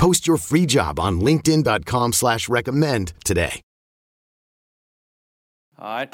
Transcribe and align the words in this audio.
Post 0.00 0.26
your 0.26 0.38
free 0.38 0.64
job 0.64 0.98
on 0.98 1.20
LinkedIn.com 1.20 2.14
slash 2.14 2.48
recommend 2.48 3.12
today. 3.22 3.60
All 5.78 5.90
right. 5.90 6.10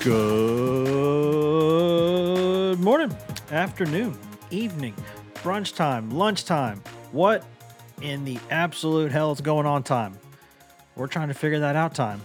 Good 0.00 2.78
morning, 2.78 3.12
afternoon, 3.50 4.16
evening, 4.52 4.94
brunch 5.42 5.74
time, 5.74 6.12
lunchtime. 6.12 6.80
What 7.10 7.44
in 8.00 8.24
the 8.24 8.38
absolute 8.50 9.10
hell 9.10 9.32
is 9.32 9.40
going 9.40 9.66
on 9.66 9.82
time? 9.82 10.16
We're 10.98 11.06
trying 11.06 11.28
to 11.28 11.34
figure 11.34 11.60
that 11.60 11.76
out 11.76 11.94
time. 11.94 12.20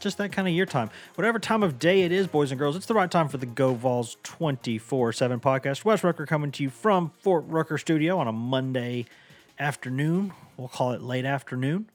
Just 0.00 0.18
that 0.18 0.32
kind 0.32 0.48
of 0.48 0.54
year 0.54 0.66
time. 0.66 0.90
Whatever 1.14 1.38
time 1.38 1.62
of 1.62 1.78
day 1.78 2.02
it 2.02 2.10
is, 2.10 2.26
boys 2.26 2.50
and 2.50 2.58
girls, 2.58 2.74
it's 2.74 2.86
the 2.86 2.94
right 2.94 3.10
time 3.10 3.28
for 3.28 3.36
the 3.36 3.46
Go 3.46 3.72
Vols 3.74 4.16
24 4.24 5.12
7 5.12 5.38
podcast. 5.38 5.84
Wes 5.84 6.02
Rucker 6.02 6.26
coming 6.26 6.50
to 6.50 6.64
you 6.64 6.70
from 6.70 7.10
Fort 7.20 7.44
Rucker 7.46 7.78
Studio 7.78 8.18
on 8.18 8.26
a 8.26 8.32
Monday 8.32 9.06
afternoon. 9.60 10.32
We'll 10.56 10.68
call 10.68 10.90
it 10.90 11.02
late 11.02 11.24
afternoon. 11.24 11.88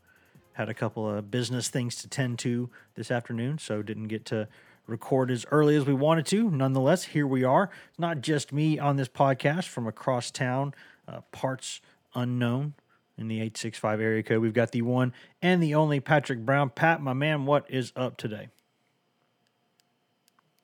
Had 0.53 0.69
a 0.69 0.73
couple 0.73 1.09
of 1.09 1.29
business 1.29 1.67
things 1.67 1.95
to 1.97 2.07
tend 2.07 2.39
to 2.39 2.69
this 2.93 3.11
afternoon, 3.11 3.57
so 3.57 3.81
didn't 3.81 4.07
get 4.07 4.23
to 4.27 4.47
record 4.87 5.31
as 5.31 5.45
early 5.51 5.75
as 5.75 5.85
we 5.85 5.93
wanted 5.93 6.25
to. 6.27 6.49
Nonetheless, 6.49 7.03
here 7.03 7.27
we 7.27 7.43
are. 7.43 7.69
It's 7.89 7.99
not 7.99 8.21
just 8.21 8.53
me 8.53 8.79
on 8.79 8.95
this 8.95 9.09
podcast 9.09 9.67
from 9.67 9.85
across 9.85 10.31
town, 10.31 10.73
uh, 11.09 11.21
parts 11.33 11.81
unknown 12.13 12.75
in 13.17 13.27
the 13.27 13.35
865 13.35 14.01
area 14.01 14.23
code. 14.23 14.41
We've 14.41 14.53
got 14.53 14.71
the 14.71 14.81
one 14.81 15.13
and 15.41 15.61
the 15.61 15.75
only 15.75 15.99
Patrick 15.99 16.39
Brown. 16.39 16.69
Pat, 16.69 17.01
my 17.01 17.13
man, 17.13 17.45
what 17.45 17.65
is 17.69 17.93
up 17.95 18.17
today? 18.17 18.49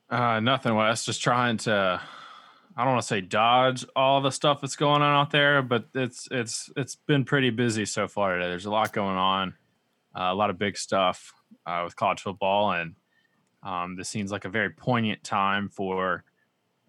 Uh, 0.10 0.42
nothing, 0.42 0.76
Wes. 0.76 1.06
Just 1.06 1.22
trying 1.22 1.58
to. 1.58 2.02
I 2.76 2.84
don't 2.84 2.94
want 2.94 3.02
to 3.02 3.08
say 3.08 3.22
dodge 3.22 3.86
all 3.96 4.22
the 4.22 4.32
stuff 4.32 4.62
that's 4.62 4.76
going 4.76 5.02
on 5.02 5.22
out 5.22 5.32
there, 5.32 5.62
but 5.62 5.86
it's 5.94 6.28
it's 6.32 6.70
it's 6.76 6.96
been 6.96 7.26
pretty 7.26 7.50
busy 7.50 7.86
so 7.86 8.08
far 8.08 8.36
today. 8.36 8.50
There's 8.50 8.66
a 8.66 8.72
lot 8.72 8.94
going 8.94 9.18
on, 9.18 9.56
uh, 10.16 10.30
a 10.32 10.36
lot 10.36 10.50
of 10.50 10.58
big 10.58 10.78
stuff 10.78 11.34
uh, 11.66 11.82
with 11.84 11.96
college 11.96 12.22
football, 12.22 12.72
and 12.72 12.96
um, 13.64 13.96
this 13.96 14.10
seems 14.10 14.32
like 14.32 14.46
a 14.46 14.50
very 14.50 14.70
poignant 14.70 15.24
time 15.24 15.70
for 15.70 16.24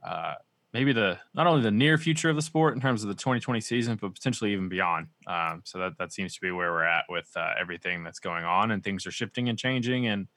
uh, 0.07 0.35
maybe 0.73 0.93
the 0.93 1.19
not 1.35 1.47
only 1.47 1.63
the 1.63 1.71
near 1.71 1.99
future 1.99 2.31
of 2.31 2.37
the 2.37 2.43
sport 2.43 2.75
in 2.75 2.81
terms 2.81 3.03
of 3.03 3.09
the 3.09 3.15
2020 3.15 3.61
season, 3.61 3.99
but 4.01 4.15
potentially 4.15 4.53
even 4.53 4.69
beyond. 4.69 5.09
Um, 5.27 5.63
so 5.65 5.79
that 5.79 5.99
that 5.99 6.13
seems 6.13 6.35
to 6.35 6.41
be 6.41 6.51
where 6.51 6.73
we're 6.73 6.85
at 6.85 7.05
with 7.09 7.31
uh, 7.37 7.53
everything 7.61 8.05
that's 8.05 8.21
going 8.21 8.45
on, 8.45 8.71
and 8.71 8.83
things 8.83 9.07
are 9.07 9.11
shifting 9.11 9.49
and 9.49 9.59
changing, 9.59 10.07
and 10.07 10.29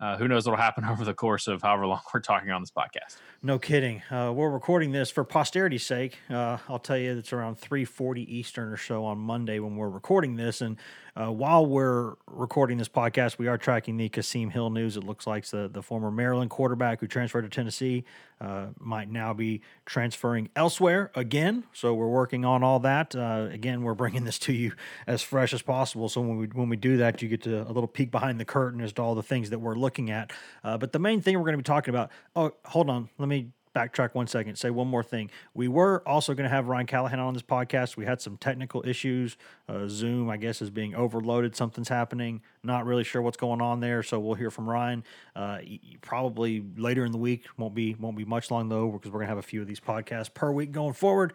uh, 0.00 0.16
who 0.16 0.28
knows 0.28 0.46
what'll 0.46 0.60
happen 0.62 0.84
over 0.90 1.04
the 1.04 1.14
course 1.14 1.46
of 1.46 1.62
however 1.62 1.86
long 1.86 2.00
we're 2.12 2.20
talking 2.20 2.50
on 2.50 2.62
this 2.62 2.70
podcast. 2.70 3.16
No 3.42 3.58
kidding. 3.58 4.02
Uh, 4.10 4.32
we're 4.34 4.50
recording 4.50 4.92
this 4.92 5.10
for 5.10 5.24
posterity's 5.24 5.84
sake. 5.86 6.18
Uh, 6.30 6.58
I'll 6.68 6.78
tell 6.78 6.98
you 6.98 7.16
it's 7.16 7.32
around 7.32 7.60
3:40 7.60 8.24
Eastern 8.28 8.68
or 8.68 8.76
so 8.76 9.04
on 9.04 9.18
Monday 9.18 9.58
when 9.58 9.76
we're 9.76 9.88
recording 9.90 10.36
this. 10.36 10.60
And 10.60 10.78
uh, 11.16 11.32
while 11.32 11.64
we're 11.64 12.14
recording 12.26 12.76
this 12.76 12.88
podcast, 12.88 13.38
we 13.38 13.46
are 13.46 13.56
tracking 13.56 13.96
the 13.96 14.08
Kasim 14.08 14.50
Hill 14.50 14.68
news. 14.68 14.96
It 14.96 15.04
looks 15.04 15.26
like 15.26 15.46
the 15.46 15.68
the 15.68 15.82
former 15.82 16.10
Maryland 16.10 16.50
quarterback 16.50 17.00
who 17.00 17.06
transferred 17.06 17.42
to 17.42 17.48
Tennessee 17.48 18.04
uh, 18.40 18.66
might 18.78 19.10
now 19.10 19.32
be 19.32 19.62
transferring 19.86 20.50
elsewhere 20.54 21.10
again. 21.14 21.64
So 21.72 21.94
we're 21.94 22.08
working 22.08 22.44
on 22.44 22.62
all 22.62 22.80
that. 22.80 23.16
Uh, 23.16 23.48
again, 23.50 23.82
we're 23.82 23.94
bringing 23.94 24.24
this 24.24 24.38
to 24.40 24.52
you 24.52 24.72
as 25.06 25.22
fresh 25.22 25.54
as 25.54 25.62
possible. 25.62 26.10
So 26.10 26.20
when 26.20 26.36
we 26.36 26.46
when 26.48 26.68
we 26.68 26.76
do 26.76 26.98
that, 26.98 27.22
you 27.22 27.28
get 27.28 27.42
to 27.44 27.62
a 27.62 27.72
little 27.72 27.88
peek 27.88 28.10
behind 28.10 28.38
the 28.38 28.44
curtain 28.44 28.82
as 28.82 28.92
to 28.94 29.02
all 29.02 29.14
the 29.14 29.22
things 29.22 29.48
that 29.50 29.58
we're 29.58 29.76
looking 29.76 30.10
at. 30.10 30.32
Uh, 30.62 30.76
but 30.76 30.92
the 30.92 30.98
main 30.98 31.22
thing 31.22 31.36
we're 31.36 31.44
going 31.44 31.54
to 31.54 31.58
be 31.58 31.62
talking 31.62 31.94
about. 31.94 32.10
Oh, 32.34 32.52
hold 32.66 32.90
on. 32.90 33.08
Let 33.18 33.28
me 33.28 33.48
backtrack 33.76 34.14
one 34.14 34.26
second, 34.26 34.56
say 34.56 34.70
one 34.70 34.88
more 34.88 35.02
thing. 35.02 35.30
We 35.52 35.68
were 35.68 36.02
also 36.08 36.32
going 36.32 36.48
to 36.48 36.54
have 36.54 36.66
Ryan 36.68 36.86
Callahan 36.86 37.20
on 37.20 37.34
this 37.34 37.42
podcast. 37.42 37.96
We 37.98 38.06
had 38.06 38.22
some 38.22 38.38
technical 38.38 38.82
issues. 38.86 39.36
Uh, 39.68 39.86
Zoom, 39.86 40.30
I 40.30 40.38
guess, 40.38 40.62
is 40.62 40.70
being 40.70 40.94
overloaded. 40.94 41.54
Something's 41.54 41.90
happening. 41.90 42.40
Not 42.62 42.86
really 42.86 43.04
sure 43.04 43.20
what's 43.20 43.36
going 43.36 43.60
on 43.60 43.80
there. 43.80 44.02
So 44.02 44.18
we'll 44.18 44.34
hear 44.34 44.50
from 44.50 44.66
Ryan 44.68 45.04
uh, 45.34 45.58
probably 46.00 46.64
later 46.76 47.04
in 47.04 47.12
the 47.12 47.18
week. 47.18 47.44
Won't 47.58 47.74
be 47.74 47.94
won't 47.94 48.16
be 48.16 48.24
much 48.24 48.50
long 48.50 48.70
though, 48.70 48.90
because 48.90 49.10
we're 49.10 49.20
going 49.20 49.26
to 49.26 49.34
have 49.34 49.38
a 49.38 49.42
few 49.42 49.60
of 49.60 49.68
these 49.68 49.80
podcasts 49.80 50.32
per 50.32 50.50
week 50.50 50.72
going 50.72 50.94
forward. 50.94 51.34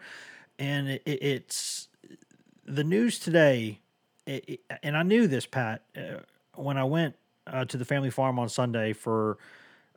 And 0.58 0.88
it, 0.88 1.02
it, 1.06 1.22
it's 1.22 1.88
the 2.66 2.84
news 2.84 3.20
today. 3.20 3.78
It, 4.26 4.60
and 4.82 4.96
I 4.96 5.04
knew 5.04 5.28
this, 5.28 5.46
Pat, 5.46 5.82
uh, 5.96 6.20
when 6.54 6.76
I 6.76 6.84
went 6.84 7.14
uh, 7.46 7.64
to 7.66 7.76
the 7.76 7.84
family 7.84 8.10
farm 8.10 8.38
on 8.38 8.48
Sunday 8.48 8.92
for 8.92 9.38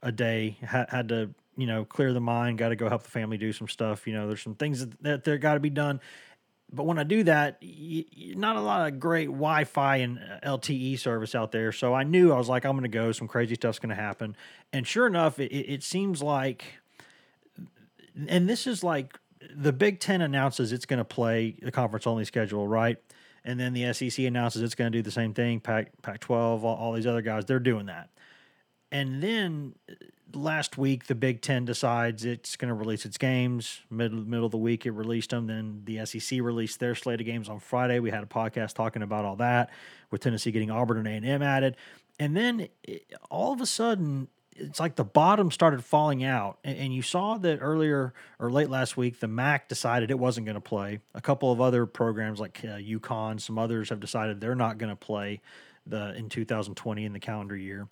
a 0.04 0.12
day. 0.12 0.58
Had, 0.62 0.90
had 0.90 1.10
to 1.10 1.32
you 1.58 1.68
know 1.68 1.86
clear 1.86 2.14
the 2.14 2.22
mind. 2.22 2.58
Got 2.58 2.70
to 2.70 2.76
go 2.76 2.90
help 2.90 3.04
the 3.04 3.12
family 3.12 3.38
do 3.38 3.54
some 3.54 3.68
stuff. 3.68 4.08
You 4.08 4.14
know, 4.14 4.28
there's 4.28 4.42
some 4.42 4.56
things 4.56 4.86
that, 5.02 5.24
that 5.24 5.38
got 5.40 5.56
to 5.56 5.60
be 5.60 5.70
done. 5.70 6.00
But 6.72 6.86
when 6.86 6.98
I 6.98 7.04
do 7.04 7.24
that, 7.24 7.60
y- 7.62 8.06
not 8.36 8.56
a 8.56 8.62
lot 8.62 8.88
of 8.88 9.00
great 9.00 9.28
Wi-Fi 9.28 9.98
and 9.98 10.20
uh, 10.20 10.58
LTE 10.58 11.00
service 11.00 11.36
out 11.36 11.52
there. 11.52 11.72
So 11.72 11.94
I 11.94 12.04
knew 12.04 12.32
I 12.34 12.38
was 12.38 12.50
like, 12.50 12.66
I'm 12.66 12.74
going 12.74 12.84
to 12.84 12.90
go. 12.90 13.12
Some 13.12 13.28
crazy 13.28 13.56
stuff's 13.56 13.80
going 13.80 13.96
to 13.96 14.02
happen. 14.02 14.36
And 14.74 14.86
sure 14.86 15.08
enough, 15.08 15.40
it, 15.40 15.54
it 15.54 15.84
seems 15.84 16.24
like, 16.24 16.66
and 18.28 18.50
this 18.50 18.66
is 18.66 18.84
like 18.84 19.20
the 19.56 19.72
Big 19.74 20.00
Ten 20.00 20.22
announces 20.22 20.72
it's 20.72 20.86
going 20.86 20.98
to 20.98 21.06
play 21.06 21.56
the 21.62 21.72
conference 21.72 22.08
only 22.08 22.26
schedule, 22.26 22.68
right? 22.68 22.98
And 23.44 23.60
then 23.60 23.74
the 23.74 23.94
SEC 23.94 24.26
announces 24.26 24.64
it's 24.64 24.76
going 24.76 24.92
to 24.92 24.98
do 24.98 25.04
the 25.04 25.12
same 25.12 25.34
thing. 25.34 25.60
Pac 25.60 25.92
Pac 26.02 26.20
12, 26.20 26.66
all, 26.66 26.76
all 26.76 26.94
these 26.94 27.06
other 27.06 27.22
guys, 27.22 27.46
they're 27.46 27.60
doing 27.60 27.86
that. 27.86 28.10
And 28.92 29.22
then 29.22 29.76
last 30.34 30.78
week, 30.78 31.06
the 31.06 31.16
Big 31.16 31.42
Ten 31.42 31.66
decides 31.66 32.26
it's 32.26 32.56
going 32.56 32.70
to 32.70 32.76
release 32.76 33.06
its 33.06 33.18
games. 33.18 33.82
Middle 33.90 34.20
middle 34.20 34.46
of 34.46 34.52
the 34.52 34.58
week, 34.58 34.86
it 34.86 34.92
released 34.92 35.30
them. 35.30 35.48
Then 35.48 35.82
the 35.86 36.06
SEC 36.06 36.42
released 36.42 36.80
their 36.80 36.96
slate 36.96 37.20
of 37.20 37.26
games 37.26 37.50
on 37.50 37.60
Friday. 37.60 38.00
We 38.00 38.12
had 38.12 38.24
a 38.24 38.28
podcast 38.28 38.74
talking 38.74 39.02
about 39.02 39.26
all 39.26 39.36
that, 39.38 39.70
with 40.12 40.22
Tennessee 40.22 40.52
getting 40.52 40.72
Auburn 40.72 40.98
and 40.98 41.08
A 41.08 41.12
and 41.12 41.26
M 41.26 41.42
added. 41.42 41.78
And 42.20 42.36
then 42.36 42.68
it, 42.84 43.12
all 43.30 43.54
of 43.54 43.62
a 43.62 43.66
sudden, 43.66 44.30
it's 44.56 44.80
like 44.80 44.96
the 44.96 45.04
bottom 45.04 45.52
started 45.52 45.84
falling 45.84 46.24
out. 46.24 46.60
And, 46.64 46.78
and, 46.78 46.96
you 46.96 47.02
saw 47.02 47.38
that 47.38 47.60
earlier 47.62 48.14
or 48.40 48.50
late 48.50 48.70
last 48.70 48.96
week, 48.96 49.20
the 49.20 49.28
MAC 49.28 49.68
decided 49.68 50.12
it 50.12 50.20
wasn't 50.20 50.46
going 50.46 50.56
to 50.56 50.62
play. 50.62 51.02
A 51.14 51.22
couple 51.22 51.52
of 51.52 51.60
other 51.60 51.86
programs 51.86 52.40
like 52.40 52.62
uh, 52.64 52.78
UConn, 52.78 53.42
some 53.42 53.60
others 53.60 53.90
have 53.90 54.00
decided 54.00 54.40
they're 54.40 54.56
not 54.56 54.78
going 54.78 54.92
to 54.92 54.96
play 54.96 55.42
the 55.86 56.16
in 56.16 56.30
2020 56.30 57.06
in 57.06 57.14
the 57.14 57.20
calendar 57.20 57.56
year. 57.56 57.88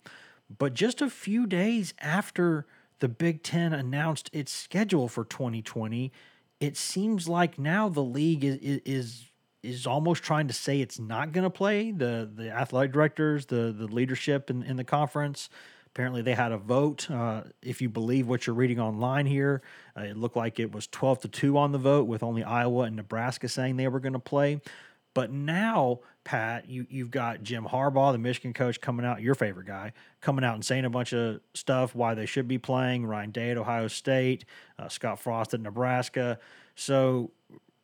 But 0.48 0.74
just 0.74 1.00
a 1.00 1.10
few 1.10 1.46
days 1.46 1.94
after 2.00 2.66
the 3.00 3.08
Big 3.08 3.42
Ten 3.42 3.72
announced 3.72 4.30
its 4.32 4.52
schedule 4.52 5.08
for 5.08 5.24
2020, 5.24 6.12
it 6.60 6.76
seems 6.76 7.28
like 7.28 7.58
now 7.58 7.88
the 7.88 8.02
league 8.02 8.44
is 8.44 8.80
is 8.84 9.30
is 9.62 9.86
almost 9.86 10.22
trying 10.22 10.46
to 10.46 10.54
say 10.54 10.80
it's 10.80 10.98
not 10.98 11.32
going 11.32 11.44
to 11.44 11.50
play. 11.50 11.90
The 11.90 12.30
the 12.32 12.50
athletic 12.50 12.92
directors, 12.92 13.46
the 13.46 13.74
the 13.76 13.86
leadership 13.86 14.50
in, 14.50 14.62
in 14.62 14.76
the 14.76 14.84
conference. 14.84 15.48
Apparently, 15.86 16.22
they 16.22 16.34
had 16.34 16.50
a 16.50 16.58
vote. 16.58 17.08
Uh, 17.08 17.42
if 17.62 17.80
you 17.80 17.88
believe 17.88 18.26
what 18.26 18.46
you're 18.48 18.56
reading 18.56 18.80
online 18.80 19.26
here, 19.26 19.62
uh, 19.96 20.02
it 20.02 20.16
looked 20.16 20.36
like 20.36 20.58
it 20.58 20.72
was 20.72 20.88
12 20.88 21.20
to 21.20 21.28
2 21.28 21.56
on 21.56 21.70
the 21.70 21.78
vote, 21.78 22.08
with 22.08 22.24
only 22.24 22.42
Iowa 22.42 22.82
and 22.82 22.96
Nebraska 22.96 23.48
saying 23.48 23.76
they 23.76 23.86
were 23.86 24.00
going 24.00 24.14
to 24.14 24.18
play. 24.18 24.60
But 25.14 25.30
now, 25.30 26.00
Pat, 26.24 26.68
you 26.68 26.86
you've 26.90 27.10
got 27.10 27.42
Jim 27.42 27.64
Harbaugh, 27.64 28.12
the 28.12 28.18
Michigan 28.18 28.52
coach, 28.52 28.80
coming 28.80 29.06
out, 29.06 29.22
your 29.22 29.34
favorite 29.34 29.66
guy, 29.66 29.92
coming 30.20 30.44
out 30.44 30.54
and 30.54 30.64
saying 30.64 30.84
a 30.84 30.90
bunch 30.90 31.12
of 31.12 31.40
stuff 31.54 31.94
why 31.94 32.14
they 32.14 32.26
should 32.26 32.48
be 32.48 32.58
playing. 32.58 33.06
Ryan 33.06 33.30
Day 33.30 33.50
at 33.50 33.56
Ohio 33.56 33.88
State, 33.88 34.44
uh, 34.78 34.88
Scott 34.88 35.20
Frost 35.20 35.54
at 35.54 35.60
Nebraska. 35.60 36.38
So, 36.74 37.30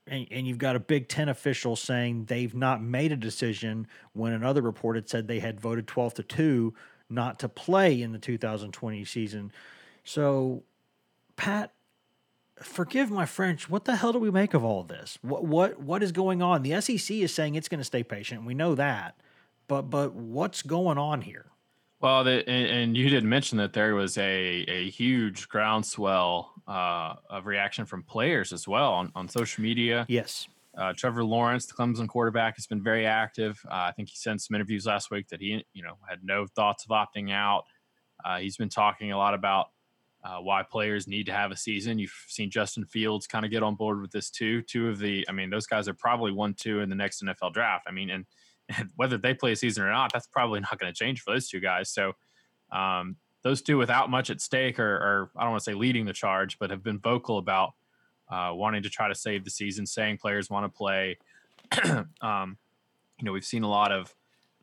and, 0.08 0.26
and 0.30 0.46
you've 0.46 0.58
got 0.58 0.74
a 0.74 0.80
Big 0.80 1.08
Ten 1.08 1.28
official 1.28 1.76
saying 1.76 2.24
they've 2.24 2.54
not 2.54 2.82
made 2.82 3.12
a 3.12 3.16
decision 3.16 3.86
when 4.12 4.32
another 4.32 4.62
report 4.62 4.96
had 4.96 5.08
said 5.08 5.28
they 5.28 5.40
had 5.40 5.60
voted 5.60 5.86
twelve 5.86 6.14
to 6.14 6.24
two 6.24 6.74
not 7.10 7.40
to 7.40 7.48
play 7.48 8.00
in 8.00 8.12
the 8.12 8.18
2020 8.18 9.04
season. 9.04 9.52
So, 10.04 10.62
Pat, 11.36 11.72
forgive 12.62 13.10
my 13.10 13.26
French. 13.26 13.68
What 13.68 13.84
the 13.84 13.96
hell 13.96 14.12
do 14.12 14.18
we 14.18 14.30
make 14.30 14.54
of 14.54 14.64
all 14.64 14.82
this? 14.82 15.18
What 15.22 15.44
what 15.44 15.80
what 15.80 16.02
is 16.02 16.12
going 16.12 16.42
on? 16.42 16.62
The 16.62 16.80
SEC 16.80 17.16
is 17.16 17.34
saying 17.34 17.54
it's 17.54 17.68
going 17.68 17.78
to 17.80 17.84
stay 17.84 18.02
patient. 18.02 18.44
We 18.44 18.54
know 18.54 18.74
that, 18.74 19.16
but 19.68 19.82
but 19.82 20.14
what's 20.14 20.62
going 20.62 20.98
on 20.98 21.22
here? 21.22 21.46
Well, 22.00 22.24
the, 22.24 22.48
and, 22.48 22.66
and, 22.66 22.96
you 22.96 23.10
did 23.10 23.24
mention 23.24 23.58
that 23.58 23.74
there 23.74 23.94
was 23.94 24.16
a, 24.16 24.64
a 24.66 24.88
huge 24.88 25.50
groundswell 25.50 26.50
uh, 26.66 27.16
of 27.28 27.44
reaction 27.44 27.84
from 27.84 28.02
players 28.04 28.54
as 28.54 28.66
well 28.66 28.94
on, 28.94 29.12
on 29.14 29.28
social 29.28 29.62
media. 29.62 30.06
Yes. 30.08 30.48
Uh, 30.78 30.94
Trevor 30.96 31.24
Lawrence, 31.24 31.66
the 31.66 31.74
Clemson 31.74 32.08
quarterback, 32.08 32.56
has 32.56 32.66
been 32.66 32.82
very 32.82 33.04
active. 33.04 33.60
Uh, 33.70 33.74
I 33.74 33.92
think 33.92 34.08
he 34.08 34.16
sent 34.16 34.40
some 34.40 34.54
interviews 34.54 34.86
last 34.86 35.10
week 35.10 35.28
that 35.28 35.42
he, 35.42 35.62
you 35.74 35.82
know, 35.82 35.98
had 36.08 36.20
no 36.24 36.46
thoughts 36.46 36.86
of 36.86 36.90
opting 36.90 37.32
out. 37.32 37.64
Uh, 38.24 38.38
he's 38.38 38.56
been 38.56 38.70
talking 38.70 39.12
a 39.12 39.18
lot 39.18 39.34
about 39.34 39.66
uh, 40.22 40.38
why 40.38 40.62
players 40.62 41.06
need 41.06 41.26
to 41.26 41.32
have 41.32 41.50
a 41.50 41.56
season. 41.56 41.98
You've 41.98 42.24
seen 42.28 42.50
Justin 42.50 42.84
Fields 42.84 43.26
kind 43.26 43.44
of 43.44 43.50
get 43.50 43.62
on 43.62 43.74
board 43.74 44.00
with 44.00 44.10
this 44.10 44.30
too. 44.30 44.62
Two 44.62 44.88
of 44.88 44.98
the, 44.98 45.24
I 45.28 45.32
mean, 45.32 45.50
those 45.50 45.66
guys 45.66 45.88
are 45.88 45.94
probably 45.94 46.32
one, 46.32 46.54
two 46.54 46.80
in 46.80 46.90
the 46.90 46.94
next 46.94 47.22
NFL 47.22 47.54
draft. 47.54 47.86
I 47.88 47.92
mean, 47.92 48.10
and, 48.10 48.26
and 48.76 48.90
whether 48.96 49.16
they 49.16 49.34
play 49.34 49.52
a 49.52 49.56
season 49.56 49.84
or 49.84 49.90
not, 49.90 50.12
that's 50.12 50.26
probably 50.26 50.60
not 50.60 50.78
going 50.78 50.92
to 50.92 50.98
change 50.98 51.22
for 51.22 51.32
those 51.32 51.48
two 51.48 51.60
guys. 51.60 51.90
So, 51.90 52.12
um, 52.70 53.16
those 53.42 53.62
two 53.62 53.78
without 53.78 54.10
much 54.10 54.28
at 54.28 54.40
stake 54.40 54.78
are, 54.78 54.96
are 54.96 55.30
I 55.36 55.42
don't 55.42 55.52
want 55.52 55.64
to 55.64 55.70
say 55.70 55.74
leading 55.74 56.04
the 56.04 56.12
charge, 56.12 56.58
but 56.58 56.70
have 56.70 56.82
been 56.82 56.98
vocal 56.98 57.38
about 57.38 57.72
uh, 58.30 58.52
wanting 58.52 58.82
to 58.82 58.90
try 58.90 59.08
to 59.08 59.14
save 59.14 59.44
the 59.44 59.50
season, 59.50 59.86
saying 59.86 60.18
players 60.18 60.50
want 60.50 60.64
to 60.64 60.76
play. 60.76 61.18
um, 62.20 62.58
you 63.18 63.24
know, 63.24 63.32
we've 63.32 63.44
seen 63.44 63.62
a 63.62 63.68
lot 63.68 63.92
of 63.92 64.14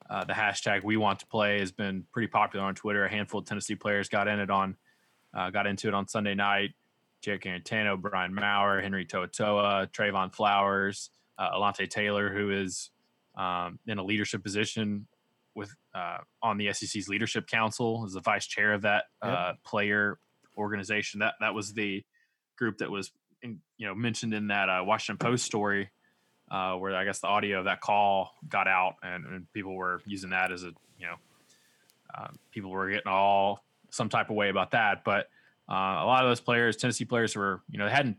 uh, 0.10 0.24
the 0.24 0.33
hashtag 0.33 0.83
"We 0.83 0.95
Want 0.95 1.19
to 1.19 1.27
Play" 1.27 1.60
has 1.60 1.71
been 1.71 2.06
pretty 2.12 2.27
popular 2.27 2.65
on 2.65 2.75
Twitter. 2.75 3.06
A 3.06 3.10
handful 3.10 3.39
of 3.39 3.45
Tennessee 3.45 3.75
players 3.75 4.10
got 4.10 4.27
in 4.27 4.39
it 4.39 4.50
on 4.50 4.75
uh, 5.33 5.50
got 5.50 5.68
into 5.68 5.88
it 5.88 5.94
on 5.94 6.07
Sunday 6.07 6.35
night. 6.35 6.71
Jarrett 7.21 7.41
Guarantano, 7.41 8.00
Brian 8.00 8.33
Maurer, 8.33 8.81
Henry 8.81 9.06
To'oTo'o, 9.06 9.91
Trevon 9.91 10.33
Flowers, 10.33 11.09
uh, 11.38 11.51
Alontae 11.51 11.89
Taylor, 11.89 12.31
who 12.31 12.51
is 12.51 12.91
um, 13.35 13.79
in 13.88 13.97
a 13.97 14.03
leadership 14.03 14.44
position 14.44 15.07
with 15.56 15.75
uh, 15.95 16.19
on 16.41 16.57
the 16.57 16.71
SEC's 16.74 17.07
leadership 17.07 17.47
council, 17.47 18.06
is 18.06 18.13
the 18.13 18.21
vice 18.21 18.45
chair 18.45 18.74
of 18.74 18.83
that 18.83 19.06
yep. 19.24 19.33
uh, 19.33 19.53
player 19.65 20.19
organization. 20.57 21.19
That 21.19 21.35
that 21.39 21.53
was 21.53 21.74
the 21.74 22.03
group 22.56 22.77
that 22.77 22.91
was 22.91 23.12
in, 23.41 23.59
you 23.77 23.88
know 23.88 23.95
mentioned 23.95 24.33
in 24.33 24.47
that 24.47 24.69
uh, 24.69 24.83
Washington 24.85 25.18
Post 25.25 25.45
story, 25.45 25.89
uh, 26.51 26.75
where 26.75 26.95
I 26.95 27.06
guess 27.06 27.19
the 27.19 27.27
audio 27.27 27.59
of 27.59 27.65
that 27.65 27.81
call 27.81 28.31
got 28.47 28.68
out, 28.68 28.95
and, 29.03 29.25
and 29.25 29.53
people 29.53 29.75
were 29.75 30.01
using 30.06 30.29
that 30.31 30.51
as 30.51 30.63
a 30.63 30.71
you 31.00 31.07
know 31.07 31.15
uh, 32.15 32.27
people 32.51 32.69
were 32.69 32.89
getting 32.89 33.12
all 33.12 33.63
some 33.89 34.10
type 34.10 34.30
of 34.30 34.36
way 34.36 34.50
about 34.50 34.72
that. 34.72 35.04
But 35.04 35.30
uh, 35.69 35.74
a 35.74 36.06
lot 36.06 36.24
of 36.24 36.30
those 36.30 36.42
players, 36.42 36.75
Tennessee 36.75 37.06
players, 37.06 37.36
were 37.36 37.62
you 37.69 37.78
know 37.78 37.86
they 37.86 37.92
hadn't 37.92 38.18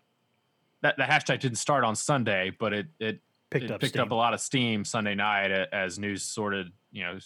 that 0.83 0.97
the 0.97 1.05
hashtag 1.05 1.41
didn't 1.41 1.59
start 1.59 1.85
on 1.85 1.97
Sunday, 1.97 2.53
but 2.59 2.73
it 2.73 2.87
it 2.99 3.21
picked, 3.51 3.67
it 3.67 3.71
up, 3.71 3.81
picked 3.81 3.97
up 3.97 4.11
a 4.11 4.15
lot 4.15 4.35
of 4.35 4.41
steam 4.41 4.85
Sunday 4.85 5.15
night 5.15 5.51
as 5.51 5.99
news 5.99 6.23
sorted 6.23 6.73
you 6.93 7.03
know 7.03 7.19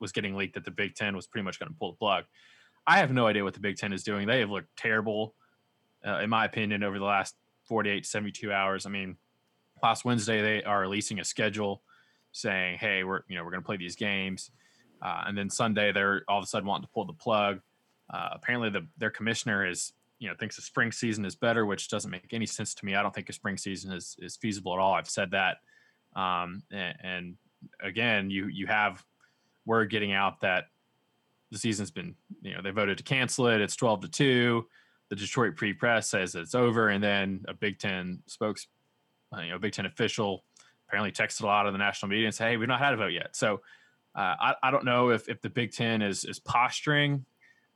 was 0.00 0.12
getting 0.12 0.34
leaked 0.34 0.54
that 0.54 0.64
the 0.64 0.70
Big 0.70 0.94
Ten 0.94 1.14
was 1.14 1.26
pretty 1.26 1.44
much 1.44 1.58
going 1.58 1.70
to 1.70 1.78
pull 1.78 1.92
the 1.92 1.98
plug. 1.98 2.24
I 2.86 2.98
have 2.98 3.12
no 3.12 3.26
idea 3.26 3.44
what 3.44 3.54
the 3.54 3.60
Big 3.60 3.76
Ten 3.76 3.92
is 3.92 4.02
doing. 4.02 4.26
They 4.26 4.40
have 4.40 4.50
looked 4.50 4.76
terrible, 4.76 5.34
uh, 6.06 6.18
in 6.18 6.30
my 6.30 6.44
opinion, 6.44 6.82
over 6.82 6.98
the 6.98 7.04
last 7.04 7.34
48, 7.64 8.06
72 8.06 8.52
hours. 8.52 8.86
I 8.86 8.90
mean, 8.90 9.16
last 9.82 10.04
Wednesday 10.04 10.40
they 10.40 10.64
are 10.64 10.80
releasing 10.80 11.18
a 11.18 11.24
schedule 11.24 11.82
saying, 12.32 12.78
"Hey, 12.78 13.04
we're 13.04 13.22
you 13.28 13.36
know 13.36 13.44
we're 13.44 13.50
going 13.50 13.62
to 13.62 13.66
play 13.66 13.76
these 13.76 13.96
games," 13.96 14.50
uh, 15.02 15.24
and 15.26 15.36
then 15.36 15.50
Sunday 15.50 15.92
they're 15.92 16.22
all 16.28 16.38
of 16.38 16.44
a 16.44 16.46
sudden 16.46 16.68
wanting 16.68 16.86
to 16.86 16.92
pull 16.92 17.04
the 17.04 17.12
plug. 17.12 17.60
Uh, 18.12 18.30
apparently, 18.32 18.70
the, 18.70 18.86
their 18.98 19.10
commissioner 19.10 19.66
is 19.66 19.92
you 20.18 20.28
know 20.28 20.34
thinks 20.38 20.56
the 20.56 20.62
spring 20.62 20.92
season 20.92 21.24
is 21.24 21.34
better, 21.34 21.66
which 21.66 21.88
doesn't 21.88 22.10
make 22.10 22.32
any 22.32 22.46
sense 22.46 22.74
to 22.74 22.84
me. 22.84 22.94
I 22.94 23.02
don't 23.02 23.14
think 23.14 23.28
a 23.28 23.32
spring 23.32 23.56
season 23.56 23.92
is 23.92 24.16
is 24.18 24.36
feasible 24.36 24.72
at 24.74 24.78
all. 24.78 24.94
I've 24.94 25.08
said 25.08 25.32
that, 25.32 25.58
um, 26.14 26.62
and, 26.70 26.94
and 27.02 27.34
again, 27.80 28.30
you 28.30 28.46
you 28.46 28.66
have 28.66 29.04
word 29.64 29.90
getting 29.90 30.12
out 30.12 30.40
that 30.40 30.64
the 31.50 31.58
season's 31.58 31.90
been 31.90 32.14
you 32.42 32.54
know 32.54 32.62
they 32.62 32.70
voted 32.70 32.98
to 32.98 33.04
cancel 33.04 33.48
it. 33.48 33.60
It's 33.60 33.76
twelve 33.76 34.00
to 34.00 34.08
two. 34.08 34.66
The 35.08 35.16
Detroit 35.16 35.56
Free 35.56 35.72
Press 35.72 36.08
says 36.08 36.34
it's 36.34 36.54
over, 36.54 36.88
and 36.88 37.02
then 37.02 37.44
a 37.46 37.54
Big 37.54 37.78
Ten 37.78 38.22
spokes, 38.26 38.66
you 39.40 39.50
know, 39.50 39.58
Big 39.58 39.72
Ten 39.72 39.86
official 39.86 40.44
apparently 40.88 41.12
texted 41.12 41.42
a 41.42 41.46
lot 41.46 41.66
of 41.66 41.72
the 41.72 41.78
national 41.78 42.10
media 42.10 42.26
and 42.26 42.34
said, 42.34 42.48
"Hey, 42.48 42.56
we've 42.56 42.68
not 42.68 42.80
had 42.80 42.94
a 42.94 42.96
vote 42.96 43.12
yet." 43.12 43.36
So 43.36 43.60
I, 44.16 44.54
I 44.62 44.70
don't 44.70 44.84
know 44.84 45.10
if 45.10 45.28
if 45.28 45.40
the 45.42 45.50
Big 45.50 45.72
Ten 45.72 46.02
is 46.02 46.24
is 46.24 46.38
posturing. 46.38 47.24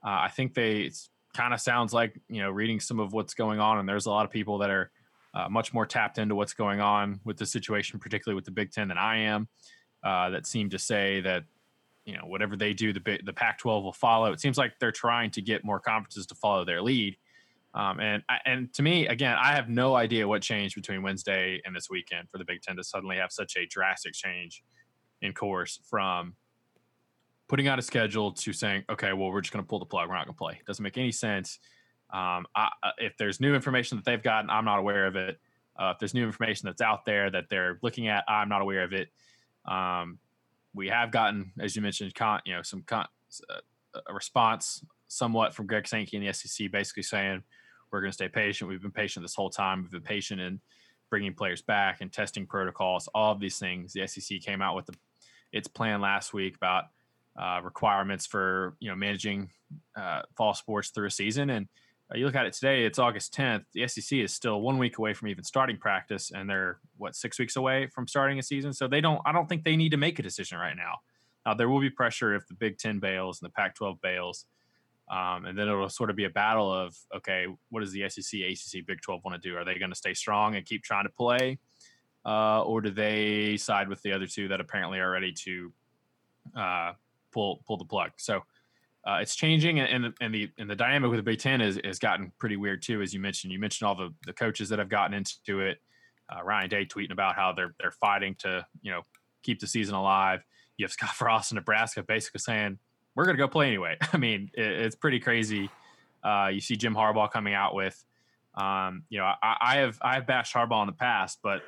Uh, 0.05 0.25
I 0.25 0.29
think 0.29 0.55
they 0.55 0.91
kind 1.35 1.53
of 1.53 1.61
sounds 1.61 1.93
like 1.93 2.19
you 2.29 2.41
know 2.41 2.51
reading 2.51 2.81
some 2.81 2.99
of 2.99 3.13
what's 3.13 3.35
going 3.35 3.61
on, 3.61 3.79
and 3.79 3.89
there's 3.89 4.07
a 4.07 4.11
lot 4.11 4.25
of 4.25 4.31
people 4.31 4.59
that 4.59 4.71
are 4.71 4.91
uh, 5.35 5.49
much 5.49 5.73
more 5.73 5.87
tapped 5.87 6.19
into 6.19 6.35
what's 6.35 6.55
going 6.55 6.81
on 6.81 7.21
with 7.25 7.37
the 7.37 7.47
situation, 7.47 8.01
particularly 8.01 8.35
with 8.35 8.45
the 8.45 8.51
Big 8.51 8.73
Ten, 8.73 8.89
than 8.89 8.99
I 8.99 9.19
am. 9.19 9.49
Uh, 10.03 10.31
that 10.31 10.47
seem 10.47 10.71
to 10.71 10.79
say 10.79 11.21
that 11.21 11.45
you 12.07 12.17
know 12.17 12.25
whatever 12.25 12.57
they 12.57 12.73
do, 12.73 12.93
the 12.93 13.21
the 13.25 13.33
Pac-12 13.33 13.83
will 13.83 13.93
follow. 13.93 14.33
It 14.33 14.41
seems 14.41 14.57
like 14.57 14.73
they're 14.81 14.93
trying 14.93 15.31
to 15.33 15.43
get 15.43 15.65
more 15.65 15.79
conferences 15.79 16.27
to 16.27 16.35
follow 16.35 16.65
their 16.65 16.81
lead. 16.81 17.17
Um, 17.75 18.01
and 18.01 18.23
and 18.47 18.73
to 18.75 18.83
me, 18.83 19.07
again, 19.07 19.37
I 19.39 19.53
have 19.53 19.69
no 19.69 19.95
idea 19.95 20.27
what 20.27 20.43
changed 20.43 20.75
between 20.75 21.03
Wednesday 21.03 21.61
and 21.65 21.77
this 21.77 21.89
weekend 21.91 22.31
for 22.31 22.39
the 22.39 22.45
Big 22.45 22.63
Ten 22.63 22.77
to 22.77 22.85
suddenly 22.85 23.17
have 23.17 23.31
such 23.31 23.57
a 23.57 23.67
drastic 23.67 24.15
change 24.15 24.63
in 25.23 25.33
course 25.33 25.81
from 25.89 26.35
putting 27.49 27.69
out 27.69 27.79
a 27.79 27.83
schedule 27.83 28.33
to 28.33 28.53
saying, 28.53 28.85
okay, 28.89 29.13
well, 29.13 29.31
we're 29.31 29.41
just 29.41 29.53
going 29.53 29.65
to 29.65 29.69
pull 29.69 29.81
the 29.81 29.85
plug. 29.85 30.09
We're 30.09 30.15
not 30.15 30.27
going 30.27 30.35
to 30.35 30.39
play. 30.39 30.53
It 30.61 30.67
doesn't 30.67 30.83
make 30.83 30.97
any 30.97 31.13
sense. 31.13 31.59
Um, 32.13 32.47
I, 32.55 32.71
if 32.99 33.17
there's 33.17 33.41
new 33.41 33.55
information 33.55 33.99
that 33.99 34.05
they've 34.05 34.23
gotten, 34.23 34.51
I'm 34.51 34.65
not 34.65 34.79
aware 34.79 35.07
of 35.07 35.17
it. 35.17 35.41
Uh, 35.77 35.93
if 35.95 35.99
there's 35.99 36.15
new 36.15 36.25
information 36.25 36.67
that's 36.67 36.81
out 36.81 37.05
there 37.05 37.31
that 37.31 37.47
they're 37.49 37.79
looking 37.83 38.09
at, 38.09 38.25
I'm 38.29 38.49
not 38.49 38.63
aware 38.63 38.83
of 38.83 38.93
it. 38.93 39.09
Um, 39.67 40.19
we 40.75 40.89
have 40.89 41.11
gotten, 41.11 41.53
as 41.59 41.75
you 41.75 41.83
mentioned, 41.83 42.15
con, 42.15 42.41
you 42.45 42.55
know, 42.55 42.63
some 42.63 42.83
con, 42.83 43.07
uh, 43.49 43.61
a 44.07 44.15
response 44.15 44.85
somewhat 45.09 45.55
from 45.55 45.67
Greg 45.67 45.89
Sankey 45.89 46.17
and 46.17 46.27
the 46.27 46.33
SEC, 46.33 46.71
basically 46.71 47.03
saying 47.03 47.43
we're 47.91 48.01
going 48.01 48.11
to 48.11 48.15
stay 48.15 48.29
patient. 48.29 48.71
We've 48.71 48.81
been 48.81 48.93
patient 48.93 49.25
this 49.25 49.35
whole 49.35 49.51
time. 49.51 49.83
We've 49.83 49.91
been 49.91 50.03
patient 50.03 50.41
in 50.41 50.61
bringing 51.11 51.35
players 51.35 51.63
back 51.63 52.01
and 52.01 52.13
testing 52.13 52.47
protocols. 52.47 53.09
All 53.15 53.33
of 53.33 53.41
these 53.41 53.59
things. 53.59 53.93
The 53.93 54.07
SEC 54.07 54.41
came 54.41 54.63
out 54.63 54.77
with 54.77 54.87
the 54.87 54.95
its 55.53 55.69
plan 55.69 56.01
last 56.01 56.33
week 56.33 56.57
about 56.57 56.85
uh, 57.41 57.61
requirements 57.63 58.27
for 58.27 58.77
you 58.81 58.89
know 58.89 58.97
managing 58.97 59.51
uh, 59.97 60.23
fall 60.37 60.55
sports 60.55 60.91
through 60.91 61.07
a 61.07 61.11
season. 61.11 61.51
And 61.51 61.69
uh, 62.13 62.19
you 62.19 62.27
look 62.27 62.35
at 62.35 62.47
it 62.47 62.53
today; 62.53 62.85
it's 62.85 62.99
August 62.99 63.35
10th. 63.35 63.65
The 63.73 63.87
SEC 63.89 64.19
is 64.19 64.33
still 64.33 64.61
one 64.61 64.79
week 64.79 64.99
away 64.99 65.15
from 65.15 65.29
even 65.29 65.45
starting 65.45 65.77
practice, 65.77 66.33
and 66.35 66.49
they're 66.49 66.79
what 66.97 67.15
six 67.15 67.39
weeks 67.39 67.57
away 67.57 67.87
from 67.87 68.07
starting 68.07 68.39
a 68.39 68.43
season. 68.43 68.73
So 68.73 68.89
they 68.89 69.01
don't. 69.01 69.21
I 69.25 69.33
don't 69.33 69.49
think 69.49 69.65
they 69.65 69.77
need 69.77 69.91
to 69.91 69.97
make 69.97 70.19
a 70.19 70.23
decision 70.23 70.59
right 70.59 70.77
now. 70.77 70.97
Now 71.47 71.55
there 71.55 71.69
will 71.69 71.81
be 71.81 71.91
pressure 71.91 72.35
if 72.35 72.47
the 72.47 72.55
Big 72.55 72.79
Ten 72.79 72.99
bails 72.99 73.41
and 73.41 73.49
the 73.49 73.53
Pac-12 73.53 74.01
bails. 74.01 74.47
Um, 75.11 75.45
and 75.47 75.59
then 75.59 75.67
it'll 75.67 75.89
sort 75.89 76.11
of 76.11 76.15
be 76.15 76.25
a 76.25 76.31
battle 76.31 76.73
of 76.73 76.97
okay, 77.17 77.47
what 77.71 77.81
does 77.81 77.93
the 77.93 78.09
SEC, 78.09 78.41
ACC, 78.41 78.87
Big 78.87 79.01
12 79.01 79.23
want 79.25 79.41
to 79.41 79.49
do? 79.49 79.57
Are 79.57 79.65
they 79.65 79.79
going 79.79 79.91
to 79.91 79.97
stay 79.97 80.15
strong 80.15 80.55
and 80.55 80.65
keep 80.65 80.85
trying 80.85 81.05
to 81.05 81.11
play, 81.11 81.59
uh, 82.25 82.63
or 82.63 82.81
do 82.81 82.91
they 82.91 83.57
side 83.57 83.89
with 83.89 84.03
the 84.03 84.13
other 84.13 84.27
two 84.27 84.49
that 84.49 84.61
apparently 84.61 84.99
are 84.99 85.11
ready 85.11 85.33
to 85.33 85.73
uh, 86.57 86.93
pull 87.33 87.63
pull 87.67 87.77
the 87.77 87.85
plug? 87.85 88.11
So 88.17 88.43
uh, 89.07 89.19
it's 89.23 89.35
changing, 89.35 89.81
and, 89.81 90.13
and, 90.21 90.35
the 90.35 90.51
and 90.59 90.69
the 90.69 90.77
dynamic 90.77 91.11
with 91.11 91.19
the 91.19 91.23
Big 91.23 91.39
Ten 91.39 91.61
has 91.61 91.99
gotten 91.99 92.33
pretty 92.39 92.57
weird 92.57 92.83
too, 92.83 93.01
as 93.01 93.15
you 93.15 93.21
mentioned. 93.21 93.53
You 93.53 93.59
mentioned 93.59 93.89
all 93.89 93.95
the 93.95 94.13
the 94.27 94.33
coaches 94.33 94.69
that 94.69 94.79
have 94.79 94.89
gotten 94.89 95.15
into 95.15 95.61
it. 95.61 95.79
Uh, 96.29 96.45
Ryan 96.45 96.69
Day 96.69 96.87
tweeting 96.87 97.13
about 97.13 97.35
how 97.35 97.53
they're 97.53 97.75
they're 97.81 97.93
fighting 97.93 98.35
to 98.41 98.67
you 98.83 98.91
know 98.91 99.03
keep 99.43 99.61
the 99.61 99.67
season 99.67 99.95
alive. 99.95 100.45
You 100.77 100.85
have 100.85 100.93
Scott 100.93 101.11
Frost 101.15 101.53
in 101.53 101.57
Nebraska 101.57 102.03
basically 102.03 102.41
saying 102.41 102.79
we're 103.15 103.25
going 103.25 103.37
to 103.37 103.43
go 103.43 103.49
play 103.49 103.67
anyway. 103.67 103.97
I 104.13 104.17
mean, 104.17 104.51
it, 104.55 104.67
it's 104.67 104.97
pretty 104.97 105.21
crazy. 105.21 105.71
Uh, 106.23 106.51
you 106.53 106.61
see 106.61 106.77
Jim 106.77 106.95
Harbaugh 106.95 107.31
coming 107.31 107.55
out 107.55 107.75
with, 107.75 108.05
um, 108.55 109.05
you 109.09 109.19
know, 109.19 109.25
I, 109.43 109.57
I, 109.61 109.77
have 109.79 109.99
I 110.03 110.15
have 110.15 110.27
bashed 110.27 110.55
Harbaugh 110.55 110.83
in 110.83 110.87
the 110.87 110.93
past, 110.93 111.39
but 111.43 111.63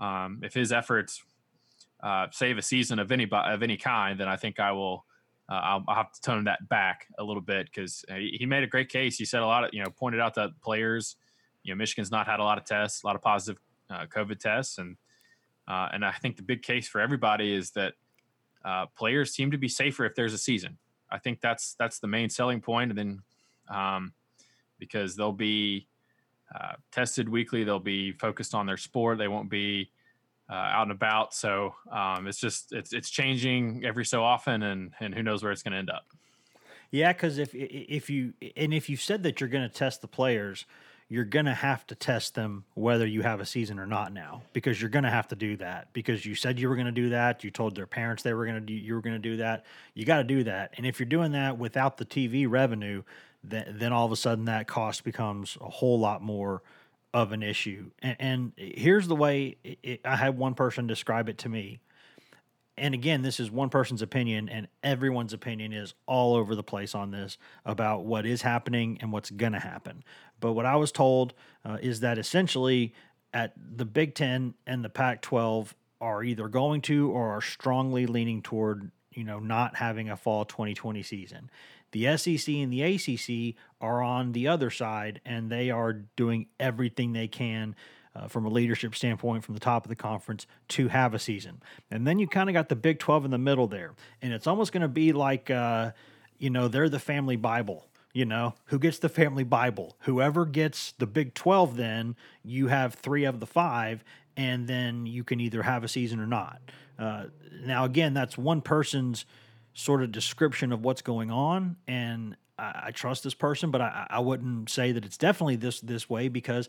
um, 0.00 0.40
if 0.42 0.54
his 0.54 0.72
efforts 0.72 1.22
uh, 2.02 2.26
save 2.32 2.58
a 2.58 2.62
season 2.62 2.98
of 2.98 3.12
any 3.12 3.28
of 3.30 3.62
any 3.62 3.76
kind, 3.76 4.18
then 4.18 4.28
I 4.28 4.36
think 4.36 4.58
I 4.58 4.72
will. 4.72 5.04
Uh, 5.48 5.54
I'll, 5.54 5.84
I'll, 5.88 5.96
have 5.96 6.12
to 6.12 6.20
tone 6.20 6.44
that 6.44 6.68
back 6.68 7.08
a 7.18 7.24
little 7.24 7.42
bit 7.42 7.66
because 7.66 8.04
he, 8.08 8.36
he, 8.38 8.46
made 8.46 8.62
a 8.62 8.68
great 8.68 8.88
case. 8.88 9.16
He 9.16 9.24
said 9.24 9.42
a 9.42 9.46
lot 9.46 9.64
of, 9.64 9.70
you 9.72 9.82
know, 9.82 9.90
pointed 9.90 10.20
out 10.20 10.36
that 10.36 10.50
players, 10.62 11.16
you 11.64 11.74
know, 11.74 11.76
Michigan's 11.76 12.12
not 12.12 12.28
had 12.28 12.38
a 12.38 12.44
lot 12.44 12.56
of 12.56 12.64
tests, 12.64 13.02
a 13.02 13.06
lot 13.08 13.16
of 13.16 13.22
positive 13.22 13.60
uh, 13.90 14.06
COVID 14.06 14.38
tests, 14.38 14.78
and 14.78 14.96
uh, 15.66 15.88
and 15.92 16.04
I 16.04 16.12
think 16.12 16.36
the 16.36 16.42
big 16.42 16.62
case 16.62 16.88
for 16.88 17.00
everybody 17.00 17.52
is 17.52 17.72
that 17.72 17.94
uh, 18.64 18.86
players 18.96 19.32
seem 19.34 19.50
to 19.50 19.58
be 19.58 19.68
safer 19.68 20.04
if 20.04 20.14
there's 20.14 20.34
a 20.34 20.38
season. 20.38 20.78
I 21.10 21.18
think 21.18 21.40
that's 21.40 21.74
that's 21.78 21.98
the 21.98 22.06
main 22.06 22.30
selling 22.30 22.60
point, 22.60 22.90
and 22.90 22.98
then 22.98 23.22
um, 23.68 24.12
because 24.78 25.16
they'll 25.16 25.32
be 25.32 25.88
uh, 26.54 26.72
tested 26.92 27.28
weekly. 27.28 27.64
They'll 27.64 27.78
be 27.78 28.12
focused 28.12 28.54
on 28.54 28.66
their 28.66 28.76
sport. 28.76 29.18
They 29.18 29.28
won't 29.28 29.50
be 29.50 29.90
uh, 30.50 30.54
out 30.54 30.82
and 30.82 30.92
about. 30.92 31.32
So 31.32 31.74
um, 31.90 32.26
it's 32.26 32.38
just 32.38 32.72
it's 32.72 32.92
it's 32.92 33.10
changing 33.10 33.84
every 33.84 34.04
so 34.04 34.24
often, 34.24 34.62
and 34.62 34.92
and 35.00 35.14
who 35.14 35.22
knows 35.22 35.42
where 35.42 35.52
it's 35.52 35.62
going 35.62 35.72
to 35.72 35.78
end 35.78 35.90
up. 35.90 36.06
Yeah, 36.90 37.12
because 37.12 37.38
if 37.38 37.50
if 37.54 38.10
you 38.10 38.34
and 38.56 38.74
if 38.74 38.88
you 38.88 38.96
said 38.96 39.22
that 39.22 39.40
you're 39.40 39.48
going 39.48 39.68
to 39.68 39.74
test 39.74 40.00
the 40.00 40.08
players, 40.08 40.66
you're 41.08 41.24
going 41.24 41.44
to 41.44 41.54
have 41.54 41.86
to 41.86 41.94
test 41.94 42.34
them 42.34 42.64
whether 42.74 43.06
you 43.06 43.22
have 43.22 43.40
a 43.40 43.46
season 43.46 43.78
or 43.78 43.86
not 43.86 44.12
now 44.12 44.42
because 44.52 44.80
you're 44.80 44.90
going 44.90 45.04
to 45.04 45.10
have 45.10 45.28
to 45.28 45.36
do 45.36 45.56
that 45.56 45.92
because 45.92 46.26
you 46.26 46.34
said 46.34 46.58
you 46.58 46.68
were 46.68 46.74
going 46.74 46.86
to 46.86 46.92
do 46.92 47.10
that. 47.10 47.44
You 47.44 47.50
told 47.50 47.76
their 47.76 47.86
parents 47.86 48.24
they 48.24 48.34
were 48.34 48.44
going 48.44 48.56
to 48.56 48.60
do 48.60 48.72
you 48.72 48.94
were 48.94 49.00
going 49.00 49.14
to 49.14 49.20
do 49.20 49.36
that. 49.36 49.66
You 49.94 50.04
got 50.04 50.18
to 50.18 50.24
do 50.24 50.42
that. 50.44 50.74
And 50.76 50.86
if 50.86 50.98
you're 50.98 51.08
doing 51.08 51.32
that 51.32 51.58
without 51.58 51.96
the 51.96 52.04
TV 52.04 52.48
revenue, 52.48 53.02
then 53.42 53.76
then 53.78 53.92
all 53.92 54.06
of 54.06 54.12
a 54.12 54.16
sudden 54.16 54.44
that 54.46 54.66
cost 54.66 55.04
becomes 55.04 55.56
a 55.60 55.68
whole 55.68 55.98
lot 55.98 56.22
more 56.22 56.62
of 57.12 57.32
an 57.32 57.42
issue. 57.42 57.90
And, 58.00 58.16
and 58.20 58.52
here's 58.56 59.08
the 59.08 59.16
way 59.16 59.56
it, 59.64 60.00
I 60.04 60.16
had 60.16 60.38
one 60.38 60.54
person 60.54 60.86
describe 60.86 61.28
it 61.28 61.38
to 61.38 61.48
me 61.48 61.80
and 62.80 62.94
again, 62.94 63.20
this 63.20 63.38
is 63.38 63.50
one 63.50 63.68
person's 63.68 64.00
opinion, 64.00 64.48
and 64.48 64.66
everyone's 64.82 65.34
opinion 65.34 65.74
is 65.74 65.92
all 66.06 66.34
over 66.34 66.54
the 66.54 66.62
place 66.62 66.94
on 66.94 67.10
this 67.10 67.36
about 67.66 68.04
what 68.04 68.24
is 68.24 68.40
happening 68.40 68.96
and 69.02 69.12
what's 69.12 69.30
going 69.30 69.52
to 69.52 69.60
happen. 69.60 70.02
But 70.40 70.54
what 70.54 70.64
I 70.64 70.76
was 70.76 70.90
told 70.90 71.34
uh, 71.64 71.76
is 71.82 72.00
that 72.00 72.18
essentially, 72.18 72.94
at 73.34 73.52
the 73.76 73.84
Big 73.84 74.14
Ten 74.14 74.54
and 74.66 74.82
the 74.82 74.88
Pac 74.88 75.20
12 75.20 75.74
are 76.00 76.24
either 76.24 76.48
going 76.48 76.80
to 76.82 77.10
or 77.10 77.36
are 77.36 77.42
strongly 77.42 78.06
leaning 78.06 78.40
toward, 78.40 78.90
you 79.12 79.24
know, 79.24 79.38
not 79.38 79.76
having 79.76 80.08
a 80.08 80.16
fall 80.16 80.46
2020 80.46 81.02
season. 81.02 81.50
The 81.92 82.16
SEC 82.16 82.54
and 82.54 82.72
the 82.72 82.82
ACC 82.82 83.56
are 83.80 84.02
on 84.02 84.32
the 84.32 84.48
other 84.48 84.70
side, 84.70 85.20
and 85.24 85.50
they 85.50 85.70
are 85.70 85.92
doing 85.92 86.46
everything 86.58 87.12
they 87.12 87.28
can 87.28 87.74
uh, 88.14 88.28
from 88.28 88.44
a 88.44 88.48
leadership 88.48 88.94
standpoint 88.94 89.44
from 89.44 89.54
the 89.54 89.60
top 89.60 89.84
of 89.84 89.88
the 89.88 89.96
conference 89.96 90.46
to 90.68 90.88
have 90.88 91.14
a 91.14 91.18
season. 91.18 91.62
And 91.90 92.06
then 92.06 92.18
you 92.18 92.26
kind 92.26 92.48
of 92.48 92.54
got 92.54 92.68
the 92.68 92.76
Big 92.76 92.98
12 92.98 93.26
in 93.26 93.30
the 93.30 93.38
middle 93.38 93.66
there. 93.66 93.94
And 94.20 94.32
it's 94.32 94.46
almost 94.46 94.72
going 94.72 94.82
to 94.82 94.88
be 94.88 95.12
like, 95.12 95.50
uh, 95.50 95.92
you 96.38 96.50
know, 96.50 96.68
they're 96.68 96.88
the 96.88 96.98
family 96.98 97.36
Bible. 97.36 97.86
You 98.12 98.24
know, 98.24 98.54
who 98.66 98.80
gets 98.80 98.98
the 98.98 99.08
family 99.08 99.44
Bible? 99.44 99.96
Whoever 100.00 100.44
gets 100.44 100.92
the 100.92 101.06
Big 101.06 101.34
12, 101.34 101.76
then 101.76 102.16
you 102.42 102.66
have 102.66 102.94
three 102.94 103.24
of 103.24 103.38
the 103.38 103.46
five, 103.46 104.02
and 104.36 104.66
then 104.66 105.06
you 105.06 105.22
can 105.22 105.38
either 105.38 105.62
have 105.62 105.84
a 105.84 105.88
season 105.88 106.18
or 106.18 106.26
not. 106.26 106.60
Uh, 106.98 107.26
now, 107.62 107.84
again, 107.84 108.12
that's 108.12 108.36
one 108.36 108.62
person's 108.62 109.24
sort 109.74 110.02
of 110.02 110.12
description 110.12 110.72
of 110.72 110.84
what's 110.84 111.02
going 111.02 111.30
on. 111.30 111.76
And 111.86 112.36
I, 112.58 112.82
I 112.86 112.90
trust 112.90 113.24
this 113.24 113.34
person, 113.34 113.70
but 113.70 113.80
I, 113.80 114.06
I 114.10 114.20
wouldn't 114.20 114.70
say 114.70 114.92
that 114.92 115.04
it's 115.04 115.16
definitely 115.16 115.56
this 115.56 115.80
this 115.80 116.08
way 116.08 116.28
because 116.28 116.68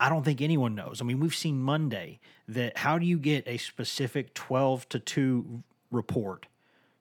I 0.00 0.08
don't 0.08 0.24
think 0.24 0.40
anyone 0.42 0.74
knows. 0.74 1.00
I 1.00 1.04
mean, 1.04 1.20
we've 1.20 1.34
seen 1.34 1.60
Monday 1.60 2.20
that 2.48 2.78
how 2.78 2.98
do 2.98 3.06
you 3.06 3.18
get 3.18 3.46
a 3.46 3.58
specific 3.58 4.34
12 4.34 4.88
to 4.90 4.98
2 4.98 5.62
report 5.90 6.46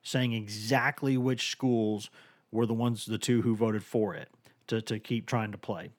saying 0.03 0.33
exactly 0.33 1.17
which 1.17 1.49
schools 1.49 2.09
were 2.51 2.65
the 2.65 2.73
ones, 2.73 3.05
the 3.05 3.17
two 3.17 3.41
who 3.41 3.55
voted 3.55 3.83
for 3.83 4.13
it 4.13 4.29
to, 4.67 4.81
to 4.81 4.99
keep 4.99 5.25
trying 5.25 5.51
to 5.51 5.57
play. 5.57 5.89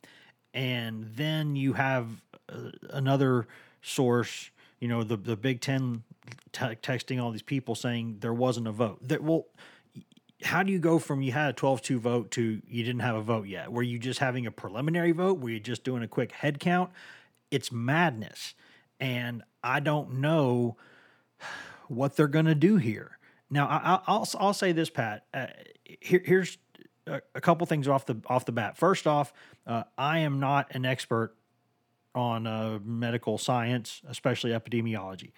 And 0.53 1.11
then 1.15 1.57
you 1.57 1.73
have 1.73 2.23
uh, 2.49 2.71
another 2.91 3.49
source, 3.83 4.51
you 4.79 4.87
know, 4.87 5.03
the, 5.03 5.17
the 5.17 5.37
Big 5.37 5.61
Ten 5.61 6.05
t- 6.53 6.65
texting 6.77 7.23
all 7.23 7.31
these 7.31 7.43
people 7.43 7.75
saying 7.75 8.19
there 8.21 8.33
wasn't 8.33 8.67
a 8.67 8.73
vote. 8.73 9.07
That 9.09 9.23
well, 9.23 9.47
how 10.43 10.63
do 10.63 10.73
you 10.73 10.79
go 10.79 10.99
from 10.99 11.23
you 11.23 11.33
had 11.33 11.51
a 11.51 11.53
12-2 11.53 11.99
vote 11.99 12.31
to 12.33 12.61
you 12.67 12.85
didn't 12.85 13.01
have 13.01 13.17
a 13.17 13.23
vote 13.23 13.47
yet? 13.47 13.73
Were 13.73 13.83
you 13.83 13.99
just 13.99 14.21
having 14.21 14.47
a 14.47 14.51
preliminary 14.51 15.13
vote? 15.13 15.39
Were 15.39 15.51
you 15.51 15.61
just 15.61 15.85
doing 15.85 16.03
a 16.03 16.09
quick 16.09 16.33
head 16.33 16.61
count? 16.61 16.91
It's 17.51 17.73
madness. 17.73 18.55
And 19.01 19.43
I 19.63 19.81
don't 19.81 20.21
know 20.21 20.77
what 21.89 22.17
they're 22.17 22.29
going 22.29 22.47
to 22.47 22.55
do 22.55 22.77
here. 22.77 23.19
Now, 23.51 23.67
I, 23.67 24.13
will 24.13 24.27
I'll 24.39 24.55
say 24.55 24.73
this, 24.73 24.91
Pat. 24.91 25.27
Uh, 25.33 25.47
here, 25.85 26.23
here's 26.25 26.59
a, 27.07 27.21
a, 27.35 27.41
couple 27.41 27.67
things 27.67 27.87
off 27.89 28.07
the 28.07 28.17
off 28.27 28.47
the 28.47 28.53
bat. 28.53 28.77
First 28.77 29.07
off, 29.07 29.33
uh, 29.67 29.85
I 29.97 30.21
am 30.21 30.41
not 30.41 30.75
an 30.75 30.85
expert 30.85 31.37
on 32.15 32.47
uh, 32.47 32.79
medical 32.85 33.39
science, 33.39 34.03
especially 34.09 34.51
epidemiology. 34.51 35.33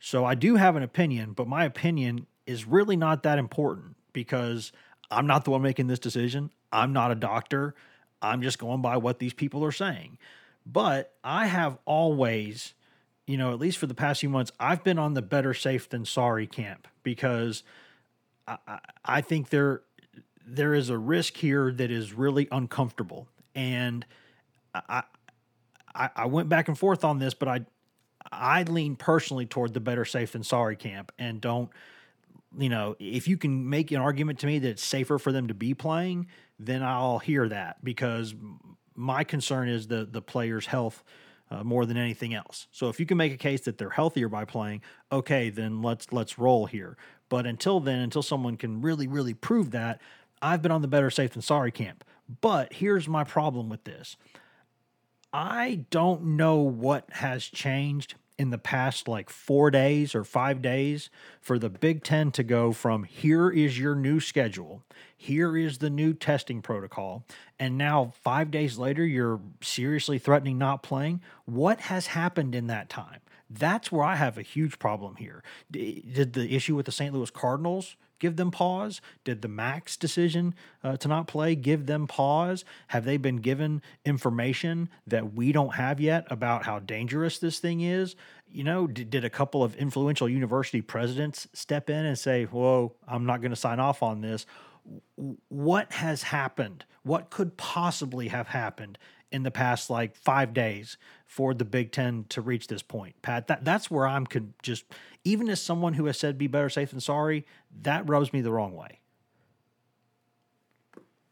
So 0.00 0.24
I 0.24 0.34
do 0.34 0.56
have 0.56 0.76
an 0.76 0.82
opinion, 0.82 1.32
but 1.32 1.46
my 1.46 1.64
opinion 1.64 2.26
is 2.46 2.66
really 2.66 2.96
not 2.96 3.22
that 3.22 3.38
important 3.38 3.96
because 4.12 4.72
I'm 5.10 5.26
not 5.26 5.44
the 5.44 5.50
one 5.50 5.62
making 5.62 5.86
this 5.86 5.98
decision. 5.98 6.50
I'm 6.72 6.92
not 6.92 7.10
a 7.12 7.14
doctor. 7.14 7.74
I'm 8.22 8.42
just 8.42 8.58
going 8.58 8.80
by 8.80 8.96
what 8.96 9.18
these 9.18 9.34
people 9.34 9.64
are 9.64 9.72
saying. 9.72 10.18
But 10.64 11.14
I 11.22 11.46
have 11.46 11.78
always, 11.84 12.74
you 13.26 13.36
know, 13.36 13.52
at 13.52 13.58
least 13.58 13.78
for 13.78 13.86
the 13.86 13.94
past 13.94 14.20
few 14.20 14.30
months, 14.30 14.50
I've 14.58 14.82
been 14.82 14.98
on 14.98 15.14
the 15.14 15.22
better 15.22 15.52
safe 15.52 15.88
than 15.88 16.04
sorry 16.06 16.46
camp 16.46 16.88
because 17.02 17.62
I, 18.48 18.78
I 19.04 19.20
think 19.20 19.50
there 19.50 19.82
there 20.46 20.74
is 20.74 20.90
a 20.90 20.98
risk 20.98 21.36
here 21.36 21.70
that 21.70 21.90
is 21.90 22.12
really 22.12 22.48
uncomfortable. 22.50 23.28
And 23.54 24.04
I, 24.74 25.04
I, 25.94 26.10
I 26.16 26.26
went 26.26 26.48
back 26.48 26.66
and 26.66 26.76
forth 26.76 27.04
on 27.04 27.18
this, 27.18 27.34
but 27.34 27.48
I 27.48 27.60
I 28.30 28.62
lean 28.64 28.96
personally 28.96 29.46
toward 29.46 29.74
the 29.74 29.80
better 29.80 30.04
safe 30.04 30.32
than 30.32 30.42
sorry 30.42 30.76
camp 30.76 31.12
and 31.18 31.40
don't 31.40 31.70
you 32.58 32.68
know, 32.68 32.96
if 32.98 33.28
you 33.28 33.36
can 33.36 33.68
make 33.68 33.92
an 33.92 33.98
argument 33.98 34.40
to 34.40 34.46
me 34.46 34.58
that 34.58 34.68
it's 34.68 34.84
safer 34.84 35.18
for 35.18 35.30
them 35.30 35.48
to 35.48 35.54
be 35.54 35.74
playing, 35.74 36.26
then 36.58 36.82
I'll 36.82 37.20
hear 37.20 37.48
that 37.48 37.82
because 37.84 38.34
my 38.94 39.24
concern 39.24 39.68
is 39.68 39.86
the 39.86 40.04
the 40.04 40.20
player's 40.20 40.66
health 40.66 41.02
uh, 41.50 41.64
more 41.64 41.86
than 41.86 41.96
anything 41.96 42.34
else. 42.34 42.66
So 42.70 42.88
if 42.88 43.00
you 43.00 43.06
can 43.06 43.16
make 43.16 43.32
a 43.32 43.36
case 43.36 43.62
that 43.62 43.78
they're 43.78 43.90
healthier 43.90 44.28
by 44.28 44.44
playing, 44.44 44.82
okay, 45.10 45.50
then 45.50 45.82
let's 45.82 46.12
let's 46.12 46.38
roll 46.38 46.66
here. 46.66 46.96
But 47.28 47.46
until 47.46 47.80
then, 47.80 48.00
until 48.00 48.22
someone 48.22 48.56
can 48.56 48.82
really 48.82 49.06
really 49.06 49.34
prove 49.34 49.70
that, 49.70 50.00
I've 50.42 50.62
been 50.62 50.72
on 50.72 50.82
the 50.82 50.88
better 50.88 51.10
safe 51.10 51.32
than 51.32 51.42
sorry 51.42 51.70
camp. 51.70 52.04
But 52.40 52.72
here's 52.74 53.08
my 53.08 53.24
problem 53.24 53.68
with 53.68 53.84
this. 53.84 54.16
I 55.32 55.84
don't 55.90 56.36
know 56.36 56.56
what 56.56 57.04
has 57.10 57.44
changed 57.44 58.16
in 58.36 58.50
the 58.50 58.58
past 58.58 59.06
like 59.06 59.30
four 59.30 59.70
days 59.70 60.14
or 60.14 60.24
five 60.24 60.62
days 60.62 61.10
for 61.40 61.58
the 61.58 61.68
Big 61.68 62.02
Ten 62.02 62.32
to 62.32 62.42
go 62.42 62.72
from 62.72 63.04
here 63.04 63.50
is 63.50 63.78
your 63.78 63.94
new 63.94 64.18
schedule, 64.18 64.82
here 65.16 65.56
is 65.56 65.78
the 65.78 65.90
new 65.90 66.14
testing 66.14 66.62
protocol, 66.62 67.24
and 67.58 67.76
now 67.76 68.12
five 68.22 68.50
days 68.50 68.78
later 68.78 69.04
you're 69.04 69.40
seriously 69.60 70.18
threatening 70.18 70.58
not 70.58 70.82
playing. 70.82 71.20
What 71.44 71.80
has 71.82 72.08
happened 72.08 72.54
in 72.54 72.66
that 72.68 72.88
time? 72.88 73.20
That's 73.48 73.92
where 73.92 74.04
I 74.04 74.16
have 74.16 74.38
a 74.38 74.42
huge 74.42 74.78
problem 74.78 75.16
here. 75.16 75.42
Did 75.70 76.32
the 76.32 76.54
issue 76.54 76.74
with 76.74 76.86
the 76.86 76.92
St. 76.92 77.12
Louis 77.14 77.30
Cardinals 77.30 77.94
give 78.20 78.36
them 78.36 78.50
pause? 78.50 79.00
Did 79.24 79.42
the 79.42 79.48
MAC's 79.48 79.96
decision 79.96 80.54
uh, 80.84 80.96
to 80.98 81.08
not 81.08 81.26
play 81.26 81.56
give 81.56 81.86
them 81.86 82.06
pause? 82.06 82.64
Have 82.88 83.04
they 83.04 83.16
been 83.16 83.38
given 83.38 83.82
information 84.04 84.88
that 85.06 85.34
we 85.34 85.50
don't 85.50 85.74
have 85.74 86.00
yet 86.00 86.26
about 86.30 86.64
how 86.64 86.78
dangerous 86.78 87.38
this 87.38 87.58
thing 87.58 87.80
is? 87.80 88.14
You 88.48 88.64
know, 88.64 88.86
did, 88.86 89.10
did 89.10 89.24
a 89.24 89.30
couple 89.30 89.64
of 89.64 89.74
influential 89.74 90.28
university 90.28 90.80
presidents 90.80 91.48
step 91.52 91.90
in 91.90 92.04
and 92.04 92.18
say, 92.18 92.44
Whoa, 92.44 92.94
I'm 93.08 93.26
not 93.26 93.40
going 93.40 93.50
to 93.50 93.56
sign 93.56 93.80
off 93.80 94.02
on 94.02 94.20
this? 94.20 94.46
What 95.48 95.92
has 95.92 96.22
happened? 96.22 96.84
What 97.02 97.30
could 97.30 97.56
possibly 97.56 98.28
have 98.28 98.48
happened 98.48 98.98
in 99.32 99.42
the 99.42 99.50
past 99.50 99.90
like 99.90 100.16
five 100.16 100.52
days 100.52 100.96
for 101.26 101.54
the 101.54 101.64
Big 101.64 101.92
Ten 101.92 102.24
to 102.30 102.40
reach 102.40 102.66
this 102.66 102.82
point, 102.82 103.14
Pat. 103.22 103.46
That 103.46 103.64
that's 103.64 103.90
where 103.90 104.06
I'm 104.06 104.26
could 104.26 104.52
just 104.62 104.84
even 105.24 105.48
as 105.48 105.60
someone 105.60 105.94
who 105.94 106.06
has 106.06 106.18
said 106.18 106.38
be 106.38 106.46
better 106.46 106.68
safe 106.68 106.90
than 106.90 107.00
sorry, 107.00 107.46
that 107.82 108.08
rubs 108.08 108.32
me 108.32 108.40
the 108.40 108.52
wrong 108.52 108.74
way. 108.74 109.00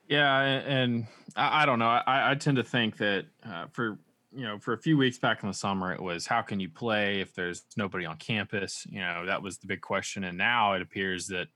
Yeah, 0.09 0.41
and 0.41 1.07
I, 1.37 1.63
I 1.63 1.67
don't 1.67 1.79
know. 1.79 1.89
I, 1.89 2.31
I, 2.31 2.35
tend 2.35 2.57
to 2.57 2.63
think 2.63 2.97
that 2.97 3.27
uh, 3.45 3.67
for 3.73 3.99
you 4.33 4.45
know 4.45 4.59
for 4.59 4.73
a 4.73 4.79
few 4.79 4.97
weeks 4.97 5.19
back 5.19 5.43
in 5.43 5.49
the 5.49 5.55
summer, 5.55 5.93
it 5.93 6.03
was 6.03 6.27
how 6.27 6.41
can 6.41 6.61
you 6.61 6.69
play 6.69 7.21
if 7.21 7.35
there's 7.35 7.65
nobody 7.77 8.07
on 8.07 8.17
campus? 8.17 8.87
You 8.89 9.01
know 9.01 9.27
that 9.27 9.43
was 9.43 9.59
the 9.59 9.67
big 9.67 9.81
question, 9.81 10.25
and 10.25 10.39
now 10.39 10.75
it 10.75 10.83
appears 10.83 11.27
that. 11.29 11.49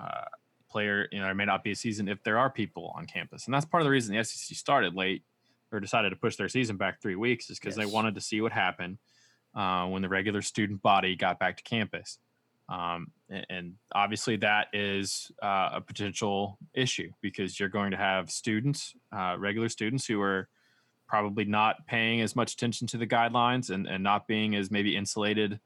Uh, 0.00 0.24
player, 0.70 1.06
you 1.12 1.18
know, 1.18 1.26
there 1.26 1.34
may 1.34 1.44
not 1.44 1.62
be 1.62 1.70
a 1.70 1.76
season 1.76 2.08
if 2.08 2.22
there 2.22 2.38
are 2.38 2.48
people 2.48 2.94
on 2.96 3.04
campus. 3.04 3.44
And 3.44 3.52
that's 3.52 3.66
part 3.66 3.82
of 3.82 3.84
the 3.84 3.90
reason 3.90 4.16
the 4.16 4.24
SEC 4.24 4.56
started 4.56 4.94
late 4.94 5.22
or 5.72 5.80
decided 5.80 6.10
to 6.10 6.16
push 6.16 6.36
their 6.36 6.48
season 6.48 6.76
back 6.76 7.00
three 7.00 7.16
weeks 7.16 7.50
is 7.50 7.58
because 7.58 7.76
yes. 7.76 7.86
they 7.86 7.92
wanted 7.92 8.14
to 8.14 8.20
see 8.20 8.40
what 8.40 8.52
happened 8.52 8.98
uh, 9.54 9.86
when 9.86 10.02
the 10.02 10.08
regular 10.08 10.42
student 10.42 10.82
body 10.82 11.16
got 11.16 11.38
back 11.38 11.56
to 11.56 11.62
campus. 11.62 12.18
Um, 12.68 13.08
and, 13.28 13.46
and, 13.50 13.74
obviously, 13.94 14.36
that 14.36 14.68
is 14.72 15.30
uh, 15.42 15.70
a 15.74 15.80
potential 15.80 16.58
issue 16.74 17.10
because 17.20 17.58
you're 17.58 17.68
going 17.68 17.90
to 17.90 17.96
have 17.96 18.30
students, 18.30 18.94
uh, 19.14 19.36
regular 19.38 19.68
students, 19.68 20.06
who 20.06 20.20
are 20.22 20.48
probably 21.06 21.44
not 21.44 21.86
paying 21.86 22.20
as 22.22 22.34
much 22.34 22.54
attention 22.54 22.86
to 22.86 22.96
the 22.96 23.06
guidelines 23.06 23.68
and, 23.68 23.86
and 23.86 24.02
not 24.02 24.26
being 24.26 24.54
as 24.54 24.70
maybe 24.70 24.96
insulated 24.96 25.60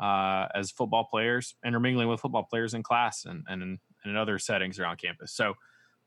uh, 0.00 0.46
as 0.54 0.70
football 0.70 1.04
players, 1.04 1.54
intermingling 1.64 2.08
with 2.08 2.20
football 2.20 2.44
players 2.44 2.74
in 2.74 2.82
class 2.82 3.24
and, 3.24 3.44
and, 3.48 3.62
in, 3.62 3.78
and 4.04 4.10
in 4.10 4.16
other 4.16 4.38
settings 4.38 4.78
around 4.78 4.96
campus. 4.98 5.32
So 5.32 5.54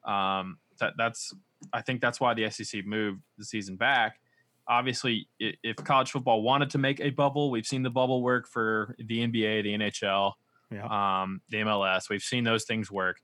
um, 0.06 0.58
that, 0.80 0.94
that's 0.98 1.34
I 1.74 1.82
think 1.82 2.02
that's 2.02 2.20
why 2.20 2.34
the 2.34 2.50
SEC 2.50 2.86
moved 2.86 3.22
the 3.38 3.46
season 3.46 3.76
back. 3.76 4.20
Obviously, 4.68 5.28
if 5.40 5.78
college 5.78 6.12
football 6.12 6.42
wanted 6.44 6.70
to 6.72 6.78
make 6.78 7.00
a 7.00 7.10
bubble, 7.10 7.50
we've 7.50 7.66
seen 7.66 7.82
the 7.82 7.90
bubble 7.90 8.22
work 8.22 8.48
for 8.48 8.96
the 9.00 9.28
NBA, 9.28 9.64
the 9.64 9.78
NHL, 9.78 10.34
yeah. 10.72 11.22
um, 11.22 11.42
the 11.50 11.58
MLS. 11.58 12.10
We've 12.10 12.22
seen 12.22 12.44
those 12.44 12.66
things 12.66 12.92
work. 12.92 13.18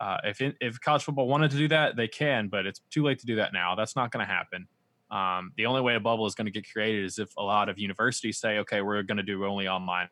Uh, 0.00 0.16
if 0.24 0.40
if 0.60 0.80
college 0.80 1.04
football 1.04 1.28
wanted 1.28 1.50
to 1.52 1.58
do 1.58 1.68
that, 1.68 1.94
they 1.94 2.08
can, 2.08 2.48
but 2.48 2.66
it's 2.66 2.80
too 2.90 3.04
late 3.04 3.18
to 3.20 3.26
do 3.26 3.36
that 3.36 3.52
now. 3.52 3.74
That's 3.74 3.94
not 3.94 4.10
going 4.10 4.26
to 4.26 4.32
happen. 4.32 4.66
Um, 5.10 5.52
the 5.56 5.66
only 5.66 5.80
way 5.80 5.94
a 5.94 6.00
bubble 6.00 6.26
is 6.26 6.34
going 6.34 6.46
to 6.46 6.52
get 6.52 6.70
created 6.70 7.04
is 7.04 7.18
if 7.18 7.30
a 7.36 7.42
lot 7.42 7.68
of 7.68 7.78
universities 7.78 8.38
say, 8.38 8.58
okay, 8.58 8.80
we're 8.80 9.02
going 9.02 9.16
to 9.16 9.22
do 9.22 9.44
only 9.44 9.68
online 9.68 10.08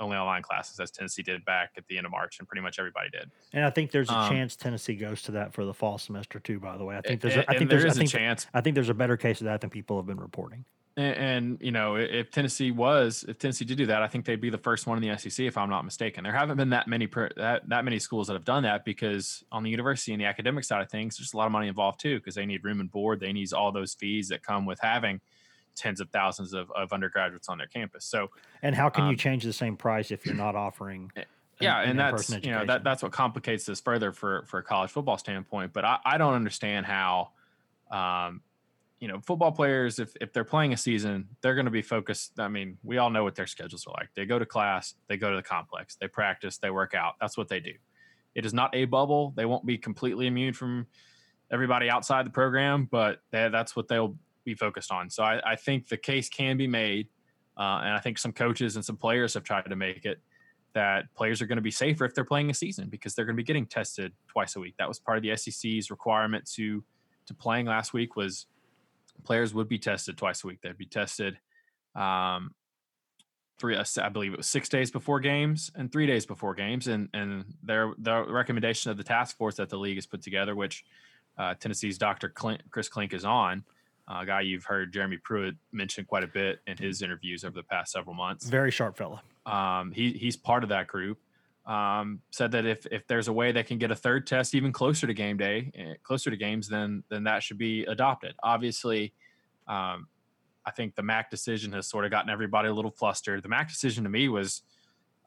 only 0.00 0.16
online 0.16 0.42
classes 0.42 0.80
as 0.80 0.90
Tennessee 0.90 1.22
did 1.22 1.44
back 1.44 1.70
at 1.76 1.86
the 1.86 1.96
end 1.96 2.06
of 2.06 2.12
March, 2.12 2.38
and 2.38 2.48
pretty 2.48 2.62
much 2.62 2.78
everybody 2.78 3.10
did. 3.10 3.30
And 3.52 3.64
I 3.64 3.70
think 3.70 3.90
there's 3.90 4.10
a 4.10 4.16
um, 4.16 4.30
chance 4.30 4.56
Tennessee 4.56 4.96
goes 4.96 5.22
to 5.22 5.32
that 5.32 5.52
for 5.52 5.64
the 5.64 5.74
fall 5.74 5.98
semester 5.98 6.40
too. 6.40 6.58
By 6.58 6.76
the 6.76 6.84
way, 6.84 6.96
I 6.96 7.00
think 7.02 7.20
there's 7.20 7.36
a, 7.36 7.50
I 7.50 7.56
think 7.56 7.70
there's 7.70 7.82
there 7.82 7.90
is 7.90 7.96
I 7.96 8.00
think, 8.00 8.10
a 8.10 8.18
chance. 8.18 8.46
I 8.52 8.60
think 8.60 8.74
there's 8.74 8.88
a 8.88 8.94
better 8.94 9.16
case 9.16 9.40
of 9.40 9.44
that 9.44 9.60
than 9.60 9.70
people 9.70 9.96
have 9.96 10.06
been 10.06 10.20
reporting. 10.20 10.64
And, 10.96 11.16
and, 11.16 11.58
you 11.60 11.70
know, 11.70 11.94
if 11.96 12.30
Tennessee 12.30 12.72
was, 12.72 13.24
if 13.28 13.38
Tennessee 13.38 13.64
did 13.64 13.78
do 13.78 13.86
that, 13.86 14.02
I 14.02 14.08
think 14.08 14.24
they'd 14.24 14.40
be 14.40 14.50
the 14.50 14.58
first 14.58 14.86
one 14.86 15.02
in 15.02 15.08
the 15.08 15.16
SEC, 15.16 15.46
if 15.46 15.56
I'm 15.56 15.70
not 15.70 15.84
mistaken. 15.84 16.24
There 16.24 16.32
haven't 16.32 16.56
been 16.56 16.70
that 16.70 16.88
many 16.88 17.08
that, 17.36 17.62
that 17.68 17.84
many 17.84 17.98
schools 18.00 18.26
that 18.26 18.34
have 18.34 18.44
done 18.44 18.64
that 18.64 18.84
because 18.84 19.44
on 19.52 19.62
the 19.62 19.70
university 19.70 20.12
and 20.12 20.20
the 20.20 20.26
academic 20.26 20.64
side 20.64 20.82
of 20.82 20.90
things, 20.90 21.16
there's 21.16 21.32
a 21.32 21.36
lot 21.36 21.46
of 21.46 21.52
money 21.52 21.68
involved 21.68 22.00
too 22.00 22.18
because 22.18 22.34
they 22.34 22.44
need 22.44 22.64
room 22.64 22.80
and 22.80 22.90
board, 22.90 23.20
they 23.20 23.32
need 23.32 23.52
all 23.52 23.70
those 23.70 23.94
fees 23.94 24.28
that 24.28 24.42
come 24.42 24.66
with 24.66 24.80
having 24.82 25.20
tens 25.76 26.00
of 26.00 26.10
thousands 26.10 26.52
of, 26.52 26.70
of 26.72 26.92
undergraduates 26.92 27.48
on 27.48 27.58
their 27.58 27.66
campus. 27.66 28.04
So, 28.04 28.30
and 28.62 28.74
how 28.74 28.88
can 28.88 29.04
um, 29.04 29.10
you 29.10 29.16
change 29.16 29.44
the 29.44 29.52
same 29.52 29.76
price 29.76 30.10
if 30.10 30.26
you're 30.26 30.34
not 30.34 30.54
offering? 30.56 31.12
Yeah, 31.62 31.82
an, 31.82 31.90
and 31.90 31.98
that's 31.98 32.30
you 32.30 32.52
know 32.52 32.64
that 32.64 32.84
that's 32.84 33.02
what 33.02 33.12
complicates 33.12 33.66
this 33.66 33.82
further 33.82 34.12
for 34.12 34.46
for 34.46 34.60
a 34.60 34.62
college 34.62 34.90
football 34.90 35.18
standpoint. 35.18 35.74
But 35.74 35.84
I, 35.84 35.98
I 36.06 36.16
don't 36.16 36.32
understand 36.32 36.86
how 36.86 37.32
um, 37.90 38.40
you 39.00 39.08
know, 39.08 39.18
football 39.20 39.50
players, 39.50 39.98
if, 39.98 40.14
if 40.20 40.32
they're 40.32 40.44
playing 40.44 40.74
a 40.74 40.76
season, 40.76 41.26
they're 41.40 41.54
going 41.54 41.64
to 41.64 41.70
be 41.70 41.82
focused. 41.82 42.38
I 42.38 42.48
mean, 42.48 42.76
we 42.84 42.98
all 42.98 43.08
know 43.08 43.24
what 43.24 43.34
their 43.34 43.46
schedules 43.46 43.86
are 43.86 43.94
like. 43.98 44.10
They 44.14 44.26
go 44.26 44.38
to 44.38 44.44
class, 44.44 44.94
they 45.08 45.16
go 45.16 45.30
to 45.30 45.36
the 45.36 45.42
complex, 45.42 45.96
they 45.96 46.06
practice, 46.06 46.58
they 46.58 46.70
work 46.70 46.94
out. 46.94 47.14
That's 47.18 47.36
what 47.36 47.48
they 47.48 47.60
do. 47.60 47.72
It 48.34 48.44
is 48.44 48.52
not 48.52 48.74
a 48.74 48.84
bubble. 48.84 49.32
They 49.36 49.46
won't 49.46 49.64
be 49.64 49.78
completely 49.78 50.26
immune 50.26 50.52
from 50.52 50.86
everybody 51.50 51.88
outside 51.88 52.26
the 52.26 52.30
program, 52.30 52.88
but 52.90 53.22
they, 53.30 53.48
that's 53.48 53.74
what 53.74 53.88
they'll 53.88 54.16
be 54.44 54.54
focused 54.54 54.90
on. 54.90 55.10
So 55.10 55.22
I, 55.22 55.40
I 55.44 55.56
think 55.56 55.88
the 55.88 55.96
case 55.96 56.28
can 56.28 56.56
be 56.56 56.66
made. 56.66 57.08
Uh, 57.56 57.80
and 57.84 57.94
I 57.94 57.98
think 57.98 58.18
some 58.18 58.32
coaches 58.32 58.76
and 58.76 58.84
some 58.84 58.96
players 58.96 59.34
have 59.34 59.44
tried 59.44 59.62
to 59.62 59.76
make 59.76 60.04
it 60.04 60.20
that 60.72 61.12
players 61.14 61.42
are 61.42 61.46
going 61.46 61.56
to 61.56 61.62
be 61.62 61.70
safer 61.70 62.04
if 62.04 62.14
they're 62.14 62.24
playing 62.24 62.50
a 62.50 62.54
season 62.54 62.88
because 62.88 63.14
they're 63.14 63.24
going 63.24 63.36
to 63.36 63.40
be 63.40 63.44
getting 63.44 63.66
tested 63.66 64.12
twice 64.28 64.56
a 64.56 64.60
week. 64.60 64.74
That 64.78 64.88
was 64.88 64.98
part 64.98 65.18
of 65.18 65.22
the 65.22 65.36
SEC's 65.36 65.90
requirement 65.90 66.48
to 66.54 66.84
to 67.26 67.34
playing 67.34 67.66
last 67.66 67.92
week 67.92 68.16
was 68.16 68.46
players 69.24 69.54
would 69.54 69.68
be 69.68 69.78
tested 69.78 70.16
twice 70.16 70.42
a 70.42 70.46
week. 70.46 70.60
They'd 70.62 70.76
be 70.76 70.86
tested 70.86 71.38
um, 71.94 72.54
three, 73.58 73.76
uh, 73.76 73.84
I 74.00 74.08
believe 74.08 74.32
it 74.32 74.38
was 74.38 74.46
six 74.46 74.68
days 74.68 74.90
before 74.90 75.20
games 75.20 75.70
and 75.76 75.92
three 75.92 76.06
days 76.06 76.26
before 76.26 76.54
games. 76.54 76.88
And 76.88 77.08
and 77.14 77.44
their 77.62 77.92
the 77.98 78.24
recommendation 78.24 78.90
of 78.90 78.96
the 78.96 79.04
task 79.04 79.36
force 79.36 79.56
that 79.56 79.68
the 79.68 79.78
league 79.78 79.96
has 79.96 80.06
put 80.06 80.22
together, 80.22 80.56
which 80.56 80.84
uh, 81.38 81.54
Tennessee's 81.54 81.98
Dr. 81.98 82.28
Clint, 82.28 82.62
Chris 82.70 82.88
Klenck 82.88 83.12
is 83.12 83.24
on, 83.24 83.64
a 84.18 84.26
guy 84.26 84.40
you've 84.40 84.64
heard 84.64 84.92
Jeremy 84.92 85.18
Pruitt 85.22 85.54
mention 85.72 86.04
quite 86.04 86.24
a 86.24 86.26
bit 86.26 86.58
in 86.66 86.76
his 86.76 87.02
interviews 87.02 87.44
over 87.44 87.54
the 87.54 87.62
past 87.62 87.92
several 87.92 88.14
months. 88.14 88.48
Very 88.48 88.70
sharp 88.70 88.96
fella. 88.96 89.22
Um, 89.46 89.92
he 89.92 90.12
he's 90.12 90.36
part 90.36 90.62
of 90.62 90.68
that 90.70 90.86
group. 90.86 91.18
Um, 91.66 92.20
said 92.30 92.52
that 92.52 92.66
if 92.66 92.86
if 92.86 93.06
there's 93.06 93.28
a 93.28 93.32
way 93.32 93.52
they 93.52 93.62
can 93.62 93.78
get 93.78 93.90
a 93.90 93.96
third 93.96 94.26
test 94.26 94.54
even 94.54 94.72
closer 94.72 95.06
to 95.06 95.14
game 95.14 95.36
day, 95.36 95.70
eh, 95.74 95.94
closer 96.02 96.30
to 96.30 96.36
games, 96.36 96.68
then 96.68 97.04
then 97.10 97.24
that 97.24 97.42
should 97.42 97.58
be 97.58 97.84
adopted. 97.84 98.34
Obviously, 98.42 99.12
um, 99.68 100.08
I 100.66 100.70
think 100.72 100.94
the 100.94 101.02
MAC 101.02 101.30
decision 101.30 101.72
has 101.72 101.86
sort 101.86 102.04
of 102.04 102.10
gotten 102.10 102.30
everybody 102.30 102.68
a 102.68 102.74
little 102.74 102.90
flustered. 102.90 103.42
The 103.42 103.48
MAC 103.48 103.68
decision 103.68 104.04
to 104.04 104.10
me 104.10 104.28
was 104.28 104.62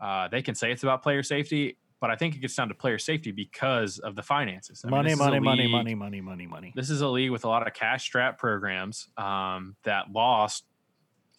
uh, 0.01 0.27
they 0.27 0.41
can 0.41 0.55
say 0.55 0.71
it's 0.71 0.83
about 0.83 1.01
player 1.01 1.23
safety, 1.23 1.77
but 2.03 2.11
I 2.11 2.17
think 2.17 2.35
it 2.35 2.39
gets 2.39 2.53
down 2.53 2.67
to 2.67 2.75
player 2.75 2.99
safety 2.99 3.31
because 3.31 3.97
of 3.99 4.17
the 4.17 4.21
finances. 4.21 4.83
I 4.85 4.89
money, 4.89 5.11
mean, 5.11 5.19
money, 5.19 5.39
money, 5.39 5.67
money, 5.67 5.95
money, 5.95 6.19
money, 6.19 6.47
money. 6.47 6.73
This 6.75 6.89
is 6.89 6.99
a 6.99 7.07
league 7.07 7.31
with 7.31 7.45
a 7.45 7.47
lot 7.47 7.65
of 7.65 7.73
cash 7.73 8.03
strap 8.03 8.37
programs 8.37 9.07
um, 9.15 9.77
that 9.83 10.11
lost 10.11 10.65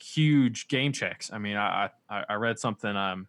huge 0.03 0.69
game 0.69 0.93
checks. 0.93 1.31
I 1.31 1.37
mean, 1.37 1.59
I 1.59 1.91
I, 2.09 2.25
I 2.31 2.35
read 2.37 2.59
something. 2.59 2.97
Um, 2.97 3.27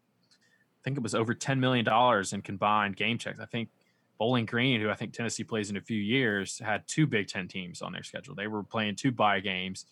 think 0.85 0.95
it 0.95 1.03
was 1.03 1.15
over 1.15 1.33
$10 1.33 1.59
million 1.59 1.85
in 2.31 2.41
combined 2.41 2.95
game 2.95 3.17
checks. 3.17 3.39
I 3.41 3.45
think 3.45 3.69
Bowling 4.17 4.45
Green, 4.45 4.79
who 4.79 4.89
I 4.89 4.93
think 4.93 5.11
Tennessee 5.11 5.43
plays 5.43 5.69
in 5.69 5.75
a 5.75 5.81
few 5.81 5.99
years, 5.99 6.59
had 6.59 6.87
two 6.87 7.05
Big 7.07 7.27
Ten 7.27 7.49
teams 7.49 7.81
on 7.81 7.91
their 7.91 8.03
schedule. 8.03 8.35
They 8.35 8.47
were 8.47 8.63
playing 8.63 8.95
two 8.95 9.11
buy 9.11 9.41
games, 9.41 9.87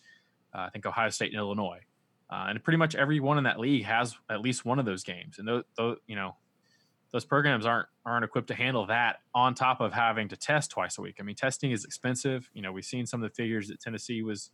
uh, 0.54 0.60
I 0.60 0.70
think 0.70 0.86
Ohio 0.86 1.10
State 1.10 1.32
and 1.32 1.40
Illinois. 1.40 1.82
Uh, 2.30 2.46
and 2.48 2.64
pretty 2.64 2.78
much 2.78 2.96
everyone 2.96 3.38
in 3.38 3.44
that 3.44 3.60
league 3.60 3.84
has 3.84 4.16
at 4.30 4.40
least 4.40 4.64
one 4.64 4.80
of 4.80 4.86
those 4.86 5.04
games. 5.04 5.40
And 5.40 5.48
those, 5.48 5.64
those, 5.76 5.98
you 6.08 6.16
know, 6.16 6.36
those 7.14 7.24
programs 7.24 7.66
aren't 7.66 7.88
aren't 8.06 8.26
equipped 8.26 8.48
to 8.48 8.56
handle 8.56 8.88
that 8.88 9.18
on 9.34 9.54
top 9.54 9.80
of 9.80 9.94
having 9.94 10.28
to 10.28 10.36
test 10.36 10.72
twice 10.72 10.98
a 10.98 11.02
week. 11.02 11.18
I 11.20 11.24
mean, 11.24 11.36
testing 11.36 11.72
is 11.72 11.86
expensive. 11.86 12.50
You 12.54 12.64
know, 12.64 12.72
we've 12.72 12.84
seen 12.84 13.06
some 13.06 13.24
of 13.24 13.30
the 13.30 13.36
figures 13.36 13.70
that 13.70 13.80
Tennessee 13.80 14.24
was 14.24 14.50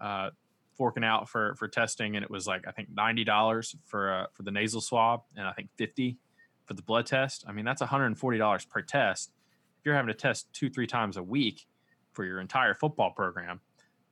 uh, 0.00 0.30
forking 0.76 1.02
out 1.02 1.28
for 1.28 1.56
for 1.56 1.66
testing, 1.66 2.14
and 2.14 2.24
it 2.24 2.30
was 2.30 2.46
like 2.46 2.66
I 2.66 2.70
think 2.70 2.88
ninety 2.94 3.24
dollars 3.24 3.74
for 3.84 4.12
uh, 4.12 4.26
for 4.32 4.44
the 4.44 4.52
nasal 4.52 4.80
swab, 4.80 5.22
and 5.36 5.46
I 5.46 5.52
think 5.52 5.70
fifty 5.76 6.18
for 6.64 6.74
the 6.74 6.82
blood 6.82 7.04
test. 7.04 7.44
I 7.48 7.52
mean, 7.52 7.64
that's 7.64 7.80
one 7.80 7.88
hundred 7.88 8.06
and 8.06 8.18
forty 8.18 8.38
dollars 8.38 8.64
per 8.64 8.80
test. 8.80 9.32
If 9.80 9.84
you're 9.84 9.96
having 9.96 10.08
to 10.08 10.14
test 10.14 10.52
two 10.52 10.70
three 10.70 10.86
times 10.86 11.16
a 11.16 11.22
week 11.22 11.66
for 12.12 12.24
your 12.24 12.40
entire 12.40 12.74
football 12.74 13.10
program, 13.10 13.60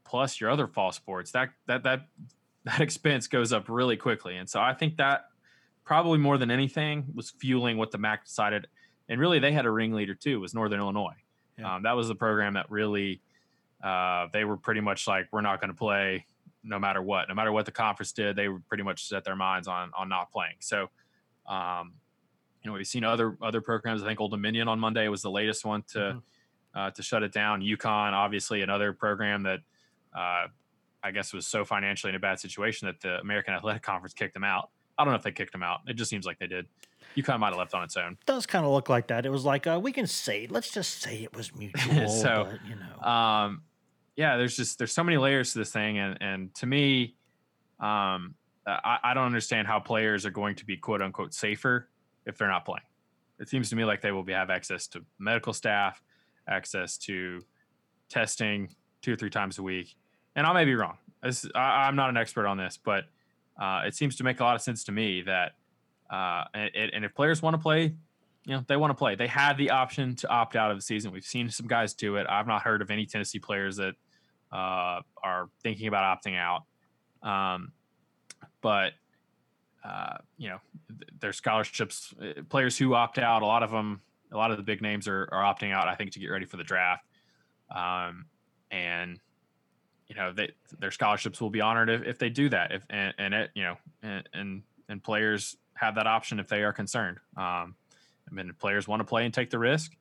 plus 0.05 0.41
your 0.41 0.51
other 0.51 0.67
fall 0.67 0.91
sports, 0.91 1.31
that 1.31 1.51
that 1.69 1.85
that 1.85 2.09
that 2.65 2.81
expense 2.81 3.29
goes 3.29 3.53
up 3.53 3.69
really 3.69 3.97
quickly. 3.97 4.37
And 4.37 4.51
so 4.51 4.61
I 4.61 4.75
think 4.75 4.97
that 4.97 5.27
probably 5.87 6.19
more 6.19 6.37
than 6.37 6.51
anything 6.51 7.07
was 7.15 7.31
fueling 7.31 7.79
what 7.79 7.91
the 7.91 7.99
MAC 7.99 8.25
decided. 8.25 8.67
And 9.09 9.19
really, 9.19 9.39
they 9.39 9.53
had 9.53 9.65
a 9.65 9.71
ringleader 9.71 10.15
too. 10.15 10.41
Was 10.41 10.53
Northern 10.53 10.81
Illinois. 10.81 11.17
Yeah. 11.59 11.77
Um, 11.77 11.85
that 11.85 11.97
was 11.97 12.09
the 12.09 12.15
program 12.15 12.55
that 12.55 12.71
really 12.71 13.23
uh, 13.83 14.27
they 14.33 14.45
were 14.45 14.57
pretty 14.57 14.81
much 14.81 15.07
like, 15.07 15.29
we're 15.33 15.41
not 15.41 15.61
going 15.61 15.71
to 15.71 15.77
play 15.77 16.27
no 16.65 16.79
matter 16.79 17.01
what. 17.01 17.29
No 17.29 17.35
matter 17.35 17.53
what 17.53 17.65
the 17.65 17.73
conference 17.73 18.13
did, 18.13 18.37
they 18.37 18.49
were 18.49 18.61
pretty 18.69 18.83
much 18.83 19.07
set 19.09 19.25
their 19.25 19.37
minds 19.37 19.69
on 19.69 19.91
on 19.97 20.09
not 20.09 20.33
playing. 20.33 20.57
So, 20.59 20.91
um, 21.47 21.93
you 22.63 22.71
know, 22.71 22.77
we've 22.77 22.87
seen 22.87 23.05
other 23.05 23.39
other 23.41 23.61
programs. 23.61 24.03
I 24.03 24.07
think 24.07 24.21
Old 24.21 24.33
Dominion 24.33 24.67
on 24.69 24.81
Monday 24.81 25.07
was 25.09 25.23
the 25.23 25.31
latest 25.31 25.65
one 25.65 25.85
to 25.93 25.99
mm-hmm. 25.99 26.19
uh, 26.79 26.91
to 26.91 27.03
shut 27.03 27.23
it 27.23 27.33
down. 27.33 27.61
UConn, 27.63 28.13
obviously, 28.13 28.63
another 28.63 28.93
program 28.93 29.45
that 29.45 29.61
uh, 30.17 30.49
I 31.03 31.13
guess 31.13 31.33
was 31.33 31.47
so 31.47 31.65
financially 31.65 32.11
in 32.11 32.17
a 32.17 32.21
bad 32.21 32.41
situation 32.41 32.87
that 32.87 33.01
the 33.01 33.21
American 33.21 33.55
Athletic 33.55 33.83
Conference 33.85 34.13
kicked 34.13 34.35
them 34.35 34.45
out. 34.45 34.71
I 34.99 35.05
don't 35.05 35.13
know 35.13 35.17
if 35.17 35.23
they 35.23 35.33
kicked 35.33 35.53
them 35.53 35.63
out. 35.63 35.81
It 35.87 35.95
just 35.95 36.11
seems 36.11 36.27
like 36.27 36.39
they 36.39 36.47
did. 36.47 36.67
You 37.15 37.23
kind 37.23 37.35
of 37.35 37.41
might 37.41 37.49
have 37.49 37.59
left 37.59 37.75
on 37.75 37.83
its 37.83 37.97
own. 37.97 38.13
It 38.13 38.27
does 38.27 38.47
kind 38.47 38.65
of 38.65 38.73
look 38.73 38.89
like 38.89 39.09
that. 39.09 39.25
It 39.27 39.31
was 39.31 39.45
like 39.45 39.67
uh, 39.67 39.81
we 39.83 39.93
can 39.93 40.07
say, 40.07 40.47
let's 40.51 40.71
just 40.71 41.03
say 41.03 41.23
it 41.23 41.35
was 41.35 41.55
mutual. 41.59 42.09
so, 42.09 42.49
but, 42.51 42.61
you 42.69 42.77
know, 42.77 43.09
um, 43.09 43.63
yeah, 44.17 44.37
there's 44.37 44.57
just 44.57 44.79
there's 44.79 44.93
so 44.93 45.05
many 45.05 45.17
layers 45.19 45.53
to 45.53 45.59
this 45.59 45.71
thing, 45.71 45.99
and 45.99 46.19
and 46.21 46.55
to 46.57 46.67
me, 46.67 47.15
um, 47.81 48.35
I, 48.67 48.99
I 49.05 49.15
don't 49.15 49.27
understand 49.27 49.67
how 49.67 49.79
players 49.79 50.27
are 50.27 50.31
going 50.31 50.57
to 50.57 50.65
be 50.65 50.77
quote 50.77 51.03
unquote 51.03 51.35
safer 51.35 51.89
if 52.25 52.39
they're 52.39 52.49
not 52.49 52.65
playing. 52.65 52.83
It 53.39 53.49
seems 53.49 53.69
to 53.71 53.77
me 53.77 53.85
like 53.85 54.01
they 54.01 54.13
will 54.13 54.23
be 54.23 54.33
have 54.33 54.51
access 54.51 54.87
to 54.89 55.05
medical 55.19 55.53
staff, 55.53 56.03
access 56.49 56.97
to 56.99 57.43
testing 58.09 58.75
two 59.03 59.13
or 59.13 59.17
three 59.17 59.31
times 59.31 59.59
a 59.59 59.63
week, 59.63 59.97
and 60.35 60.47
I 60.47 60.53
may 60.53 60.65
be 60.65 60.75
wrong. 60.75 60.97
This, 61.23 61.47
I, 61.55 61.89
am 61.89 61.97
not 61.97 62.09
an 62.09 62.17
expert 62.17 62.47
on 62.47 62.57
this, 62.57 62.79
but 62.83 63.05
uh, 63.61 63.83
it 63.87 63.95
seems 63.95 64.17
to 64.17 64.25
make 64.25 64.41
a 64.41 64.45
lot 64.45 64.55
of 64.55 64.63
sense 64.63 64.85
to 64.85 64.93
me 64.93 65.23
that 65.23 65.53
uh, 66.11 66.45
and, 66.55 66.93
and 66.95 67.05
if 67.05 67.15
players 67.15 67.43
want 67.43 67.55
to 67.55 67.59
play, 67.59 67.95
you 68.45 68.55
know 68.55 68.65
they 68.69 68.77
want 68.77 68.91
to 68.91 68.95
play. 68.95 69.15
They 69.15 69.27
had 69.27 69.57
the 69.59 69.71
option 69.71 70.15
to 70.17 70.29
opt 70.29 70.57
out 70.57 70.71
of 70.71 70.77
the 70.77 70.83
season. 70.83 71.11
We've 71.11 71.25
seen 71.25 71.51
some 71.51 71.67
guys 71.67 71.95
do 71.95 72.17
it. 72.17 72.27
I've 72.29 72.47
not 72.47 72.63
heard 72.63 72.83
of 72.83 72.91
any 72.91 73.07
Tennessee 73.07 73.41
players 73.41 73.77
that 73.77 73.95
uh, 74.53 75.01
are 75.23 75.49
thinking 75.63 75.89
about 75.89 76.23
opting 76.23 76.37
out. 76.39 76.63
Um, 77.29 77.73
but 78.61 78.93
uh, 79.85 80.19
you 80.37 80.49
know, 80.49 80.59
their 81.21 81.33
scholarships, 81.33 82.13
uh, 82.21 82.43
players 82.49 82.77
who 82.77 82.95
opt 82.95 83.19
out, 83.19 83.43
a 83.43 83.47
lot 83.47 83.63
of 83.63 83.71
them, 83.71 84.01
a 84.33 84.37
lot 84.37 84.51
of 84.51 84.57
the 84.57 84.63
big 84.63 84.83
names 84.83 85.07
are, 85.07 85.29
are 85.33 85.43
opting 85.43 85.73
out. 85.73 85.89
I 85.89 85.95
think 85.95 86.13
to 86.13 86.19
get 86.19 86.29
ready 86.29 86.47
for 86.47 86.57
the 86.57 86.65
draft, 86.65 87.05
um, 87.75 88.27
and 88.71 89.21
you 90.09 90.15
know, 90.15 90.33
they, 90.33 90.53
their 90.79 90.91
scholarships 90.91 91.41
will 91.41 91.51
be 91.51 91.61
honored 91.61 91.91
if, 91.91 92.03
if 92.03 92.19
they 92.19 92.31
do 92.31 92.49
that. 92.49 92.73
If 92.73 92.85
and, 92.91 93.15
and 93.19 93.35
it, 93.35 93.51
you 93.55 93.65
know, 93.65 93.77
and, 94.03 94.29
and, 94.33 94.63
and 94.89 95.03
players 95.03 95.57
have 95.75 95.95
that 95.97 96.07
option 96.07 96.39
if 96.39 96.49
they 96.49 96.63
are 96.63 96.73
concerned. 96.73 97.19
Um, 97.37 97.75
I 98.29 98.33
mean, 98.33 98.49
if 98.51 98.59
players 98.59 98.89
want 98.89 99.01
to 99.01 99.05
play 99.05 99.25
and 99.25 99.35
take 99.35 99.51
the 99.51 99.59
risk, 99.59 99.93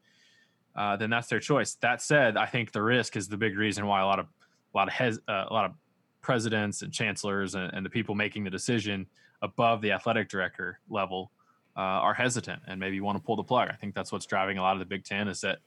uh, 0.76 0.96
then 0.98 1.10
that's 1.10 1.28
their 1.28 1.39
choice. 1.39 1.76
That 1.76 2.02
said, 2.02 2.38
I 2.38 2.46
think 2.46 2.72
the 2.72 2.82
risk 2.82 3.15
is 3.15 3.28
the 3.28 3.38
big 3.38 3.58
reason 3.58 3.86
why 3.86 4.02
a 4.02 4.06
lot 4.06 4.20
of 4.20 4.28
a 4.74 4.78
lot 4.78 4.88
of 4.88 4.94
hes- 4.94 5.20
uh, 5.28 5.46
a 5.48 5.54
lot 5.54 5.65
of 5.65 5.72
presidents 6.22 6.82
and 6.82 6.91
chancellors 6.91 7.56
and, 7.56 7.72
and, 7.74 7.86
the 7.86 7.89
people 7.89 8.15
making 8.15 8.44
the 8.44 8.50
decision 8.50 9.06
above 9.41 9.80
the 9.82 9.91
athletic 9.91 10.28
director 10.28 10.80
level 10.89 11.32
uh, 11.78 11.80
are 11.80 12.13
hesitant 12.13 12.62
and 12.68 12.80
maybe 12.80 13.00
want 13.00 13.18
to 13.18 13.24
pull 13.24 13.36
the 13.36 13.44
plug. 13.44 13.70
I 13.70 13.76
think 13.76 13.94
that's 13.94 14.12
what's 14.12 14.26
driving 14.26 14.58
a 14.58 14.62
lot 14.62 14.74
of 14.74 14.80
the 14.80 14.86
Big 14.86 15.06
Ten 15.06 15.28
is 15.28 15.39
that 15.41 15.60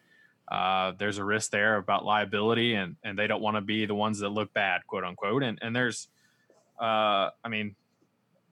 uh, 0.51 0.93
there's 0.99 1.19
a 1.19 1.25
risk 1.25 1.51
there 1.51 1.77
about 1.77 2.05
liability 2.05 2.75
and 2.75 2.97
and 3.05 3.19
they 3.19 3.27
don't 3.27 3.43
want 3.43 3.57
to 3.57 3.61
be 3.61 3.87
the 3.87 3.95
ones 3.95 4.19
that 4.21 4.31
look 4.31 4.53
bad, 4.55 4.87
quote 4.87 5.05
unquote. 5.05 5.43
And 5.43 5.59
and 5.61 5.77
there's, 5.77 6.09
uh, 6.81 7.31
I 7.45 7.49
mean, 7.49 7.77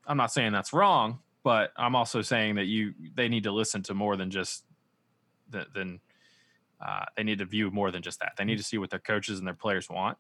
I'm 0.07 0.17
not 0.17 0.33
saying 0.33 0.53
that's 0.53 0.73
wrong, 0.73 1.21
but 1.43 1.73
I'm 1.77 1.97
also 1.97 2.23
saying 2.23 2.57
that 2.57 2.67
you 2.67 2.95
they 3.15 3.29
need 3.29 3.45
to 3.45 3.53
listen 3.53 3.83
to 3.85 3.95
more 3.95 4.17
than 4.17 4.31
just 4.31 4.65
the, 5.51 5.67
than 5.75 6.01
uh, 6.85 7.05
they 7.17 7.23
need 7.23 7.39
to 7.39 7.47
view 7.47 7.71
more 7.71 7.91
than 7.91 8.03
just 8.03 8.21
that. 8.21 8.35
They 8.37 8.45
need 8.45 8.59
to 8.59 8.65
see 8.65 8.79
what 8.79 8.91
their 8.91 8.99
coaches 8.99 9.39
and 9.39 9.47
their 9.47 9.55
players 9.55 9.89
want. 9.89 10.19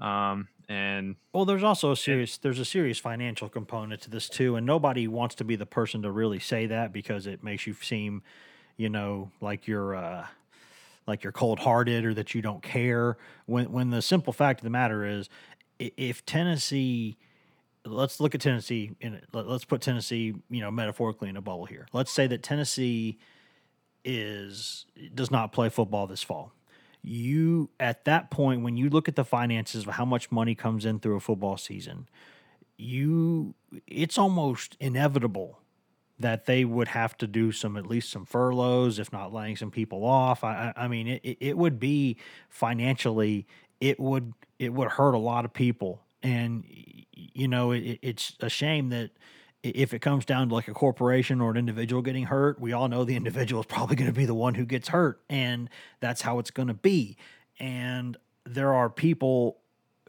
Um, 0.00 0.48
and 0.68 1.16
well, 1.32 1.44
there's 1.44 1.62
also 1.62 1.92
a 1.92 1.96
serious 1.96 2.38
there's 2.38 2.58
a 2.58 2.64
serious 2.64 2.98
financial 2.98 3.50
component 3.50 4.00
to 4.02 4.10
this 4.10 4.28
too, 4.28 4.56
and 4.56 4.64
nobody 4.64 5.06
wants 5.06 5.34
to 5.36 5.44
be 5.44 5.56
the 5.56 5.66
person 5.66 6.02
to 6.02 6.10
really 6.10 6.38
say 6.38 6.66
that 6.66 6.92
because 6.92 7.26
it 7.26 7.44
makes 7.44 7.66
you 7.66 7.74
seem, 7.74 8.22
you 8.78 8.88
know, 8.88 9.30
like 9.40 9.66
you're 9.66 9.94
uh, 9.94 10.26
like 11.06 11.24
you're 11.24 11.32
cold 11.32 11.58
hearted 11.60 12.04
or 12.04 12.14
that 12.14 12.34
you 12.34 12.42
don't 12.42 12.62
care. 12.62 13.16
When 13.46 13.72
when 13.72 13.90
the 13.90 14.02
simple 14.02 14.32
fact 14.32 14.60
of 14.60 14.64
the 14.64 14.70
matter 14.70 15.04
is, 15.04 15.28
if 15.78 16.24
Tennessee 16.24 17.16
let's 17.84 18.20
look 18.20 18.34
at 18.34 18.40
Tennessee 18.40 18.92
in 19.00 19.20
let's 19.32 19.64
put 19.64 19.80
Tennessee, 19.80 20.34
you 20.50 20.60
know, 20.60 20.70
metaphorically 20.70 21.28
in 21.28 21.36
a 21.36 21.40
bubble 21.40 21.66
here. 21.66 21.86
Let's 21.92 22.12
say 22.12 22.26
that 22.28 22.42
Tennessee 22.42 23.18
is 24.04 24.86
does 25.14 25.30
not 25.30 25.52
play 25.52 25.68
football 25.68 26.06
this 26.06 26.22
fall. 26.22 26.52
You 27.02 27.70
at 27.80 28.04
that 28.04 28.30
point 28.30 28.62
when 28.62 28.76
you 28.76 28.88
look 28.88 29.08
at 29.08 29.16
the 29.16 29.24
finances 29.24 29.86
of 29.86 29.94
how 29.94 30.04
much 30.04 30.30
money 30.30 30.54
comes 30.54 30.84
in 30.84 31.00
through 31.00 31.16
a 31.16 31.20
football 31.20 31.56
season, 31.56 32.08
you 32.76 33.54
it's 33.86 34.18
almost 34.18 34.76
inevitable 34.80 35.58
that 36.22 36.46
they 36.46 36.64
would 36.64 36.88
have 36.88 37.16
to 37.18 37.26
do 37.26 37.52
some 37.52 37.76
at 37.76 37.86
least 37.86 38.10
some 38.10 38.24
furloughs, 38.24 38.98
if 38.98 39.12
not 39.12 39.32
laying 39.32 39.56
some 39.56 39.70
people 39.70 40.04
off. 40.04 40.42
I, 40.42 40.72
I 40.74 40.88
mean, 40.88 41.06
it, 41.08 41.38
it 41.40 41.56
would 41.56 41.78
be 41.78 42.16
financially, 42.48 43.46
it 43.80 44.00
would 44.00 44.32
it 44.58 44.72
would 44.72 44.88
hurt 44.88 45.12
a 45.12 45.18
lot 45.18 45.44
of 45.44 45.52
people, 45.52 46.02
and 46.22 46.64
you 47.12 47.48
know, 47.48 47.72
it, 47.72 47.98
it's 48.02 48.36
a 48.40 48.48
shame 48.48 48.88
that 48.90 49.10
if 49.62 49.94
it 49.94 50.00
comes 50.00 50.24
down 50.24 50.48
to 50.48 50.54
like 50.54 50.68
a 50.68 50.74
corporation 50.74 51.40
or 51.40 51.50
an 51.52 51.56
individual 51.56 52.02
getting 52.02 52.24
hurt, 52.24 52.60
we 52.60 52.72
all 52.72 52.88
know 52.88 53.04
the 53.04 53.16
individual 53.22 53.62
is 53.62 53.66
probably 53.66 53.96
going 53.96 54.10
to 54.10 54.16
be 54.16 54.26
the 54.26 54.34
one 54.34 54.54
who 54.54 54.64
gets 54.64 54.88
hurt, 54.88 55.20
and 55.28 55.68
that's 56.00 56.22
how 56.22 56.38
it's 56.38 56.50
going 56.50 56.68
to 56.68 56.74
be. 56.74 57.16
And 57.58 58.16
there 58.44 58.74
are 58.74 58.90
people 58.90 59.58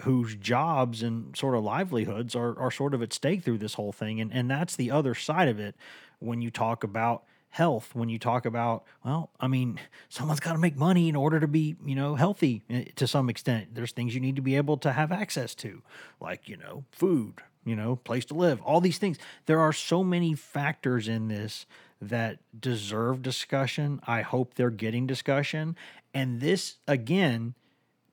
whose 0.02 0.36
jobs 0.36 1.04
and 1.04 1.36
sort 1.36 1.56
of 1.56 1.64
livelihoods 1.64 2.36
are, 2.36 2.58
are 2.60 2.72
sort 2.72 2.94
of 2.94 3.02
at 3.02 3.14
stake 3.14 3.44
through 3.44 3.60
this 3.60 3.76
whole 3.76 3.92
thing. 3.92 4.20
And, 4.20 4.34
and 4.34 4.50
that's 4.50 4.76
the 4.76 4.92
other 4.92 5.14
side 5.14 5.48
of 5.48 5.60
it 5.60 5.76
when 6.20 6.42
you 6.42 6.50
talk 6.50 6.84
about 6.84 7.24
health, 7.50 7.92
when 7.94 8.10
you 8.10 8.18
talk 8.18 8.48
about, 8.48 8.84
well, 9.06 9.30
I 9.40 9.48
mean, 9.48 9.80
someone's 10.10 10.40
got 10.40 10.54
to 10.54 10.60
make 10.60 10.76
money 10.76 11.08
in 11.08 11.16
order 11.16 11.40
to 11.40 11.48
be, 11.48 11.76
you 11.86 11.96
know, 11.96 12.16
healthy 12.16 12.64
eh, 12.70 12.86
to 12.96 13.08
some 13.08 13.30
extent. 13.30 13.76
There's 13.76 13.92
things 13.92 14.16
you 14.16 14.22
need 14.22 14.36
to 14.36 14.42
be 14.42 14.56
able 14.56 14.78
to 14.78 14.92
have 14.92 15.12
access 15.12 15.54
to, 15.56 15.84
like, 16.20 16.50
you 16.50 16.58
know, 16.58 16.86
food, 16.92 17.36
you 17.64 17.76
know, 17.76 17.98
place 17.98 18.26
to 18.26 18.34
live, 18.34 18.60
all 18.64 18.82
these 18.82 18.98
things. 18.98 19.20
There 19.46 19.60
are 19.60 19.74
so 19.74 20.04
many 20.04 20.34
factors 20.34 21.08
in 21.08 21.28
this 21.28 21.68
that 22.02 22.40
deserve 22.60 23.22
discussion. 23.22 24.02
I 24.08 24.22
hope 24.22 24.56
they're 24.56 24.72
getting 24.72 25.06
discussion. 25.06 25.76
And 26.14 26.42
this, 26.42 26.78
again, 26.88 27.54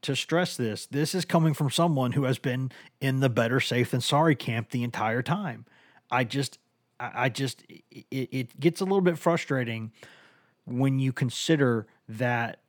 to 0.02 0.16
stress 0.16 0.56
this, 0.56 0.86
this 0.86 1.14
is 1.14 1.24
coming 1.24 1.54
from 1.54 1.70
someone 1.70 2.12
who 2.12 2.24
has 2.24 2.38
been 2.38 2.72
in 3.00 3.20
the 3.20 3.28
better 3.28 3.60
safe 3.60 3.90
than 3.90 4.00
sorry 4.00 4.34
camp 4.34 4.70
the 4.70 4.82
entire 4.82 5.22
time. 5.22 5.66
I 6.10 6.24
just, 6.24 6.58
I 6.98 7.28
just, 7.28 7.64
it, 7.90 8.06
it 8.10 8.60
gets 8.60 8.80
a 8.80 8.84
little 8.84 9.00
bit 9.00 9.18
frustrating 9.18 9.92
when 10.64 10.98
you 10.98 11.12
consider 11.12 11.86
that 12.08 12.60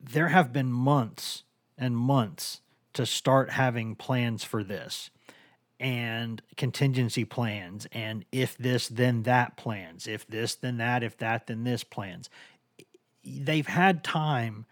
there 0.00 0.28
have 0.28 0.52
been 0.52 0.72
months 0.72 1.44
and 1.78 1.96
months 1.96 2.60
to 2.92 3.06
start 3.06 3.50
having 3.50 3.94
plans 3.94 4.44
for 4.44 4.62
this 4.62 5.10
and 5.80 6.40
contingency 6.56 7.24
plans 7.24 7.86
and 7.90 8.24
if 8.30 8.56
this 8.56 8.86
then 8.88 9.24
that 9.24 9.56
plans 9.56 10.06
if 10.06 10.26
this 10.28 10.54
then 10.54 10.76
that 10.76 11.02
if 11.02 11.16
that 11.18 11.48
then 11.48 11.64
this 11.64 11.82
plans 11.82 12.30
they've 13.24 13.66
had 13.66 14.04
time 14.04 14.66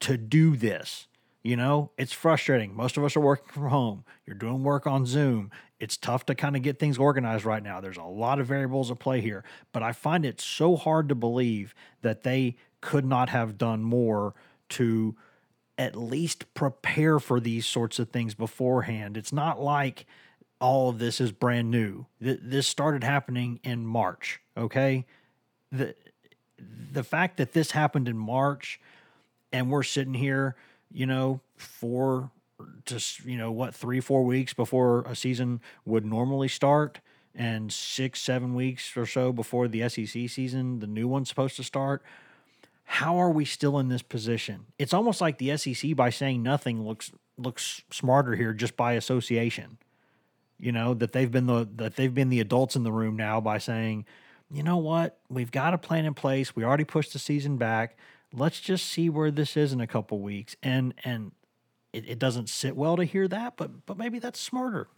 to 0.00 0.16
do 0.16 0.56
this 0.56 1.06
you 1.44 1.56
know, 1.56 1.90
it's 1.98 2.12
frustrating. 2.12 2.74
Most 2.74 2.96
of 2.96 3.04
us 3.04 3.16
are 3.16 3.20
working 3.20 3.52
from 3.52 3.68
home. 3.68 4.04
You're 4.26 4.34
doing 4.34 4.64
work 4.64 4.86
on 4.86 5.04
Zoom. 5.04 5.50
It's 5.78 5.98
tough 5.98 6.24
to 6.26 6.34
kind 6.34 6.56
of 6.56 6.62
get 6.62 6.78
things 6.78 6.96
organized 6.96 7.44
right 7.44 7.62
now. 7.62 7.82
There's 7.82 7.98
a 7.98 8.02
lot 8.02 8.40
of 8.40 8.46
variables 8.46 8.90
at 8.90 8.98
play 8.98 9.20
here, 9.20 9.44
but 9.70 9.82
I 9.82 9.92
find 9.92 10.24
it 10.24 10.40
so 10.40 10.74
hard 10.74 11.10
to 11.10 11.14
believe 11.14 11.74
that 12.00 12.22
they 12.22 12.56
could 12.80 13.04
not 13.04 13.28
have 13.28 13.58
done 13.58 13.82
more 13.82 14.34
to 14.70 15.14
at 15.76 15.94
least 15.94 16.52
prepare 16.54 17.18
for 17.18 17.40
these 17.40 17.66
sorts 17.66 17.98
of 17.98 18.08
things 18.08 18.34
beforehand. 18.34 19.18
It's 19.18 19.32
not 19.32 19.60
like 19.60 20.06
all 20.60 20.88
of 20.88 20.98
this 20.98 21.20
is 21.20 21.30
brand 21.30 21.70
new. 21.70 22.06
This 22.20 22.66
started 22.66 23.04
happening 23.04 23.60
in 23.62 23.84
March, 23.84 24.40
okay? 24.56 25.04
The 25.70 25.94
the 26.92 27.04
fact 27.04 27.36
that 27.36 27.52
this 27.52 27.72
happened 27.72 28.08
in 28.08 28.16
March 28.16 28.80
and 29.52 29.70
we're 29.70 29.82
sitting 29.82 30.14
here 30.14 30.56
you 30.92 31.06
know, 31.06 31.40
four 31.56 32.30
just, 32.84 33.24
you 33.24 33.36
know, 33.36 33.50
what, 33.50 33.74
three, 33.74 34.00
four 34.00 34.24
weeks 34.24 34.54
before 34.54 35.02
a 35.02 35.16
season 35.16 35.60
would 35.84 36.04
normally 36.04 36.48
start 36.48 37.00
and 37.34 37.72
six, 37.72 38.20
seven 38.20 38.54
weeks 38.54 38.96
or 38.96 39.06
so 39.06 39.32
before 39.32 39.66
the 39.66 39.88
SEC 39.88 40.28
season, 40.28 40.78
the 40.78 40.86
new 40.86 41.08
one's 41.08 41.28
supposed 41.28 41.56
to 41.56 41.64
start. 41.64 42.02
How 42.84 43.16
are 43.16 43.30
we 43.30 43.44
still 43.44 43.78
in 43.78 43.88
this 43.88 44.02
position? 44.02 44.66
It's 44.78 44.94
almost 44.94 45.20
like 45.20 45.38
the 45.38 45.56
SEC 45.56 45.96
by 45.96 46.10
saying 46.10 46.42
nothing 46.42 46.86
looks 46.86 47.10
looks 47.36 47.82
smarter 47.90 48.36
here 48.36 48.52
just 48.52 48.76
by 48.76 48.92
association. 48.92 49.78
You 50.58 50.70
know, 50.70 50.94
that 50.94 51.12
they've 51.12 51.30
been 51.30 51.46
the 51.46 51.68
that 51.76 51.96
they've 51.96 52.14
been 52.14 52.28
the 52.28 52.40
adults 52.40 52.76
in 52.76 52.84
the 52.84 52.92
room 52.92 53.16
now 53.16 53.40
by 53.40 53.58
saying, 53.58 54.04
you 54.52 54.62
know 54.62 54.76
what, 54.76 55.18
we've 55.28 55.50
got 55.50 55.74
a 55.74 55.78
plan 55.78 56.04
in 56.04 56.14
place. 56.14 56.54
We 56.54 56.62
already 56.62 56.84
pushed 56.84 57.12
the 57.14 57.18
season 57.18 57.56
back 57.56 57.96
let's 58.36 58.60
just 58.60 58.86
see 58.86 59.08
where 59.08 59.30
this 59.30 59.56
is 59.56 59.72
in 59.72 59.80
a 59.80 59.86
couple 59.86 60.20
weeks. 60.20 60.56
And 60.62 60.94
and 61.04 61.32
it, 61.92 62.08
it 62.08 62.18
doesn't 62.18 62.48
sit 62.48 62.76
well 62.76 62.96
to 62.96 63.04
hear 63.04 63.28
that, 63.28 63.56
but 63.56 63.86
but 63.86 63.96
maybe 63.96 64.18
that's 64.18 64.40
smarter. 64.40 64.88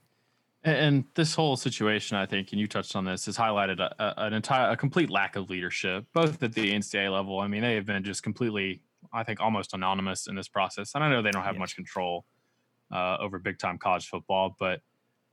And, 0.65 1.05
this 1.15 1.33
whole 1.33 1.57
situation, 1.57 2.17
I 2.17 2.27
think, 2.27 2.51
and 2.51 2.61
you 2.61 2.67
touched 2.67 2.97
on 2.97 3.05
this, 3.05 3.27
has 3.27 3.37
highlighted 3.37 3.79
a, 3.79 3.95
a, 4.03 4.27
an 4.27 4.33
entire, 4.33 4.73
a 4.73 4.77
complete 4.77 5.11
lack 5.11 5.37
of 5.37 5.49
leadership, 5.49 6.07
both 6.13 6.43
at 6.43 6.55
the 6.55 6.73
NCAA 6.73 7.13
level. 7.13 7.39
I 7.39 7.47
mean, 7.47 7.63
they 7.63 7.77
have 7.77 7.87
been 7.87 8.03
just 8.03 8.25
completely, 8.25 8.81
I 9.13 9.23
think, 9.23 9.39
almost 9.39 9.75
anonymous 9.75 10.27
in 10.27 10.35
this 10.35 10.49
process. 10.49 10.97
And 10.97 11.05
I 11.05 11.09
know 11.09 11.23
they 11.23 11.31
don't 11.31 11.45
have 11.45 11.55
yes. 11.55 11.61
much 11.61 11.77
control 11.77 12.25
uh, 12.93 13.17
over 13.21 13.39
big 13.39 13.61
time 13.61 13.79
college 13.79 14.09
football, 14.09 14.57
but 14.59 14.81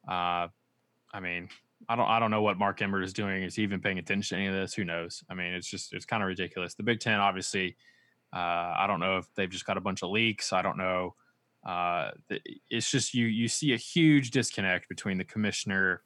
uh, 0.08 0.50
I 1.12 1.20
mean, 1.20 1.50
I 1.90 1.96
don't, 1.96 2.08
I 2.08 2.20
don't 2.20 2.32
know 2.32 2.42
what 2.42 2.58
Mark 2.58 2.82
Emmert 2.82 3.04
is 3.04 3.14
doing. 3.14 3.44
Is 3.44 3.56
he 3.56 3.64
even 3.64 3.80
paying 3.80 4.00
attention 4.00 4.38
to 4.38 4.42
any 4.42 4.48
of 4.48 4.56
this? 4.56 4.74
Who 4.74 4.84
knows? 4.84 5.24
I 5.30 5.34
mean, 5.34 5.54
it's 5.54 5.68
just, 5.68 5.94
it's 5.94 6.06
kind 6.06 6.24
of 6.24 6.28
ridiculous. 6.28 6.76
The 6.76 6.84
Big 6.84 7.00
Ten, 7.00 7.20
obviously, 7.20 7.76
uh, 8.34 8.74
I 8.78 8.86
don't 8.88 9.00
know 9.00 9.18
if 9.18 9.28
they've 9.36 9.50
just 9.50 9.66
got 9.66 9.78
a 9.78 9.82
bunch 9.82 10.02
of 10.02 10.10
leaks. 10.10 10.54
I 10.54 10.62
don't 10.62 10.78
know. 10.78 11.16
Uh, 11.66 12.12
it's 12.70 12.92
just 12.92 13.14
you 13.14 13.26
you 13.28 13.48
see 13.48 13.74
a 13.74 13.78
huge 13.78 14.32
disconnect 14.32 14.90
between 14.90 15.18
the 15.18 15.24
commissioner 15.24 16.02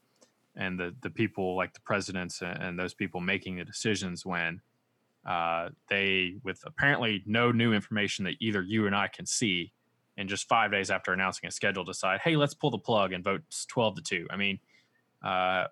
and 0.55 0.79
the 0.79 0.93
the 1.01 1.09
people 1.09 1.55
like 1.55 1.73
the 1.73 1.79
presidents 1.79 2.41
and, 2.41 2.61
and 2.61 2.79
those 2.79 2.93
people 2.93 3.21
making 3.21 3.55
the 3.55 3.65
decisions 3.65 4.23
when 4.23 4.61
uh, 5.25 5.69
they 5.89 6.35
with 6.43 6.61
apparently 6.65 7.23
no 7.25 7.51
new 7.51 7.73
information 7.73 8.25
that 8.25 8.35
either 8.39 8.61
you 8.61 8.85
and 8.85 8.95
I 8.95 9.07
can 9.07 9.25
see 9.25 9.71
and 10.17 10.27
just 10.27 10.47
five 10.47 10.71
days 10.71 10.89
after 10.91 11.13
announcing 11.13 11.47
a 11.47 11.51
schedule 11.51 11.83
decide 11.83 12.19
hey 12.23 12.35
let's 12.35 12.53
pull 12.53 12.71
the 12.71 12.77
plug 12.77 13.13
and 13.13 13.23
vote 13.23 13.41
12 13.67 13.97
to 13.97 14.01
2 14.01 14.27
i 14.31 14.35
mean 14.35 14.57
uh, 15.27 15.67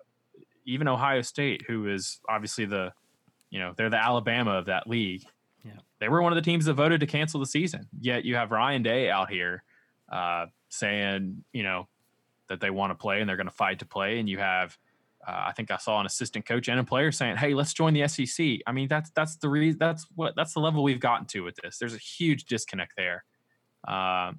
even 0.64 0.88
ohio 0.88 1.22
state 1.22 1.62
who 1.66 1.88
is 1.88 2.20
obviously 2.28 2.64
the 2.64 2.92
you 3.50 3.58
know 3.58 3.72
they're 3.76 3.90
the 3.90 4.02
alabama 4.02 4.52
of 4.52 4.66
that 4.66 4.86
league 4.86 5.22
yeah. 5.66 5.80
They 6.00 6.08
were 6.08 6.22
one 6.22 6.32
of 6.32 6.36
the 6.36 6.42
teams 6.42 6.66
that 6.66 6.74
voted 6.74 7.00
to 7.00 7.06
cancel 7.06 7.40
the 7.40 7.46
season. 7.46 7.88
Yet 8.00 8.24
you 8.24 8.36
have 8.36 8.50
Ryan 8.50 8.82
Day 8.82 9.10
out 9.10 9.30
here 9.30 9.64
uh, 10.10 10.46
saying, 10.68 11.44
you 11.52 11.62
know, 11.62 11.88
that 12.48 12.60
they 12.60 12.70
want 12.70 12.92
to 12.92 12.94
play 12.94 13.20
and 13.20 13.28
they're 13.28 13.36
going 13.36 13.48
to 13.48 13.54
fight 13.54 13.80
to 13.80 13.86
play. 13.86 14.20
And 14.20 14.28
you 14.28 14.38
have, 14.38 14.78
uh, 15.26 15.46
I 15.48 15.52
think 15.52 15.70
I 15.72 15.76
saw 15.78 15.98
an 15.98 16.06
assistant 16.06 16.46
coach 16.46 16.68
and 16.68 16.78
a 16.78 16.84
player 16.84 17.10
saying, 17.10 17.36
"Hey, 17.36 17.54
let's 17.54 17.74
join 17.74 17.94
the 17.94 18.06
SEC." 18.06 18.46
I 18.64 18.72
mean, 18.72 18.86
that's 18.86 19.10
that's 19.10 19.36
the 19.36 19.48
reason. 19.48 19.78
That's 19.78 20.06
what 20.14 20.36
that's 20.36 20.54
the 20.54 20.60
level 20.60 20.84
we've 20.84 21.00
gotten 21.00 21.26
to 21.28 21.40
with 21.40 21.56
this. 21.56 21.78
There's 21.78 21.94
a 21.94 21.98
huge 21.98 22.44
disconnect 22.44 22.92
there. 22.96 23.24
Um, 23.88 24.38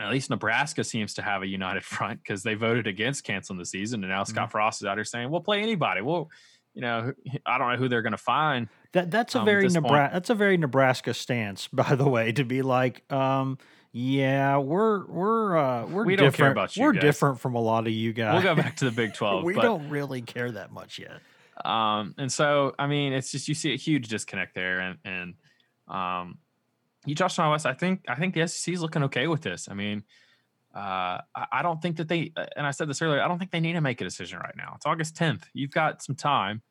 at 0.00 0.10
least 0.10 0.30
Nebraska 0.30 0.84
seems 0.84 1.14
to 1.14 1.22
have 1.22 1.42
a 1.42 1.46
united 1.46 1.84
front 1.84 2.22
because 2.22 2.42
they 2.42 2.54
voted 2.54 2.86
against 2.86 3.24
canceling 3.24 3.58
the 3.58 3.66
season, 3.66 4.02
and 4.02 4.10
now 4.10 4.24
Scott 4.24 4.44
mm-hmm. 4.44 4.52
Frost 4.52 4.82
is 4.82 4.86
out 4.86 4.96
here 4.96 5.04
saying, 5.04 5.30
"We'll 5.30 5.40
play 5.40 5.62
anybody." 5.62 6.00
Well, 6.00 6.30
you 6.74 6.82
know, 6.82 7.12
I 7.46 7.58
don't 7.58 7.72
know 7.72 7.76
who 7.76 7.88
they're 7.88 8.02
going 8.02 8.12
to 8.12 8.18
find. 8.18 8.68
That 8.92 9.10
that's 9.10 9.34
a 9.34 9.40
um, 9.40 9.44
very 9.44 9.68
Nebraska. 9.68 10.14
That's 10.14 10.30
a 10.30 10.34
very 10.34 10.56
Nebraska 10.56 11.14
stance, 11.14 11.68
by 11.72 11.94
the 11.94 12.08
way, 12.08 12.32
to 12.32 12.44
be 12.44 12.62
like, 12.62 13.10
um, 13.12 13.58
yeah, 13.92 14.58
we're 14.58 15.06
we're 15.06 15.56
uh, 15.56 15.86
we're 15.86 16.04
we 16.04 16.16
different. 16.16 16.36
don't 16.36 16.36
care 16.36 16.52
about 16.52 16.76
you. 16.76 16.84
We're 16.84 16.92
guys. 16.92 17.02
different 17.02 17.40
from 17.40 17.54
a 17.54 17.60
lot 17.60 17.86
of 17.86 17.92
you 17.92 18.12
guys. 18.12 18.34
We'll 18.42 18.54
go 18.54 18.60
back 18.60 18.76
to 18.76 18.84
the 18.84 18.92
Big 18.92 19.14
Twelve. 19.14 19.44
we 19.44 19.54
don't 19.54 19.88
really 19.88 20.22
care 20.22 20.50
that 20.50 20.72
much 20.72 20.98
yet. 20.98 21.20
Um, 21.64 22.14
and 22.16 22.32
so 22.32 22.74
I 22.78 22.86
mean, 22.86 23.12
it's 23.12 23.32
just 23.32 23.48
you 23.48 23.54
see 23.54 23.72
a 23.74 23.76
huge 23.76 24.08
disconnect 24.08 24.54
there, 24.54 24.80
and 24.80 24.98
and 25.04 25.34
um, 25.88 26.38
you 27.06 27.14
touched 27.14 27.38
on. 27.38 27.58
I 27.64 27.72
think 27.74 28.04
I 28.08 28.14
think 28.14 28.34
the 28.34 28.46
SEC 28.46 28.74
is 28.74 28.82
looking 28.82 29.04
okay 29.04 29.26
with 29.26 29.42
this. 29.42 29.68
I 29.70 29.74
mean, 29.74 30.04
uh, 30.74 31.18
I 31.34 31.62
don't 31.62 31.80
think 31.82 31.96
that 31.96 32.08
they, 32.08 32.32
and 32.56 32.66
I 32.66 32.70
said 32.70 32.88
this 32.88 33.02
earlier, 33.02 33.20
I 33.20 33.28
don't 33.28 33.38
think 33.38 33.50
they 33.50 33.60
need 33.60 33.72
to 33.72 33.80
make 33.80 34.00
a 34.00 34.04
decision 34.04 34.38
right 34.38 34.54
now. 34.56 34.74
It's 34.76 34.86
August 34.86 35.16
10th. 35.16 35.42
You've 35.52 35.72
got 35.72 36.02
some 36.02 36.14
time. 36.14 36.62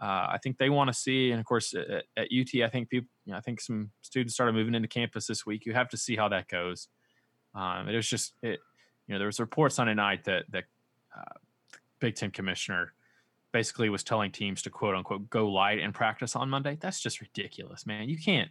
Uh, 0.00 0.26
I 0.32 0.38
think 0.42 0.58
they 0.58 0.70
want 0.70 0.88
to 0.88 0.94
see, 0.94 1.30
and 1.30 1.38
of 1.38 1.46
course 1.46 1.72
at, 1.72 2.04
at 2.16 2.28
UT, 2.36 2.62
I 2.64 2.68
think 2.68 2.88
people, 2.88 3.08
you 3.24 3.32
know, 3.32 3.38
I 3.38 3.40
think 3.40 3.60
some 3.60 3.90
students 4.02 4.34
started 4.34 4.54
moving 4.54 4.74
into 4.74 4.88
campus 4.88 5.26
this 5.26 5.46
week. 5.46 5.66
You 5.66 5.72
have 5.74 5.88
to 5.90 5.96
see 5.96 6.16
how 6.16 6.28
that 6.30 6.48
goes. 6.48 6.88
Um, 7.54 7.88
it 7.88 7.94
was 7.94 8.08
just 8.08 8.34
it. 8.42 8.58
You 9.06 9.12
know, 9.12 9.18
there 9.18 9.26
was 9.28 9.38
reports 9.38 9.76
Sunday 9.76 9.94
night 9.94 10.24
that 10.24 10.46
that 10.50 10.64
uh, 11.16 11.38
Big 12.00 12.16
Ten 12.16 12.32
commissioner 12.32 12.92
basically 13.52 13.88
was 13.88 14.02
telling 14.02 14.32
teams 14.32 14.62
to 14.62 14.70
quote 14.70 14.96
unquote 14.96 15.30
go 15.30 15.48
light 15.48 15.78
and 15.78 15.94
practice 15.94 16.34
on 16.34 16.50
Monday. 16.50 16.76
That's 16.80 17.00
just 17.00 17.20
ridiculous, 17.20 17.86
man. 17.86 18.08
You 18.08 18.18
can't. 18.18 18.50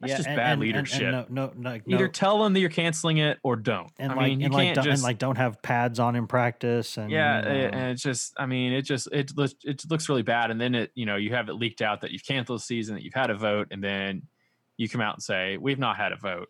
That's 0.00 0.10
yeah, 0.12 0.16
just 0.16 0.28
and, 0.28 0.36
bad 0.36 0.52
and, 0.52 0.60
leadership. 0.62 1.02
And, 1.02 1.30
no, 1.30 1.52
no, 1.56 1.72
no, 1.74 1.80
Either 1.86 2.08
tell 2.08 2.42
them 2.42 2.54
that 2.54 2.60
you're 2.60 2.70
canceling 2.70 3.18
it 3.18 3.38
or 3.42 3.56
don't. 3.56 3.92
And 3.98 4.10
I 4.12 4.14
like, 4.14 4.28
mean, 4.30 4.40
you 4.40 4.48
can't 4.48 4.76
like, 4.76 4.84
just 4.86 4.88
and 4.88 5.02
like 5.02 5.18
don't 5.18 5.36
have 5.36 5.60
pads 5.60 5.98
on 6.00 6.16
in 6.16 6.26
practice. 6.26 6.96
And 6.96 7.10
yeah, 7.10 7.38
you 7.40 7.44
know. 7.44 7.68
and 7.68 7.90
it's 7.90 8.02
just, 8.02 8.32
I 8.38 8.46
mean, 8.46 8.72
it 8.72 8.82
just 8.82 9.08
it 9.12 9.36
looks 9.36 9.54
it 9.62 9.82
looks 9.90 10.08
really 10.08 10.22
bad. 10.22 10.50
And 10.50 10.58
then 10.58 10.74
it, 10.74 10.90
you 10.94 11.04
know, 11.04 11.16
you 11.16 11.34
have 11.34 11.50
it 11.50 11.54
leaked 11.54 11.82
out 11.82 12.00
that 12.00 12.12
you've 12.12 12.24
canceled 12.24 12.60
the 12.60 12.62
season, 12.62 12.94
that 12.94 13.02
you've 13.02 13.14
had 13.14 13.28
a 13.28 13.34
vote, 13.34 13.68
and 13.70 13.84
then 13.84 14.22
you 14.78 14.88
come 14.88 15.02
out 15.02 15.14
and 15.14 15.22
say 15.22 15.58
we've 15.58 15.78
not 15.78 15.96
had 15.96 16.12
a 16.12 16.16
vote. 16.16 16.48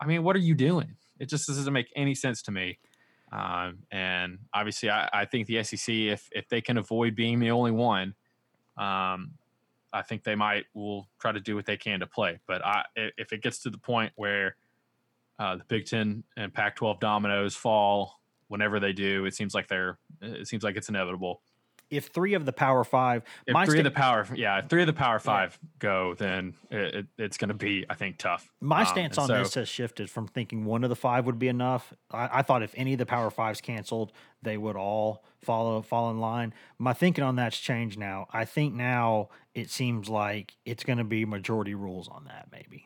I 0.00 0.06
mean, 0.06 0.22
what 0.22 0.36
are 0.36 0.40
you 0.40 0.54
doing? 0.54 0.94
It 1.18 1.28
just 1.28 1.48
doesn't 1.48 1.72
make 1.72 1.88
any 1.96 2.14
sense 2.14 2.42
to 2.42 2.52
me. 2.52 2.78
Um, 3.32 3.78
and 3.90 4.38
obviously, 4.54 4.90
I, 4.90 5.08
I 5.12 5.24
think 5.24 5.48
the 5.48 5.64
SEC, 5.64 5.92
if 5.92 6.28
if 6.30 6.48
they 6.48 6.60
can 6.60 6.78
avoid 6.78 7.16
being 7.16 7.40
the 7.40 7.50
only 7.50 7.72
one, 7.72 8.14
um, 8.76 9.32
I 9.96 10.02
think 10.02 10.24
they 10.24 10.34
might 10.34 10.66
will 10.74 11.08
try 11.18 11.32
to 11.32 11.40
do 11.40 11.54
what 11.56 11.66
they 11.66 11.76
can 11.76 12.00
to 12.00 12.06
play. 12.06 12.38
But 12.46 12.64
I, 12.64 12.84
if 12.96 13.32
it 13.32 13.42
gets 13.42 13.60
to 13.60 13.70
the 13.70 13.78
point 13.78 14.12
where 14.16 14.56
uh, 15.38 15.56
the 15.56 15.64
Big 15.64 15.86
Ten 15.86 16.22
and 16.36 16.52
Pac-12 16.52 17.00
dominoes 17.00 17.56
fall 17.56 18.20
whenever 18.48 18.78
they 18.78 18.92
do, 18.92 19.24
it 19.24 19.34
seems 19.34 19.54
like 19.54 19.68
they're 19.68 19.98
it 20.20 20.46
seems 20.48 20.62
like 20.62 20.76
it's 20.76 20.88
inevitable 20.88 21.40
if 21.90 22.06
three 22.06 22.34
of 22.34 22.44
the 22.44 22.52
Power 22.52 22.84
Five, 22.84 23.22
if 23.46 23.54
three 23.54 23.66
sta- 23.66 23.78
of 23.78 23.84
the 23.84 23.90
Power, 23.90 24.26
yeah, 24.34 24.58
if 24.58 24.68
three 24.68 24.82
of 24.82 24.86
the 24.86 24.92
Power 24.92 25.18
Five 25.18 25.58
yeah. 25.62 25.68
go, 25.78 26.14
then 26.14 26.54
it, 26.70 26.94
it, 26.94 27.06
it's 27.18 27.36
going 27.36 27.48
to 27.48 27.54
be, 27.54 27.84
I 27.88 27.94
think, 27.94 28.18
tough. 28.18 28.50
My 28.60 28.80
um, 28.80 28.86
stance 28.86 29.18
on 29.18 29.28
so, 29.28 29.38
this 29.38 29.54
has 29.54 29.68
shifted 29.68 30.10
from 30.10 30.26
thinking 30.26 30.64
one 30.64 30.84
of 30.84 30.90
the 30.90 30.96
five 30.96 31.26
would 31.26 31.38
be 31.38 31.48
enough. 31.48 31.92
I, 32.10 32.38
I, 32.38 32.42
thought 32.42 32.62
if 32.62 32.72
any 32.76 32.94
of 32.94 32.98
the 32.98 33.06
Power 33.06 33.30
Fives 33.30 33.60
canceled, 33.60 34.12
they 34.42 34.56
would 34.56 34.76
all 34.76 35.24
follow 35.42 35.80
fall 35.82 36.10
in 36.10 36.20
line. 36.20 36.52
My 36.78 36.92
thinking 36.92 37.22
on 37.22 37.36
that's 37.36 37.58
changed 37.58 37.98
now. 37.98 38.26
I 38.32 38.44
think 38.44 38.74
now 38.74 39.28
it 39.54 39.70
seems 39.70 40.08
like 40.08 40.56
it's 40.64 40.84
going 40.84 40.98
to 40.98 41.04
be 41.04 41.24
majority 41.24 41.74
rules 41.74 42.08
on 42.08 42.24
that, 42.24 42.48
maybe. 42.50 42.84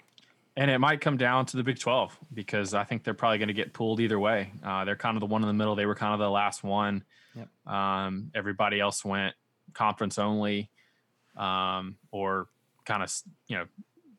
And 0.60 0.70
it 0.70 0.78
might 0.78 1.00
come 1.00 1.16
down 1.16 1.46
to 1.46 1.56
the 1.56 1.62
Big 1.62 1.78
12 1.78 2.18
because 2.34 2.74
I 2.74 2.84
think 2.84 3.02
they're 3.02 3.14
probably 3.14 3.38
going 3.38 3.48
to 3.48 3.54
get 3.54 3.72
pulled 3.72 3.98
either 3.98 4.18
way. 4.18 4.52
Uh, 4.62 4.84
they're 4.84 4.94
kind 4.94 5.16
of 5.16 5.20
the 5.20 5.26
one 5.26 5.40
in 5.40 5.48
the 5.48 5.54
middle. 5.54 5.74
They 5.74 5.86
were 5.86 5.94
kind 5.94 6.12
of 6.12 6.20
the 6.20 6.28
last 6.28 6.62
one. 6.62 7.02
Yep. 7.34 7.72
Um, 7.74 8.30
everybody 8.34 8.78
else 8.78 9.02
went 9.02 9.34
conference 9.72 10.18
only, 10.18 10.68
um, 11.34 11.96
or 12.10 12.48
kind 12.84 13.02
of 13.02 13.10
you 13.46 13.56
know, 13.56 13.64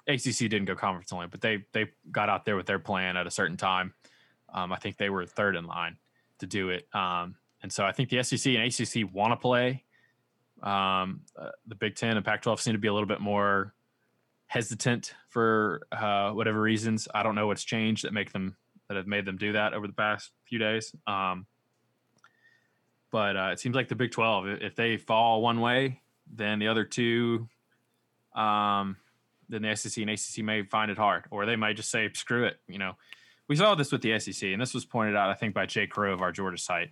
ACC 0.08 0.50
didn't 0.50 0.66
go 0.66 0.74
conference 0.74 1.14
only, 1.14 1.28
but 1.28 1.42
they 1.42 1.64
they 1.74 1.90
got 2.12 2.28
out 2.28 2.44
there 2.44 2.56
with 2.56 2.66
their 2.66 2.80
plan 2.80 3.18
at 3.18 3.28
a 3.28 3.32
certain 3.32 3.58
time. 3.58 3.94
Um, 4.52 4.74
I 4.74 4.78
think 4.78 4.98
they 4.98 5.12
were 5.12 5.28
third 5.28 5.56
in 5.56 5.68
line 5.68 5.98
to 6.40 6.48
do 6.48 6.70
it, 6.70 6.88
um, 6.96 7.36
and 7.62 7.72
so 7.72 7.86
I 7.86 7.92
think 7.92 8.10
the 8.10 8.24
SEC 8.24 8.56
and 8.56 8.64
ACC 8.64 9.14
want 9.14 9.32
to 9.32 9.38
play. 9.38 9.84
Um, 10.64 11.22
uh, 11.38 11.50
the 11.68 11.76
Big 11.76 11.96
Ten 11.96 12.18
and 12.18 12.26
Pac-12 12.26 12.60
seem 12.60 12.74
to 12.74 12.80
be 12.80 12.88
a 12.88 12.94
little 12.94 13.08
bit 13.08 13.22
more 13.22 13.76
hesitant 14.52 15.14
for 15.30 15.88
uh, 15.94 16.32
whatever 16.32 16.60
reasons. 16.60 17.08
I 17.16 17.24
don't 17.24 17.36
know 17.36 17.48
what's 17.48 17.64
changed 17.64 18.04
that 18.04 18.12
make 18.12 18.34
them 18.34 18.58
that 18.90 18.98
have 18.98 19.08
made 19.08 19.24
them 19.24 19.38
do 19.38 19.54
that 19.54 19.74
over 19.74 19.88
the 19.88 19.94
past 19.94 20.32
few 20.44 20.60
days. 20.60 20.94
Um, 21.08 21.46
but 23.12 23.38
uh, 23.38 23.50
it 23.54 23.62
seems 23.62 23.78
like 23.78 23.88
the 23.88 23.96
Big 23.96 24.12
12, 24.12 24.48
if 24.62 24.76
they 24.76 24.98
fall 24.98 25.42
one 25.42 25.62
way, 25.62 26.02
then 26.30 26.60
the 26.60 26.68
other 26.68 26.84
two, 26.84 27.48
um, 28.36 28.98
then 29.48 29.62
the 29.62 29.74
SEC 29.74 30.02
and 30.02 30.10
ACC 30.10 30.44
may 30.44 30.64
find 30.64 30.92
it 30.92 30.98
hard, 30.98 31.24
or 31.32 31.46
they 31.46 31.56
might 31.56 31.78
just 31.78 31.90
say, 31.90 32.10
screw 32.14 32.44
it. 32.44 32.58
You 32.68 32.78
know, 32.78 32.98
we 33.48 33.56
saw 33.56 33.74
this 33.76 33.90
with 33.90 34.02
the 34.02 34.20
SEC, 34.20 34.50
and 34.50 34.62
this 34.62 34.74
was 34.74 34.84
pointed 34.84 35.16
out, 35.16 35.30
I 35.30 35.34
think, 35.34 35.54
by 35.54 35.66
Jay 35.66 35.88
Crow 35.88 36.12
of 36.12 36.22
our 36.22 36.34
Georgia 36.34 36.58
site. 36.58 36.90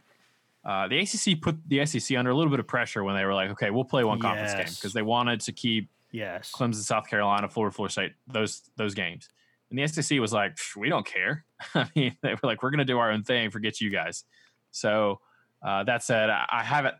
Uh, 0.63 0.87
the 0.87 0.99
ACC 0.99 1.41
put 1.41 1.57
the 1.67 1.85
SEC 1.85 2.17
under 2.17 2.31
a 2.31 2.35
little 2.35 2.51
bit 2.51 2.61
of 2.61 2.67
pressure 2.67 3.03
when 3.03 3.17
they 3.17 3.25
were 3.25 3.33
like, 3.33 3.49
okay, 3.49 3.69
we'll 3.69 3.83
play 3.83 4.05
one 4.05 4.21
conference 4.21 4.53
yes. 4.53 4.65
game 4.65 4.75
because 4.79 4.93
they 4.93 5.01
wanted 5.01 5.41
to 5.41 5.51
keep 5.51 5.89
yes. 6.11 6.51
Clemson, 6.55 6.75
South 6.75 7.09
Carolina, 7.09 7.49
Florida, 7.49 7.75
Florida 7.75 7.91
State, 7.91 8.13
those 8.27 8.61
those 8.75 8.93
games. 8.93 9.29
And 9.69 9.77
the 9.77 9.87
SEC 9.87 10.19
was 10.19 10.33
like, 10.33 10.57
we 10.75 10.89
don't 10.89 11.05
care. 11.05 11.45
I 11.75 11.87
mean, 11.95 12.17
they 12.21 12.33
were 12.33 12.39
like, 12.43 12.63
we're 12.63 12.71
going 12.71 12.79
to 12.79 12.85
do 12.85 12.97
our 12.97 13.11
own 13.11 13.23
thing, 13.23 13.51
forget 13.51 13.79
you 13.79 13.89
guys. 13.89 14.23
So 14.71 15.19
uh, 15.65 15.83
that 15.83 16.03
said, 16.03 16.29
I 16.29 16.63
haven't, 16.63 16.95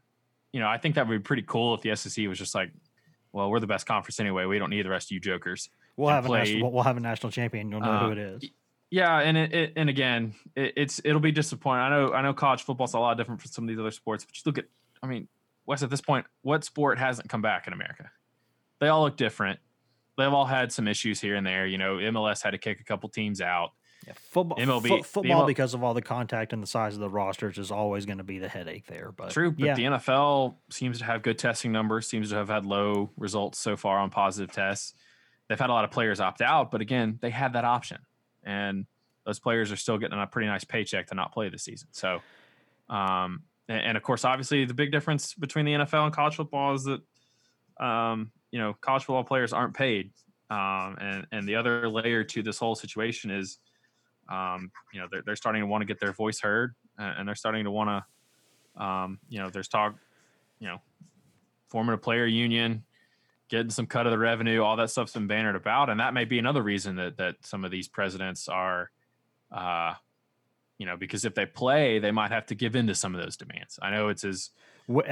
you 0.51 0.59
know, 0.59 0.67
I 0.67 0.77
think 0.77 0.95
that 0.95 1.07
would 1.07 1.15
be 1.15 1.23
pretty 1.23 1.43
cool 1.47 1.73
if 1.73 1.81
the 1.81 1.95
SEC 1.95 2.27
was 2.27 2.37
just 2.37 2.53
like, 2.53 2.71
well, 3.31 3.49
we're 3.49 3.59
the 3.59 3.67
best 3.67 3.85
conference 3.85 4.19
anyway. 4.19 4.45
We 4.45 4.59
don't 4.59 4.69
need 4.69 4.85
the 4.85 4.89
rest 4.89 5.07
of 5.07 5.11
you 5.11 5.19
jokers. 5.19 5.69
We'll 5.97 6.09
have 6.09 6.25
play. 6.25 6.41
a 6.41 6.43
national, 6.43 6.71
we'll 6.71 6.83
have 6.83 6.97
a 6.97 7.01
national 7.01 7.31
champion. 7.31 7.71
You'll 7.71 7.81
know 7.81 7.91
uh, 7.91 8.05
who 8.05 8.11
it 8.11 8.17
is. 8.17 8.49
Yeah, 8.91 9.19
and 9.19 9.37
it, 9.37 9.53
it 9.53 9.73
and 9.75 9.89
again, 9.89 10.33
it, 10.55 10.73
it's 10.75 10.99
it'll 11.03 11.19
be 11.19 11.31
disappointing. 11.31 11.81
I 11.83 11.89
know 11.89 12.13
I 12.13 12.21
know 12.21 12.33
college 12.33 12.63
football's 12.63 12.95
a 12.95 12.99
lot 12.99 13.17
different 13.17 13.41
from 13.41 13.51
some 13.51 13.65
of 13.65 13.67
these 13.67 13.79
other 13.79 13.91
sports, 13.91 14.25
but 14.25 14.35
you 14.35 14.41
look 14.45 14.57
at, 14.57 14.65
I 15.03 15.07
mean, 15.07 15.27
Wes, 15.67 15.83
at 15.83 15.91
this 15.91 16.01
point, 16.01 16.25
what 16.41 16.63
sport 16.63 16.97
hasn't 16.97 17.29
come 17.29 17.41
back 17.41 17.67
in 17.67 17.73
America? 17.73 18.09
They 18.79 18.87
all 18.87 19.03
look 19.03 19.17
different. 19.17 19.59
They've 20.17 20.33
all 20.33 20.45
had 20.45 20.71
some 20.71 20.87
issues 20.87 21.21
here 21.21 21.35
and 21.35 21.45
there. 21.45 21.65
You 21.65 21.77
know, 21.77 21.95
MLS 21.97 22.41
had 22.41 22.51
to 22.51 22.57
kick 22.57 22.79
a 22.81 22.83
couple 22.83 23.09
teams 23.09 23.41
out. 23.41 23.71
Yeah, 24.07 24.13
football, 24.15 24.57
MLB, 24.57 25.05
football, 25.05 25.45
because 25.45 25.73
of 25.73 25.83
all 25.83 25.93
the 25.93 26.01
contact 26.01 26.53
and 26.53 26.63
the 26.63 26.67
size 26.67 26.93
of 26.93 27.01
the 27.01 27.09
rosters, 27.09 27.57
is 27.57 27.69
always 27.69 28.05
going 28.05 28.17
to 28.17 28.23
be 28.23 28.39
the 28.39 28.47
headache 28.47 28.85
there. 28.87 29.11
But 29.11 29.31
true, 29.31 29.51
but 29.51 29.65
yeah. 29.65 29.75
the 29.75 29.83
NFL 29.83 30.55
seems 30.69 30.99
to 30.99 31.05
have 31.05 31.21
good 31.21 31.37
testing 31.37 31.71
numbers. 31.71 32.07
Seems 32.07 32.29
to 32.29 32.35
have 32.35 32.47
had 32.47 32.65
low 32.65 33.11
results 33.17 33.59
so 33.59 33.75
far 33.75 33.99
on 33.99 34.09
positive 34.09 34.53
tests. 34.53 34.93
They've 35.47 35.59
had 35.59 35.69
a 35.69 35.73
lot 35.73 35.83
of 35.83 35.91
players 35.91 36.21
opt 36.21 36.41
out, 36.41 36.71
but 36.71 36.79
again, 36.79 37.19
they 37.21 37.29
had 37.29 37.53
that 37.53 37.65
option, 37.65 37.97
and 38.43 38.85
those 39.25 39.39
players 39.39 39.71
are 39.71 39.75
still 39.75 39.97
getting 39.97 40.17
a 40.17 40.27
pretty 40.27 40.47
nice 40.47 40.63
paycheck 40.63 41.07
to 41.07 41.15
not 41.15 41.33
play 41.33 41.49
this 41.49 41.63
season. 41.63 41.89
So, 41.91 42.21
um, 42.89 43.43
and, 43.67 43.81
and 43.81 43.97
of 43.97 44.03
course, 44.03 44.23
obviously, 44.23 44.63
the 44.65 44.73
big 44.73 44.91
difference 44.91 45.33
between 45.33 45.65
the 45.65 45.73
NFL 45.73 46.05
and 46.05 46.13
college 46.13 46.35
football 46.35 46.73
is 46.73 46.85
that, 46.85 47.01
um, 47.83 48.31
you 48.51 48.59
know, 48.59 48.73
college 48.81 49.03
football 49.03 49.23
players 49.23 49.53
aren't 49.53 49.73
paid, 49.73 50.11
um, 50.49 50.97
and 50.99 51.27
and 51.31 51.47
the 51.47 51.55
other 51.55 51.87
layer 51.87 52.23
to 52.23 52.41
this 52.43 52.57
whole 52.57 52.75
situation 52.75 53.31
is 53.31 53.59
um, 54.29 54.71
you 54.93 54.99
know, 54.99 55.07
they're, 55.11 55.23
they're 55.25 55.35
starting 55.35 55.61
to 55.61 55.67
want 55.67 55.81
to 55.81 55.85
get 55.85 55.99
their 55.99 56.13
voice 56.13 56.39
heard 56.39 56.75
and 56.97 57.27
they're 57.27 57.35
starting 57.35 57.63
to 57.63 57.71
want 57.71 57.89
to, 58.77 58.83
um, 58.83 59.19
you 59.27 59.39
know, 59.39 59.49
there's 59.49 59.67
talk, 59.67 59.95
you 60.59 60.67
know, 60.67 60.79
forming 61.67 61.95
a 61.95 61.97
player 61.97 62.25
union, 62.25 62.83
getting 63.49 63.71
some 63.71 63.87
cut 63.87 64.05
of 64.05 64.11
the 64.11 64.17
revenue, 64.17 64.61
all 64.61 64.75
that 64.75 64.91
stuff's 64.91 65.13
been 65.13 65.27
bannered 65.27 65.55
about. 65.55 65.89
And 65.89 65.99
that 65.99 66.13
may 66.13 66.25
be 66.25 66.37
another 66.37 66.61
reason 66.61 66.95
that, 66.97 67.17
that 67.17 67.35
some 67.41 67.65
of 67.65 67.71
these 67.71 67.87
presidents 67.87 68.47
are, 68.47 68.91
uh, 69.51 69.93
you 70.77 70.85
know, 70.85 70.95
because 70.95 71.25
if 71.25 71.33
they 71.33 71.45
play, 71.45 71.99
they 71.99 72.11
might 72.11 72.31
have 72.31 72.45
to 72.47 72.55
give 72.55 72.75
in 72.75 72.87
to 72.87 72.95
some 72.95 73.15
of 73.15 73.21
those 73.21 73.35
demands. 73.35 73.79
I 73.81 73.89
know 73.89 74.09
it's 74.09 74.23
as, 74.23 74.51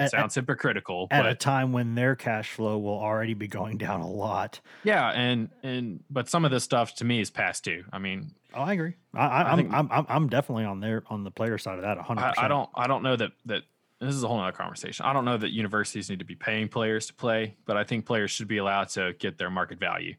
sounds 0.10 0.36
hypocritical 0.36 1.08
at 1.12 1.24
but, 1.24 1.32
a 1.32 1.36
time 1.36 1.72
when 1.72 1.96
their 1.96 2.16
cash 2.16 2.52
flow 2.52 2.78
will 2.78 2.98
already 2.98 3.34
be 3.34 3.48
going 3.48 3.78
down 3.78 4.02
a 4.02 4.10
lot. 4.10 4.60
Yeah, 4.84 5.10
and 5.10 5.50
and 5.64 6.04
but 6.10 6.30
some 6.30 6.46
of 6.46 6.52
this 6.52 6.64
stuff 6.64 6.96
to 6.96 7.06
me 7.06 7.20
is 7.20 7.30
past 7.30 7.64
due. 7.64 7.84
I 7.92 8.00
mean, 8.00 8.32
oh, 8.54 8.62
I 8.62 8.74
agree. 8.74 8.96
I, 9.14 9.28
I, 9.28 9.54
am 9.54 9.74
I'm, 9.74 9.92
I'm 9.92 10.06
I'm 10.10 10.30
definitely 10.30 10.66
on 10.66 10.80
there 10.80 11.04
on 11.10 11.24
the 11.24 11.32
player 11.32 11.58
side 11.58 11.76
of 11.76 11.84
that. 11.84 11.98
100. 11.98 12.22
I, 12.22 12.46
I 12.46 12.48
don't 12.48 12.70
I 12.76 12.88
don't 12.88 13.04
know 13.04 13.16
that 13.16 13.32
that 13.46 13.64
this 14.00 14.16
is 14.16 14.24
a 14.24 14.28
whole 14.28 14.40
other 14.40 14.52
conversation. 14.52 15.06
I 15.06 15.14
don't 15.14 15.26
know 15.26 15.38
that 15.38 15.52
universities 15.52 16.10
need 16.10 16.20
to 16.20 16.26
be 16.26 16.36
paying 16.36 16.68
players 16.68 17.08
to 17.08 17.14
play, 17.14 17.56
but 17.66 17.78
I 17.78 17.84
think 17.84 18.06
players 18.06 18.32
should 18.32 18.48
be 18.48 18.58
allowed 18.58 18.90
to 18.90 19.14
get 19.20 19.38
their 19.38 19.50
market 19.50 19.80
value. 19.80 20.16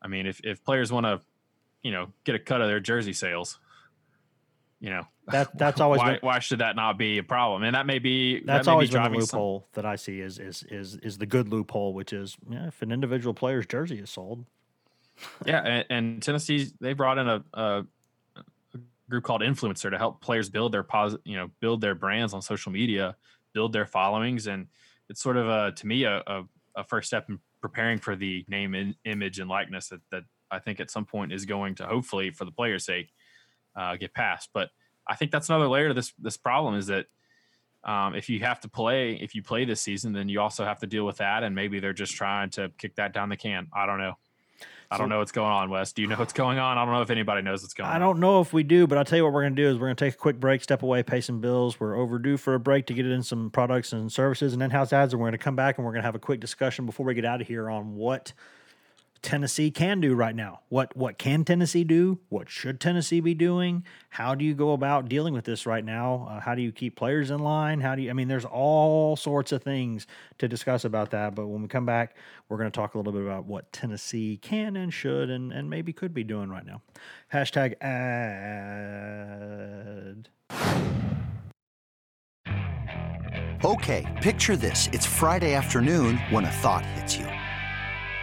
I 0.00 0.08
mean, 0.08 0.26
if 0.26 0.40
if 0.44 0.64
players 0.64 0.92
want 0.92 1.06
to, 1.06 1.20
you 1.82 1.90
know, 1.90 2.12
get 2.24 2.34
a 2.34 2.38
cut 2.38 2.60
of 2.60 2.68
their 2.68 2.80
jersey 2.80 3.12
sales, 3.12 3.58
you 4.80 4.90
know 4.90 5.06
that 5.30 5.48
that's 5.58 5.80
always 5.80 5.98
why, 5.98 6.12
been, 6.12 6.18
why 6.22 6.38
should 6.38 6.60
that 6.60 6.76
not 6.76 6.98
be 6.98 7.18
a 7.18 7.22
problem 7.22 7.62
and 7.62 7.74
that 7.74 7.86
may 7.86 7.98
be 7.98 8.40
that's 8.40 8.66
that 8.66 8.70
may 8.70 8.72
always 8.72 8.90
be 8.90 8.94
been 8.94 9.12
the 9.12 9.18
loophole 9.18 9.60
some... 9.60 9.82
that 9.82 9.86
i 9.86 9.96
see 9.96 10.20
is 10.20 10.38
is 10.38 10.64
is 10.70 10.96
is 10.96 11.18
the 11.18 11.26
good 11.26 11.48
loophole 11.48 11.92
which 11.94 12.12
is 12.12 12.36
yeah, 12.50 12.66
if 12.66 12.82
an 12.82 12.92
individual 12.92 13.34
player's 13.34 13.66
jersey 13.66 13.98
is 13.98 14.10
sold 14.10 14.44
yeah 15.46 15.62
and, 15.64 15.86
and, 15.90 16.22
tennessee 16.22 16.68
they 16.80 16.92
brought 16.92 17.18
in 17.18 17.28
a, 17.28 17.44
a, 17.54 17.84
group 19.10 19.24
called 19.24 19.40
INFLCR 19.40 19.90
to 19.90 19.96
help 19.96 20.20
players 20.20 20.50
build 20.50 20.70
their 20.70 20.82
positive 20.82 21.22
you 21.24 21.36
know 21.36 21.50
build 21.60 21.80
their 21.80 21.94
brands 21.94 22.34
on 22.34 22.42
social 22.42 22.70
media 22.70 23.16
build 23.54 23.72
their 23.72 23.86
followings 23.86 24.46
and 24.46 24.66
it's 25.08 25.22
sort 25.22 25.38
of 25.38 25.48
a 25.48 25.72
to 25.72 25.86
me 25.86 26.04
a, 26.04 26.22
a, 26.26 26.44
a 26.76 26.84
first 26.84 27.06
step 27.06 27.28
in 27.30 27.38
preparing 27.62 27.98
for 27.98 28.14
the 28.14 28.44
name 28.48 28.74
and 28.74 28.94
image 29.04 29.38
and 29.38 29.48
likeness 29.48 29.88
that, 29.88 30.00
that 30.10 30.24
i 30.50 30.58
think 30.58 30.78
at 30.78 30.90
some 30.90 31.06
point 31.06 31.32
is 31.32 31.46
going 31.46 31.74
to 31.74 31.86
hopefully 31.86 32.30
for 32.30 32.44
the 32.44 32.50
players 32.50 32.84
sake 32.84 33.10
uh, 33.78 33.96
get 33.96 34.12
passed. 34.12 34.50
But 34.52 34.70
I 35.08 35.14
think 35.14 35.30
that's 35.30 35.48
another 35.48 35.68
layer 35.68 35.88
to 35.88 35.94
this 35.94 36.12
this 36.18 36.36
problem 36.36 36.74
is 36.74 36.88
that 36.88 37.06
um, 37.84 38.14
if 38.14 38.28
you 38.28 38.40
have 38.40 38.60
to 38.60 38.68
play, 38.68 39.14
if 39.14 39.34
you 39.34 39.42
play 39.42 39.64
this 39.64 39.80
season, 39.80 40.12
then 40.12 40.28
you 40.28 40.40
also 40.40 40.64
have 40.64 40.80
to 40.80 40.86
deal 40.86 41.06
with 41.06 41.18
that, 41.18 41.42
and 41.42 41.54
maybe 41.54 41.80
they're 41.80 41.92
just 41.92 42.14
trying 42.14 42.50
to 42.50 42.70
kick 42.76 42.96
that 42.96 43.12
down 43.12 43.28
the 43.28 43.36
can. 43.36 43.68
I 43.72 43.86
don't 43.86 43.98
know. 43.98 44.14
I 44.90 44.96
don't 44.96 45.10
know 45.10 45.18
what's 45.18 45.32
going 45.32 45.52
on, 45.52 45.68
Wes. 45.68 45.92
Do 45.92 46.00
you 46.00 46.08
know 46.08 46.16
what's 46.16 46.32
going 46.32 46.58
on? 46.58 46.78
I 46.78 46.84
don't 46.84 46.94
know 46.94 47.02
if 47.02 47.10
anybody 47.10 47.42
knows 47.42 47.60
what's 47.62 47.74
going 47.74 47.90
on. 47.90 47.94
I 47.94 47.98
don't 47.98 48.20
know 48.20 48.40
if 48.40 48.54
we 48.54 48.62
do, 48.62 48.86
but 48.86 48.96
I'll 48.96 49.04
tell 49.04 49.18
you 49.18 49.24
what 49.24 49.34
we're 49.34 49.42
going 49.42 49.54
to 49.54 49.62
do 49.62 49.68
is 49.68 49.74
we're 49.74 49.88
going 49.88 49.96
to 49.96 50.04
take 50.04 50.14
a 50.14 50.16
quick 50.16 50.40
break, 50.40 50.62
step 50.62 50.82
away, 50.82 51.02
pay 51.02 51.20
some 51.20 51.40
bills. 51.40 51.78
We're 51.78 51.94
overdue 51.94 52.38
for 52.38 52.54
a 52.54 52.60
break 52.60 52.86
to 52.86 52.94
get 52.94 53.04
in 53.04 53.22
some 53.22 53.50
products 53.50 53.92
and 53.92 54.10
services 54.10 54.54
and 54.54 54.62
in-house 54.62 54.94
ads, 54.94 55.12
and 55.12 55.20
we're 55.20 55.26
going 55.26 55.38
to 55.38 55.44
come 55.44 55.56
back 55.56 55.76
and 55.76 55.84
we're 55.84 55.92
going 55.92 56.02
to 56.02 56.06
have 56.06 56.14
a 56.14 56.18
quick 56.20 56.40
discussion 56.40 56.86
before 56.86 57.04
we 57.04 57.12
get 57.12 57.26
out 57.26 57.42
of 57.42 57.46
here 57.46 57.68
on 57.68 57.96
what 57.96 58.32
Tennessee 59.22 59.70
can 59.70 60.00
do 60.00 60.14
right 60.14 60.34
now. 60.34 60.60
What 60.68 60.96
what 60.96 61.18
can 61.18 61.44
Tennessee 61.44 61.84
do? 61.84 62.18
What 62.28 62.48
should 62.48 62.80
Tennessee 62.80 63.20
be 63.20 63.34
doing? 63.34 63.84
How 64.10 64.34
do 64.34 64.44
you 64.44 64.54
go 64.54 64.72
about 64.72 65.08
dealing 65.08 65.34
with 65.34 65.44
this 65.44 65.66
right 65.66 65.84
now? 65.84 66.28
Uh, 66.30 66.40
how 66.40 66.54
do 66.54 66.62
you 66.62 66.72
keep 66.72 66.96
players 66.96 67.30
in 67.30 67.40
line? 67.40 67.80
How 67.80 67.94
do 67.94 68.02
you? 68.02 68.10
I 68.10 68.12
mean, 68.12 68.28
there's 68.28 68.44
all 68.44 69.16
sorts 69.16 69.52
of 69.52 69.62
things 69.62 70.06
to 70.38 70.48
discuss 70.48 70.84
about 70.84 71.10
that. 71.10 71.34
But 71.34 71.48
when 71.48 71.62
we 71.62 71.68
come 71.68 71.86
back, 71.86 72.16
we're 72.48 72.58
going 72.58 72.70
to 72.70 72.76
talk 72.76 72.94
a 72.94 72.98
little 72.98 73.12
bit 73.12 73.22
about 73.22 73.44
what 73.46 73.72
Tennessee 73.72 74.38
can 74.40 74.76
and 74.76 74.92
should 74.92 75.30
and 75.30 75.52
and 75.52 75.68
maybe 75.68 75.92
could 75.92 76.14
be 76.14 76.24
doing 76.24 76.48
right 76.48 76.66
now. 76.66 76.82
Hashtag 77.32 77.80
ad. 77.82 78.98
Okay, 83.64 84.18
picture 84.22 84.56
this: 84.56 84.88
it's 84.92 85.06
Friday 85.06 85.54
afternoon 85.54 86.18
when 86.30 86.44
a 86.44 86.50
thought 86.50 86.86
hits 86.86 87.16
you. 87.16 87.26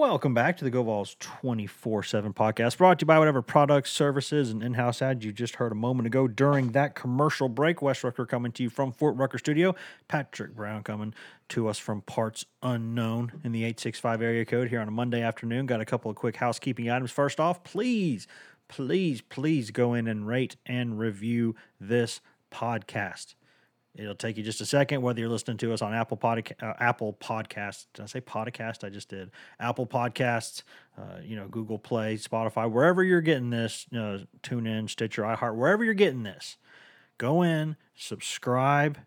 Welcome 0.00 0.32
back 0.32 0.56
to 0.56 0.64
the 0.64 0.70
Go 0.70 0.82
Vols 0.82 1.14
24 1.20 2.04
7 2.04 2.32
podcast, 2.32 2.78
brought 2.78 3.00
to 3.00 3.02
you 3.02 3.06
by 3.06 3.18
whatever 3.18 3.42
products, 3.42 3.90
services, 3.90 4.48
and 4.48 4.62
in 4.62 4.72
house 4.72 5.02
ads 5.02 5.26
you 5.26 5.30
just 5.30 5.56
heard 5.56 5.72
a 5.72 5.74
moment 5.74 6.06
ago 6.06 6.26
during 6.26 6.72
that 6.72 6.94
commercial 6.94 7.50
break. 7.50 7.82
Wes 7.82 8.02
Rucker 8.02 8.24
coming 8.24 8.50
to 8.52 8.62
you 8.62 8.70
from 8.70 8.92
Fort 8.92 9.14
Rucker 9.16 9.36
Studio. 9.36 9.74
Patrick 10.08 10.56
Brown 10.56 10.84
coming 10.84 11.12
to 11.50 11.68
us 11.68 11.78
from 11.78 12.00
parts 12.00 12.46
unknown 12.62 13.42
in 13.44 13.52
the 13.52 13.58
865 13.58 14.22
area 14.22 14.46
code 14.46 14.70
here 14.70 14.80
on 14.80 14.88
a 14.88 14.90
Monday 14.90 15.20
afternoon. 15.20 15.66
Got 15.66 15.82
a 15.82 15.84
couple 15.84 16.10
of 16.10 16.16
quick 16.16 16.36
housekeeping 16.36 16.88
items. 16.88 17.10
First 17.10 17.38
off, 17.38 17.62
please, 17.62 18.26
please, 18.68 19.20
please 19.20 19.70
go 19.70 19.92
in 19.92 20.08
and 20.08 20.26
rate 20.26 20.56
and 20.64 20.98
review 20.98 21.54
this 21.78 22.22
podcast. 22.50 23.34
It'll 23.94 24.14
take 24.14 24.36
you 24.36 24.42
just 24.42 24.60
a 24.60 24.66
second, 24.66 25.02
whether 25.02 25.20
you're 25.20 25.28
listening 25.28 25.56
to 25.58 25.72
us 25.72 25.82
on 25.82 25.92
Apple 25.92 26.16
Podca- 26.16 26.62
uh, 26.62 26.74
Apple 26.78 27.16
Podcasts. 27.20 27.86
Did 27.92 28.02
I 28.02 28.06
say 28.06 28.20
podcast? 28.20 28.84
I 28.84 28.88
just 28.88 29.08
did. 29.08 29.30
Apple 29.58 29.86
Podcasts, 29.86 30.62
uh, 30.96 31.18
you 31.22 31.34
know, 31.34 31.48
Google 31.48 31.78
Play, 31.78 32.16
Spotify, 32.16 32.70
wherever 32.70 33.02
you're 33.02 33.20
getting 33.20 33.50
this, 33.50 33.86
you 33.90 33.98
know, 33.98 34.20
tune 34.42 34.66
in, 34.66 34.86
Stitcher, 34.86 35.22
iHeart, 35.22 35.56
wherever 35.56 35.82
you're 35.84 35.94
getting 35.94 36.22
this, 36.22 36.56
go 37.18 37.42
in, 37.42 37.76
subscribe, 37.96 38.98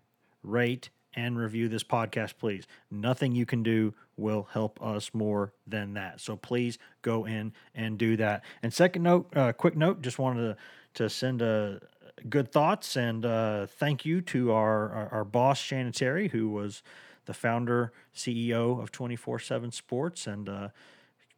rate, 0.44 0.90
and 1.16 1.38
review 1.38 1.70
this 1.70 1.84
podcast, 1.84 2.34
please. 2.38 2.66
Nothing 2.92 3.34
you 3.34 3.46
can 3.46 3.64
do 3.64 3.94
will 4.18 4.48
help 4.52 4.82
us 4.84 5.12
more 5.14 5.54
than 5.66 5.94
that. 5.94 6.20
So 6.20 6.36
please 6.36 6.78
go 7.02 7.26
in 7.26 7.54
and 7.74 7.98
do 7.98 8.18
that. 8.18 8.44
And 8.62 8.74
second 8.74 9.04
note, 9.04 9.36
uh, 9.36 9.54
quick 9.54 9.78
note, 9.78 10.02
just 10.02 10.20
wanted 10.20 10.42
to 10.42 10.58
to 10.96 11.10
send 11.10 11.42
a 11.42 11.80
good 12.30 12.52
thoughts 12.52 12.96
and 12.96 13.26
uh, 13.26 13.66
thank 13.68 14.06
you 14.06 14.22
to 14.22 14.52
our, 14.52 15.10
our, 15.12 15.24
boss 15.24 15.60
Shannon 15.60 15.92
Terry, 15.92 16.30
who 16.30 16.50
was 16.50 16.84
the 17.26 17.34
founder 17.34 17.92
CEO 18.16 18.82
of 18.82 18.92
Twenty 18.92 19.16
Four 19.16 19.40
Seven 19.40 19.72
Sports, 19.72 20.28
and 20.28 20.50
uh, 20.50 20.70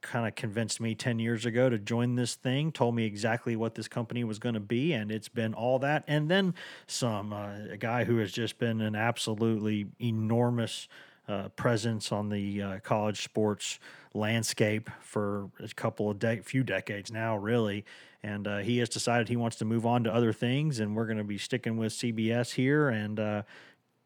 kind 0.01 0.27
of 0.27 0.35
convinced 0.35 0.79
me 0.79 0.95
ten 0.95 1.19
years 1.19 1.45
ago 1.45 1.69
to 1.69 1.77
join 1.77 2.15
this 2.15 2.35
thing. 2.35 2.71
Told 2.71 2.95
me 2.95 3.05
exactly 3.05 3.55
what 3.55 3.75
this 3.75 3.87
company 3.87 4.23
was 4.23 4.39
going 4.39 4.55
to 4.55 4.61
be, 4.61 4.93
and 4.93 5.11
it's 5.11 5.29
been 5.29 5.53
all 5.53 5.79
that 5.79 6.03
and 6.07 6.29
then 6.29 6.53
some. 6.87 7.33
Uh, 7.33 7.53
a 7.71 7.77
guy 7.77 8.03
who 8.03 8.17
has 8.17 8.31
just 8.31 8.57
been 8.57 8.81
an 8.81 8.95
absolutely 8.95 9.87
enormous. 9.99 10.87
Uh, 11.27 11.49
presence 11.49 12.11
on 12.11 12.29
the 12.29 12.61
uh, 12.61 12.79
college 12.81 13.23
sports 13.23 13.79
landscape 14.13 14.91
for 15.01 15.49
a 15.59 15.67
couple 15.69 16.11
of 16.11 16.19
de- 16.19 16.41
few 16.43 16.63
decades 16.63 17.11
now, 17.11 17.35
really. 17.35 17.83
And 18.21 18.47
uh, 18.47 18.57
he 18.59 18.77
has 18.77 18.89
decided 18.89 19.27
he 19.27 19.35
wants 19.35 19.57
to 19.57 19.65
move 19.65 19.87
on 19.87 20.03
to 20.03 20.13
other 20.13 20.31
things, 20.31 20.79
and 20.79 20.95
we're 20.95 21.07
going 21.07 21.17
to 21.17 21.23
be 21.23 21.39
sticking 21.39 21.77
with 21.77 21.93
CBS 21.93 22.53
here. 22.53 22.89
And 22.89 23.19
uh, 23.19 23.41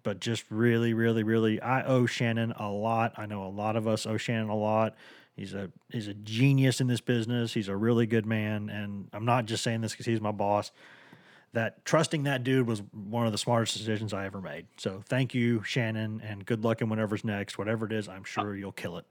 but 0.03 0.21
just 0.21 0.45
really, 0.49 0.93
really, 0.93 1.23
really, 1.23 1.62
I 1.62 1.84
owe 1.84 2.05
Shannon 2.05 2.53
a 2.53 2.69
lot. 2.69 3.13
I 3.17 3.25
know 3.25 3.43
a 3.43 3.49
lot 3.49 3.75
of 3.75 3.88
us 3.88 4.05
owe 4.05 4.17
Shannon 4.17 4.49
a 4.49 4.55
lot. 4.55 4.95
He's 5.36 5.53
a 5.53 5.69
he's 5.89 6.08
a 6.08 6.13
genius 6.13 6.79
in 6.79 6.88
this 6.88 7.01
business. 7.01 7.53
He's 7.53 7.67
a 7.67 7.75
really 7.75 8.05
good 8.05 8.25
man, 8.25 8.69
and 8.69 9.10
I'm 9.13 9.25
not 9.25 9.45
just 9.45 9.63
saying 9.63 9.82
this 9.82 9.91
because 9.91 10.05
he's 10.05 10.21
my 10.21 10.32
boss 10.32 10.71
that 11.54 11.84
trusting 11.86 12.24
that 12.24 12.44
dude 12.44 12.68
was 12.68 12.82
one 12.92 13.26
of 13.26 13.32
the 13.32 13.38
smartest 13.38 13.78
decisions 13.78 14.14
I 14.14 14.26
ever 14.26 14.42
made. 14.42 14.68
So 14.78 15.02
thank 15.08 15.34
you, 15.34 15.64
Shannon, 15.64 16.22
and 16.24 16.46
good 16.46 16.64
luck 16.64 16.82
in 16.82 16.90
whatever's 16.90 17.24
next. 17.24 17.58
Whatever 17.58 17.86
it 17.86 17.92
is, 17.92 18.08
I'm 18.08 18.24
sure 18.24 18.56
you'll 18.56 18.72
kill 18.72 18.98
it. 18.98 19.06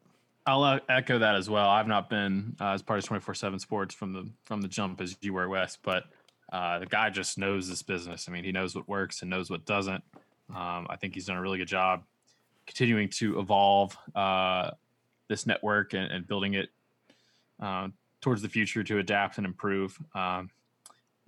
I'll 0.46 0.62
uh, 0.62 0.80
echo 0.88 1.18
that 1.18 1.34
as 1.34 1.50
well. 1.50 1.68
I've 1.68 1.88
not 1.88 2.08
been 2.08 2.56
uh, 2.60 2.70
as 2.70 2.82
part 2.82 2.98
of 2.98 3.04
24 3.04 3.34
seven 3.34 3.58
sports 3.58 3.94
from 3.94 4.12
the, 4.12 4.28
from 4.44 4.62
the 4.62 4.68
jump 4.68 5.00
as 5.00 5.16
you 5.20 5.34
were 5.34 5.48
West, 5.48 5.80
but 5.82 6.04
uh, 6.52 6.78
the 6.78 6.86
guy 6.86 7.10
just 7.10 7.36
knows 7.36 7.68
this 7.68 7.82
business. 7.82 8.26
I 8.28 8.32
mean, 8.32 8.44
he 8.44 8.52
knows 8.52 8.74
what 8.74 8.88
works 8.88 9.20
and 9.20 9.30
knows 9.30 9.50
what 9.50 9.66
doesn't. 9.66 10.02
Um, 10.54 10.86
I 10.88 10.96
think 10.96 11.14
he's 11.14 11.26
done 11.26 11.36
a 11.36 11.42
really 11.42 11.58
good 11.58 11.68
job 11.68 12.02
continuing 12.66 13.08
to 13.08 13.40
evolve 13.40 13.96
uh, 14.14 14.70
this 15.28 15.46
network 15.46 15.94
and, 15.94 16.10
and 16.12 16.26
building 16.26 16.54
it 16.54 16.68
uh, 17.60 17.88
towards 18.20 18.42
the 18.42 18.48
future 18.48 18.84
to 18.84 18.98
adapt 18.98 19.38
and 19.38 19.46
improve. 19.46 19.98
Um, 20.14 20.50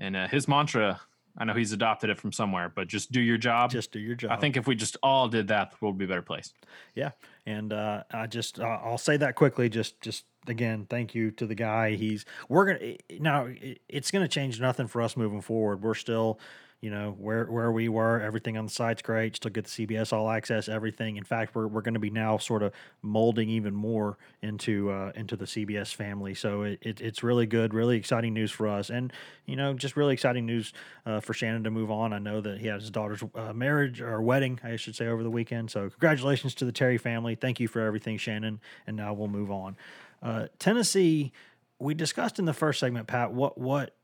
and 0.01 0.17
uh, 0.17 0.27
his 0.29 0.49
mantra, 0.49 1.01
I 1.39 1.45
know 1.45 1.55
he's 1.55 1.73
adopted 1.73 2.11
it 2.11 2.19
from 2.19 2.33
somewhere, 2.33 2.73
but 2.75 2.89
just 2.89 3.13
do 3.13 3.21
your 3.21 3.37
job. 3.37 3.71
Just 3.71 3.93
do 3.93 4.01
your 4.01 4.15
job. 4.17 4.33
I 4.33 4.37
think 4.37 4.57
if 4.57 4.67
we 4.67 4.75
just 4.75 4.97
all 5.03 5.29
did 5.29 5.49
that, 5.49 5.71
the 5.71 5.77
world 5.81 5.95
would 5.95 5.99
be 5.99 6.07
a 6.07 6.09
better 6.09 6.23
place. 6.23 6.53
Yeah, 6.95 7.11
and 7.47 7.73
uh, 7.73 8.03
I 8.13 8.27
just 8.27 8.59
uh, 8.59 8.65
I'll 8.65 8.99
say 8.99 9.17
that 9.19 9.37
quickly. 9.37 9.69
Just 9.69 10.01
just 10.01 10.25
again, 10.49 10.87
thank 10.89 11.15
you 11.15 11.31
to 11.33 11.47
the 11.47 11.55
guy. 11.55 11.95
He's 11.95 12.25
we're 12.49 12.67
gonna 12.67 12.95
now. 13.21 13.49
It's 13.89 14.11
gonna 14.11 14.29
change 14.29 14.61
nothing 14.61 14.89
for 14.89 15.03
us 15.03 15.17
moving 15.17 15.41
forward. 15.41 15.83
We're 15.83 15.95
still 15.95 16.41
you 16.81 16.91
know 16.91 17.15
where 17.19 17.45
where 17.45 17.71
we 17.71 17.89
were 17.89 18.21
everything 18.21 18.57
on 18.57 18.65
the 18.65 18.71
site's 18.71 19.03
great 19.03 19.37
still 19.37 19.51
get 19.51 19.65
the 19.65 19.87
cbs 19.87 20.13
all 20.13 20.31
access 20.31 20.69
everything. 20.69 21.17
In 21.17 21.25
fact 21.25 21.55
we're, 21.55 21.67
we're 21.67 21.83
going 21.83 21.95
to 21.95 22.01
be 22.01 22.11
now 22.11 22.39
sort 22.39 22.63
of 22.63 22.73
molding 23.03 23.49
even 23.51 23.75
more 23.75 24.17
into 24.43 24.91
uh, 24.91 25.13
into 25.15 25.37
the 25.37 25.45
cbs 25.45 25.95
family. 25.95 26.35
So 26.35 26.63
it, 26.63 26.79
it, 26.83 27.01
it's 27.01 27.23
really 27.23 27.47
good 27.47 27.75
really 27.75 27.97
exciting 27.97 28.33
news 28.33 28.51
for 28.51 28.67
us. 28.67 28.89
And 28.91 29.13
you 29.47 29.57
know 29.57 29.75
just 29.75 29.97
really 29.97 30.15
exciting 30.15 30.47
news 30.47 30.73
uh, 31.05 31.21
for 31.21 31.35
shannon 31.35 31.65
to 31.65 31.71
move 31.71 31.91
on. 31.91 32.13
I 32.13 32.19
know 32.19 32.41
that 32.41 32.59
he 32.59 32.67
had 32.67 32.81
his 32.81 32.91
daughter's 32.91 33.23
uh, 33.35 33.53
marriage 33.53 34.01
or 34.01 34.23
wedding 34.23 34.59
i 34.65 34.77
should 34.77 34.97
say 34.97 35.07
over 35.07 35.23
the 35.23 35.31
weekend. 35.31 35.71
So 35.71 35.91
congratulations 35.91 36.55
to 36.57 36.65
the 36.65 36.73
terry 36.73 36.99
family. 36.99 37.35
Thank 37.35 37.61
you 37.61 37.69
for 37.69 37.81
everything 37.81 38.17
shannon. 38.17 38.61
And 38.87 38.97
now 38.97 39.13
we'll 39.13 39.29
move 39.29 39.51
on. 39.51 39.77
Uh, 40.23 40.47
tennessee 40.59 41.33
we 41.79 41.95
discussed 41.95 42.39
in 42.39 42.45
the 42.45 42.53
first 42.53 42.81
segment 42.81 43.07
pat 43.07 43.33
what 43.33 43.59
what 43.59 43.97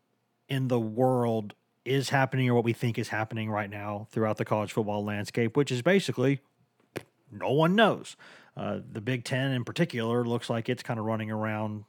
in 0.49 0.69
the 0.69 0.81
world 0.81 1.55
is 1.87 2.11
happening 2.11 2.49
or 2.49 2.55
what 2.55 2.65
we 2.65 2.73
think 2.73 2.99
is 2.99 3.09
happening 3.09 3.51
right 3.51 3.71
now 3.71 4.07
throughout 4.11 4.37
the 4.37 4.45
college 4.45 4.73
football 4.73 5.05
landscape, 5.05 5.57
which 5.57 5.71
is 5.71 5.83
basically 5.83 6.41
no 7.31 7.53
one 7.53 7.75
knows. 7.75 8.17
Uh, 8.57 8.81
the 8.91 9.01
Big 9.01 9.25
Ten 9.25 9.53
in 9.53 9.65
particular 9.65 10.25
looks 10.25 10.49
like 10.49 10.69
it's 10.69 10.83
kind 10.83 10.99
of 10.99 11.07
running 11.07 11.31
around 11.31 11.85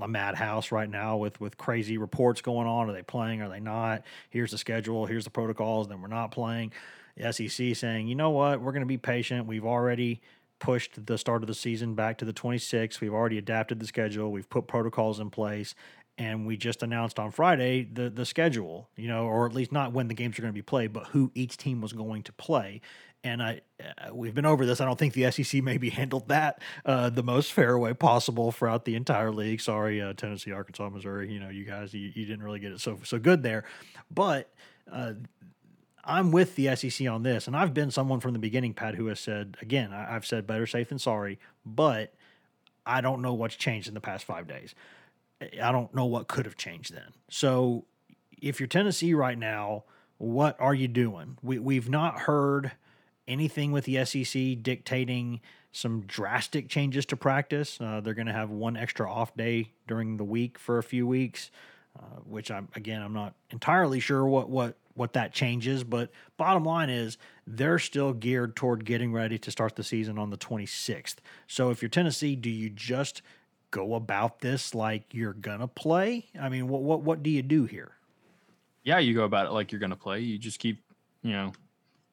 a 0.00 0.08
madhouse 0.08 0.72
right 0.72 0.88
now 0.88 1.16
with 1.16 1.40
with 1.40 1.58
crazy 1.58 1.98
reports 1.98 2.40
going 2.40 2.66
on. 2.66 2.88
Are 2.88 2.92
they 2.92 3.02
playing? 3.02 3.42
Are 3.42 3.48
they 3.48 3.60
not? 3.60 4.02
Here's 4.30 4.50
the 4.50 4.58
schedule. 4.58 5.06
Here's 5.06 5.24
the 5.24 5.30
protocols. 5.30 5.88
Then 5.88 6.00
we're 6.00 6.08
not 6.08 6.30
playing. 6.30 6.72
The 7.16 7.32
SEC 7.32 7.76
saying, 7.76 8.08
you 8.08 8.14
know 8.14 8.30
what? 8.30 8.60
We're 8.60 8.72
going 8.72 8.82
to 8.82 8.86
be 8.86 8.96
patient. 8.96 9.46
We've 9.46 9.66
already 9.66 10.22
pushed 10.58 11.06
the 11.06 11.18
start 11.18 11.42
of 11.42 11.48
the 11.48 11.54
season 11.54 11.94
back 11.94 12.16
to 12.18 12.24
the 12.24 12.32
26th. 12.32 13.00
We've 13.00 13.12
already 13.12 13.36
adapted 13.36 13.80
the 13.80 13.86
schedule. 13.86 14.30
We've 14.30 14.48
put 14.48 14.66
protocols 14.66 15.18
in 15.18 15.28
place, 15.28 15.74
and 16.18 16.46
we 16.46 16.56
just 16.56 16.82
announced 16.82 17.18
on 17.18 17.30
Friday 17.30 17.88
the 17.90 18.10
the 18.10 18.24
schedule. 18.24 18.88
You 18.96 19.08
know, 19.08 19.26
or 19.26 19.46
at 19.46 19.52
least 19.52 19.72
not 19.72 19.92
when 19.92 20.08
the 20.08 20.14
games 20.14 20.38
are 20.38 20.42
going 20.42 20.52
to 20.52 20.58
be 20.58 20.62
played, 20.62 20.92
but 20.92 21.08
who 21.08 21.30
each 21.34 21.56
team 21.56 21.80
was 21.80 21.92
going 21.92 22.22
to 22.24 22.32
play 22.32 22.80
and 23.24 23.42
I 23.42 23.60
uh, 23.80 24.14
we've 24.14 24.34
been 24.34 24.46
over 24.46 24.66
this. 24.66 24.80
I 24.80 24.84
don't 24.84 24.98
think 24.98 25.14
the 25.14 25.30
SEC 25.30 25.62
maybe 25.62 25.90
handled 25.90 26.28
that 26.28 26.60
uh, 26.84 27.10
the 27.10 27.22
most 27.22 27.52
fair 27.52 27.78
way 27.78 27.94
possible 27.94 28.52
throughout 28.52 28.84
the 28.84 28.94
entire 28.94 29.30
league. 29.30 29.60
Sorry, 29.60 30.00
uh, 30.00 30.12
Tennessee, 30.14 30.52
Arkansas, 30.52 30.88
Missouri. 30.88 31.32
You 31.32 31.40
know, 31.40 31.48
you 31.48 31.64
guys, 31.64 31.94
you, 31.94 32.10
you 32.14 32.26
didn't 32.26 32.42
really 32.42 32.60
get 32.60 32.72
it 32.72 32.80
so 32.80 32.98
so 33.04 33.18
good 33.18 33.42
there, 33.42 33.64
but. 34.10 34.50
Uh, 34.90 35.14
I'm 36.04 36.32
with 36.32 36.56
the 36.56 36.74
SEC 36.74 37.06
on 37.06 37.22
this, 37.22 37.46
and 37.46 37.56
I've 37.56 37.72
been 37.72 37.92
someone 37.92 38.18
from 38.18 38.32
the 38.32 38.40
beginning, 38.40 38.74
Pat, 38.74 38.96
who 38.96 39.06
has 39.06 39.20
said 39.20 39.56
again, 39.62 39.92
I, 39.92 40.16
I've 40.16 40.26
said 40.26 40.48
better 40.48 40.66
safe 40.66 40.88
than 40.88 40.98
sorry, 40.98 41.38
but 41.64 42.12
I 42.84 43.00
don't 43.00 43.22
know 43.22 43.34
what's 43.34 43.54
changed 43.54 43.86
in 43.86 43.94
the 43.94 44.00
past 44.00 44.24
five 44.24 44.48
days. 44.48 44.74
I 45.62 45.72
don't 45.72 45.94
know 45.94 46.06
what 46.06 46.28
could 46.28 46.44
have 46.46 46.56
changed 46.56 46.94
then. 46.94 47.12
So, 47.28 47.86
if 48.40 48.60
you're 48.60 48.66
Tennessee 48.66 49.14
right 49.14 49.38
now, 49.38 49.84
what 50.18 50.56
are 50.60 50.74
you 50.74 50.88
doing? 50.88 51.38
We 51.42 51.58
we've 51.58 51.88
not 51.88 52.20
heard 52.20 52.72
anything 53.26 53.72
with 53.72 53.84
the 53.84 54.04
SEC 54.04 54.62
dictating 54.62 55.40
some 55.72 56.02
drastic 56.02 56.68
changes 56.68 57.06
to 57.06 57.16
practice. 57.16 57.78
Uh, 57.80 58.00
they're 58.00 58.14
going 58.14 58.26
to 58.26 58.32
have 58.32 58.50
one 58.50 58.76
extra 58.76 59.10
off 59.10 59.34
day 59.36 59.72
during 59.88 60.18
the 60.18 60.24
week 60.24 60.58
for 60.58 60.78
a 60.78 60.82
few 60.82 61.06
weeks, 61.06 61.50
uh, 61.98 62.20
which 62.24 62.50
I'm 62.50 62.68
again 62.76 63.02
I'm 63.02 63.14
not 63.14 63.34
entirely 63.50 64.00
sure 64.00 64.26
what 64.26 64.48
what 64.48 64.76
what 64.94 65.14
that 65.14 65.32
changes. 65.32 65.82
But 65.82 66.10
bottom 66.36 66.64
line 66.64 66.90
is 66.90 67.16
they're 67.46 67.78
still 67.78 68.12
geared 68.12 68.54
toward 68.54 68.84
getting 68.84 69.12
ready 69.12 69.38
to 69.38 69.50
start 69.50 69.76
the 69.76 69.84
season 69.84 70.18
on 70.18 70.30
the 70.30 70.36
26th. 70.36 71.16
So 71.46 71.70
if 71.70 71.80
you're 71.82 71.88
Tennessee, 71.88 72.36
do 72.36 72.50
you 72.50 72.68
just 72.68 73.22
go 73.72 73.94
about 73.94 74.38
this 74.38 74.72
like 74.72 75.12
you're 75.12 75.32
gonna 75.32 75.66
play? 75.66 76.28
I 76.40 76.48
mean, 76.48 76.68
what 76.68 76.82
what 76.82 77.02
what 77.02 77.24
do 77.24 77.30
you 77.30 77.42
do 77.42 77.64
here? 77.64 77.90
Yeah, 78.84 79.00
you 79.00 79.14
go 79.14 79.24
about 79.24 79.46
it 79.46 79.50
like 79.50 79.72
you're 79.72 79.80
gonna 79.80 79.96
play. 79.96 80.20
You 80.20 80.38
just 80.38 80.60
keep 80.60 80.84
you 81.22 81.32
know 81.32 81.52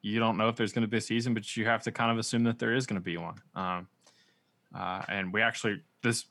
you 0.02 0.18
don't 0.18 0.36
know 0.36 0.48
if 0.48 0.56
there's 0.56 0.72
going 0.72 0.82
to 0.82 0.88
be 0.88 0.96
a 0.96 1.00
season, 1.00 1.34
but 1.34 1.56
you 1.56 1.66
have 1.66 1.82
to 1.82 1.92
kind 1.92 2.10
of 2.10 2.18
assume 2.18 2.44
that 2.44 2.58
there 2.58 2.74
is 2.74 2.86
going 2.86 3.00
to 3.00 3.04
be 3.04 3.16
one. 3.16 3.34
Um, 3.54 3.88
uh, 4.74 5.02
and 5.08 5.32
we 5.32 5.42
actually 5.42 5.82
this 6.02 6.26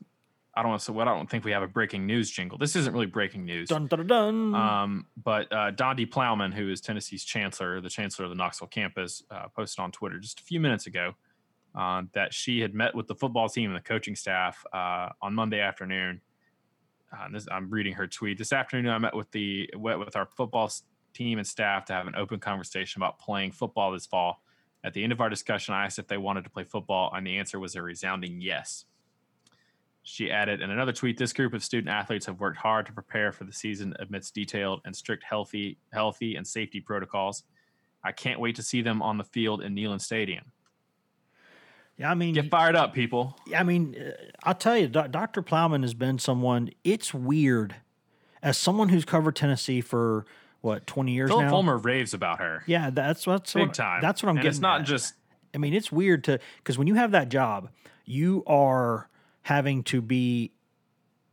I 0.56 0.62
don't 0.62 0.72
want 0.72 0.82
to 0.82 0.86
say 0.86 0.94
what 0.94 1.08
I 1.08 1.16
don't 1.16 1.30
think 1.30 1.46
we 1.46 1.52
have 1.52 1.62
a 1.62 1.68
breaking 1.68 2.06
news 2.06 2.32
jingle. 2.32 2.58
This 2.58 2.76
isn't 2.76 2.92
really 2.92 3.06
breaking 3.06 3.46
news. 3.46 3.70
Dun, 3.70 3.88
dun, 3.88 4.08
dun. 4.08 4.56
Um, 4.56 5.06
but 5.24 5.52
uh, 5.54 5.72
Donde 5.72 6.10
Plowman, 6.10 6.52
who 6.52 6.70
is 6.70 6.82
Tennessee's 6.82 7.24
chancellor, 7.24 7.80
the 7.80 7.90
chancellor 7.90 8.26
of 8.26 8.32
the 8.32 8.36
Knoxville 8.36 8.68
campus, 8.68 9.24
uh, 9.30 9.48
posted 9.50 9.82
on 9.82 9.92
Twitter 9.92 10.18
just 10.18 10.40
a 10.40 10.44
few 10.44 10.60
minutes 10.60 10.88
ago 10.88 11.14
uh, 11.76 12.04
that 12.14 12.34
she 12.34 12.60
had 12.60 12.74
met 12.74 12.96
with 12.96 13.08
the 13.08 13.16
football 13.16 13.50
team 13.50 13.70
and 13.70 13.76
the 13.76 13.84
coaching 13.84 14.16
staff 14.16 14.66
uh, 14.74 15.10
on 15.22 15.34
Monday 15.34 15.60
afternoon. 15.60 16.22
Uh, 17.12 17.28
this, 17.32 17.48
I'm 17.52 17.70
reading 17.70 17.94
her 17.94 18.08
tweet. 18.08 18.38
This 18.38 18.54
afternoon, 18.54 18.92
I 18.92 18.98
met 18.98 19.16
with 19.16 19.32
the 19.32 19.70
with 19.76 20.16
our 20.16 20.26
football 20.26 20.72
team 21.14 21.40
and 21.40 21.48
staff 21.48 21.86
to 21.86 21.94
have 21.94 22.08
an 22.08 22.16
open 22.16 22.40
conversation 22.40 23.02
about 23.02 23.20
playing 23.20 23.52
football 23.52 23.92
this 23.92 24.06
fall. 24.06 24.44
At 24.84 24.94
the 24.94 25.04
end 25.04 25.12
of 25.12 25.20
our 25.20 25.30
discussion, 25.30 25.74
I 25.74 25.86
asked 25.86 26.00
if 26.00 26.08
they 26.08 26.18
wanted 26.18 26.44
to 26.44 26.50
play 26.50 26.64
football, 26.64 27.12
and 27.14 27.26
the 27.26 27.38
answer 27.38 27.60
was 27.60 27.76
a 27.76 27.82
resounding 27.82 28.42
yes. 28.42 28.86
She 30.04 30.32
added 30.32 30.62
in 30.62 30.70
another 30.72 30.94
tweet, 30.94 31.18
"This 31.18 31.34
group 31.34 31.54
of 31.54 31.64
student 31.64 31.90
athletes 31.90 32.26
have 32.28 32.40
worked 32.40 32.58
hard 32.58 32.86
to 32.86 32.94
prepare 32.94 33.32
for 33.32 33.44
the 33.44 33.54
season 33.54 33.94
amidst 34.00 34.34
detailed 34.34 34.82
and 34.86 34.96
strict 34.96 35.24
healthy, 35.24 35.78
healthy 35.92 36.36
and 36.36 36.48
safety 36.48 36.80
protocols. 36.80 37.44
I 38.04 38.12
can't 38.12 38.40
wait 38.40 38.56
to 38.56 38.64
see 38.64 38.82
them 38.82 39.02
on 39.02 39.18
the 39.18 39.24
field 39.24 39.62
in 39.62 39.76
Neyland 39.76 40.02
Stadium." 40.02 40.52
Yeah, 42.00 42.10
I 42.10 42.16
mean, 42.16 42.34
get 42.34 42.50
fired 42.50 42.78
up, 42.78 42.94
people. 42.94 43.38
I 43.56 43.64
mean, 43.64 43.96
uh, 44.00 44.12
I'll 44.44 44.56
tell 44.56 44.78
you, 44.78 44.88
Dr. 44.88 45.42
Plowman 45.42 45.82
has 45.82 45.94
been 45.94 46.18
someone. 46.18 46.70
It's 46.86 47.14
weird, 47.14 47.76
as 48.42 48.58
someone 48.58 48.88
who's 48.88 49.04
covered 49.04 49.36
Tennessee 49.36 49.82
for 49.82 50.26
what 50.62 50.88
twenty 50.88 51.12
years 51.12 51.30
Phillip 51.30 51.46
now. 51.46 51.50
Fulmer 51.52 51.78
raves 51.78 52.14
about 52.14 52.40
her. 52.40 52.64
Yeah, 52.66 52.90
that's 52.90 53.26
that's 53.26 53.54
big 53.54 53.68
what, 53.68 53.74
time. 53.74 54.02
That's 54.02 54.24
what 54.24 54.30
I'm 54.30 54.38
and 54.38 54.44
getting. 54.44 54.52
It's 54.52 54.62
not 54.62 54.82
at. 54.82 54.88
just. 54.88 55.14
I 55.54 55.58
mean, 55.58 55.74
it's 55.74 55.92
weird 55.92 56.24
to 56.26 56.40
because 56.58 56.78
when 56.78 56.88
you 56.88 56.96
have 56.96 57.12
that 57.12 57.28
job, 57.28 57.70
you 58.06 58.44
are 58.48 59.10
having 59.42 59.84
to 59.84 60.02
be 60.02 60.54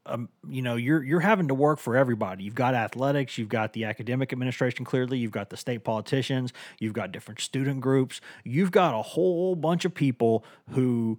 um, 0.06 0.28
you 0.48 0.62
know, 0.62 0.76
you're 0.76 1.02
you're 1.02 1.20
having 1.20 1.48
to 1.48 1.54
work 1.54 1.78
for 1.78 1.96
everybody. 1.96 2.44
You've 2.44 2.54
got 2.54 2.74
athletics, 2.74 3.38
you've 3.38 3.48
got 3.48 3.72
the 3.72 3.84
academic 3.84 4.32
administration 4.32 4.84
clearly, 4.84 5.18
you've 5.18 5.32
got 5.32 5.50
the 5.50 5.56
state 5.56 5.84
politicians, 5.84 6.52
you've 6.78 6.92
got 6.92 7.12
different 7.12 7.40
student 7.40 7.80
groups, 7.80 8.20
you've 8.44 8.70
got 8.70 8.94
a 8.94 9.02
whole 9.02 9.54
bunch 9.56 9.84
of 9.84 9.94
people 9.94 10.44
who 10.70 11.18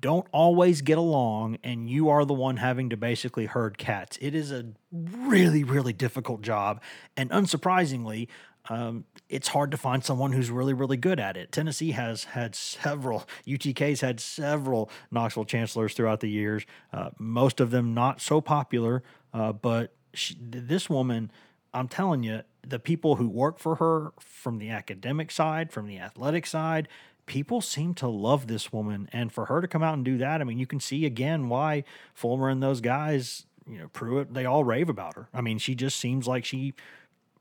don't 0.00 0.26
always 0.32 0.80
get 0.80 0.96
along 0.96 1.58
and 1.62 1.90
you 1.90 2.08
are 2.08 2.24
the 2.24 2.32
one 2.32 2.56
having 2.56 2.88
to 2.90 2.96
basically 2.96 3.46
herd 3.46 3.76
cats. 3.76 4.18
It 4.20 4.34
is 4.34 4.52
a 4.52 4.66
really 4.92 5.64
really 5.64 5.92
difficult 5.92 6.42
job 6.42 6.80
and 7.16 7.30
unsurprisingly, 7.30 8.28
um, 8.68 9.04
it's 9.30 9.48
hard 9.48 9.70
to 9.70 9.76
find 9.76 10.04
someone 10.04 10.32
who's 10.32 10.50
really, 10.50 10.74
really 10.74 10.96
good 10.96 11.20
at 11.20 11.36
it. 11.36 11.52
Tennessee 11.52 11.92
has 11.92 12.24
had 12.24 12.54
several, 12.54 13.26
UTK's 13.46 14.00
had 14.00 14.20
several 14.20 14.90
Knoxville 15.10 15.44
chancellors 15.44 15.94
throughout 15.94 16.20
the 16.20 16.28
years, 16.28 16.66
uh, 16.92 17.10
most 17.18 17.60
of 17.60 17.70
them 17.70 17.94
not 17.94 18.20
so 18.20 18.40
popular, 18.40 19.02
uh, 19.32 19.52
but 19.52 19.94
she, 20.12 20.36
this 20.40 20.90
woman, 20.90 21.30
I'm 21.72 21.86
telling 21.88 22.24
you, 22.24 22.42
the 22.66 22.80
people 22.80 23.16
who 23.16 23.28
work 23.28 23.58
for 23.58 23.76
her 23.76 24.12
from 24.18 24.58
the 24.58 24.68
academic 24.68 25.30
side, 25.30 25.72
from 25.72 25.86
the 25.86 25.98
athletic 25.98 26.44
side, 26.44 26.88
people 27.26 27.60
seem 27.60 27.94
to 27.94 28.08
love 28.08 28.48
this 28.48 28.72
woman. 28.72 29.08
And 29.12 29.32
for 29.32 29.46
her 29.46 29.60
to 29.60 29.68
come 29.68 29.82
out 29.82 29.94
and 29.94 30.04
do 30.04 30.18
that, 30.18 30.40
I 30.40 30.44
mean, 30.44 30.58
you 30.58 30.66
can 30.66 30.80
see 30.80 31.06
again 31.06 31.48
why 31.48 31.84
Fulmer 32.12 32.48
and 32.48 32.62
those 32.62 32.80
guys, 32.80 33.46
you 33.68 33.78
know, 33.78 33.88
Pruitt, 33.92 34.34
they 34.34 34.44
all 34.44 34.64
rave 34.64 34.88
about 34.88 35.14
her. 35.14 35.28
I 35.32 35.40
mean, 35.40 35.58
she 35.58 35.76
just 35.76 35.98
seems 35.98 36.26
like 36.26 36.44
she 36.44 36.74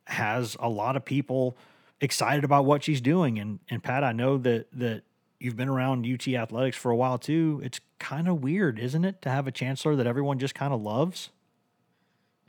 has 0.05 0.55
a 0.59 0.69
lot 0.69 0.95
of 0.95 1.03
people 1.03 1.57
excited 2.01 2.43
about 2.43 2.65
what 2.65 2.83
she's 2.83 3.01
doing. 3.01 3.39
And 3.39 3.59
and 3.69 3.83
Pat, 3.83 4.03
I 4.03 4.11
know 4.11 4.37
that 4.39 4.67
that 4.73 5.03
you've 5.39 5.55
been 5.55 5.69
around 5.69 6.05
UT 6.05 6.27
athletics 6.27 6.77
for 6.77 6.91
a 6.91 6.95
while 6.95 7.17
too. 7.17 7.61
It's 7.63 7.79
kind 7.99 8.27
of 8.27 8.41
weird, 8.41 8.79
isn't 8.79 9.05
it, 9.05 9.21
to 9.21 9.29
have 9.29 9.47
a 9.47 9.51
chancellor 9.51 9.95
that 9.95 10.07
everyone 10.07 10.39
just 10.39 10.55
kind 10.55 10.73
of 10.73 10.81
loves? 10.81 11.29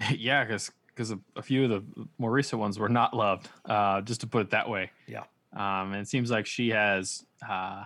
Yeah, 0.16 0.44
because 0.44 0.70
because 0.86 1.12
a, 1.36 1.42
few 1.42 1.64
of 1.64 1.70
the 1.70 2.06
more 2.18 2.30
recent 2.30 2.58
ones 2.58 2.78
were 2.78 2.88
not 2.88 3.14
loved. 3.14 3.48
Uh, 3.64 4.00
just 4.00 4.22
to 4.22 4.26
put 4.26 4.42
it 4.42 4.50
that 4.50 4.68
way. 4.68 4.90
Yeah. 5.06 5.24
Um, 5.52 5.92
and 5.92 5.96
it 5.96 6.08
seems 6.08 6.30
like 6.30 6.46
she 6.46 6.70
has. 6.70 7.24
Uh, 7.46 7.84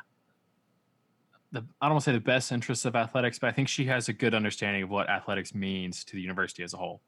the, 1.53 1.65
I 1.81 1.87
don't 1.87 1.95
want 1.95 2.05
to 2.05 2.11
say 2.11 2.13
the 2.13 2.21
best 2.21 2.51
interests 2.53 2.85
of 2.85 2.97
athletics, 2.97 3.39
but 3.39 3.49
I 3.49 3.53
think 3.53 3.69
she 3.69 3.85
has 3.87 4.09
a 4.09 4.13
good 4.13 4.35
understanding 4.35 4.83
of 4.83 4.91
what 4.91 5.09
athletics 5.09 5.55
means 5.55 6.05
to 6.05 6.17
the 6.17 6.23
university 6.23 6.63
as 6.63 6.75
a 6.75 6.77
whole. 6.77 7.01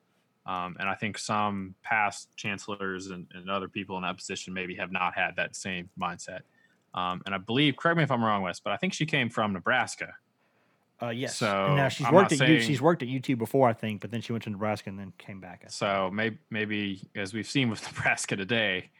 Um, 0.46 0.76
and 0.78 0.88
I 0.88 0.94
think 0.94 1.18
some 1.18 1.74
past 1.82 2.28
chancellors 2.36 3.08
and, 3.08 3.26
and, 3.34 3.50
other 3.50 3.68
people 3.68 3.96
in 3.96 4.04
that 4.04 4.16
position 4.16 4.54
maybe 4.54 4.76
have 4.76 4.92
not 4.92 5.12
had 5.12 5.34
that 5.36 5.56
same 5.56 5.90
mindset. 6.00 6.42
Um, 6.94 7.20
and 7.26 7.34
I 7.34 7.38
believe, 7.38 7.76
correct 7.76 7.96
me 7.96 8.04
if 8.04 8.12
I'm 8.12 8.22
wrong, 8.22 8.42
Wes, 8.42 8.60
but 8.60 8.72
I 8.72 8.76
think 8.76 8.92
she 8.92 9.06
came 9.06 9.28
from 9.28 9.52
Nebraska. 9.52 10.14
Uh, 11.02 11.08
yes. 11.08 11.36
So 11.36 11.66
and 11.66 11.76
now 11.76 11.88
she's 11.88 12.06
I'm 12.06 12.14
worked 12.14 12.32
at 12.32 12.38
saying, 12.38 12.52
U, 12.52 12.60
she's 12.60 12.80
worked 12.80 13.02
at 13.02 13.08
UT 13.08 13.36
before, 13.36 13.68
I 13.68 13.72
think, 13.72 14.00
but 14.00 14.12
then 14.12 14.20
she 14.20 14.32
went 14.32 14.44
to 14.44 14.50
Nebraska 14.50 14.88
and 14.88 14.98
then 14.98 15.12
came 15.18 15.40
back. 15.40 15.64
So 15.68 16.10
maybe, 16.12 16.38
maybe 16.50 17.02
as 17.16 17.34
we've 17.34 17.48
seen 17.48 17.68
with 17.68 17.84
Nebraska 17.96 18.36
today, 18.36 18.90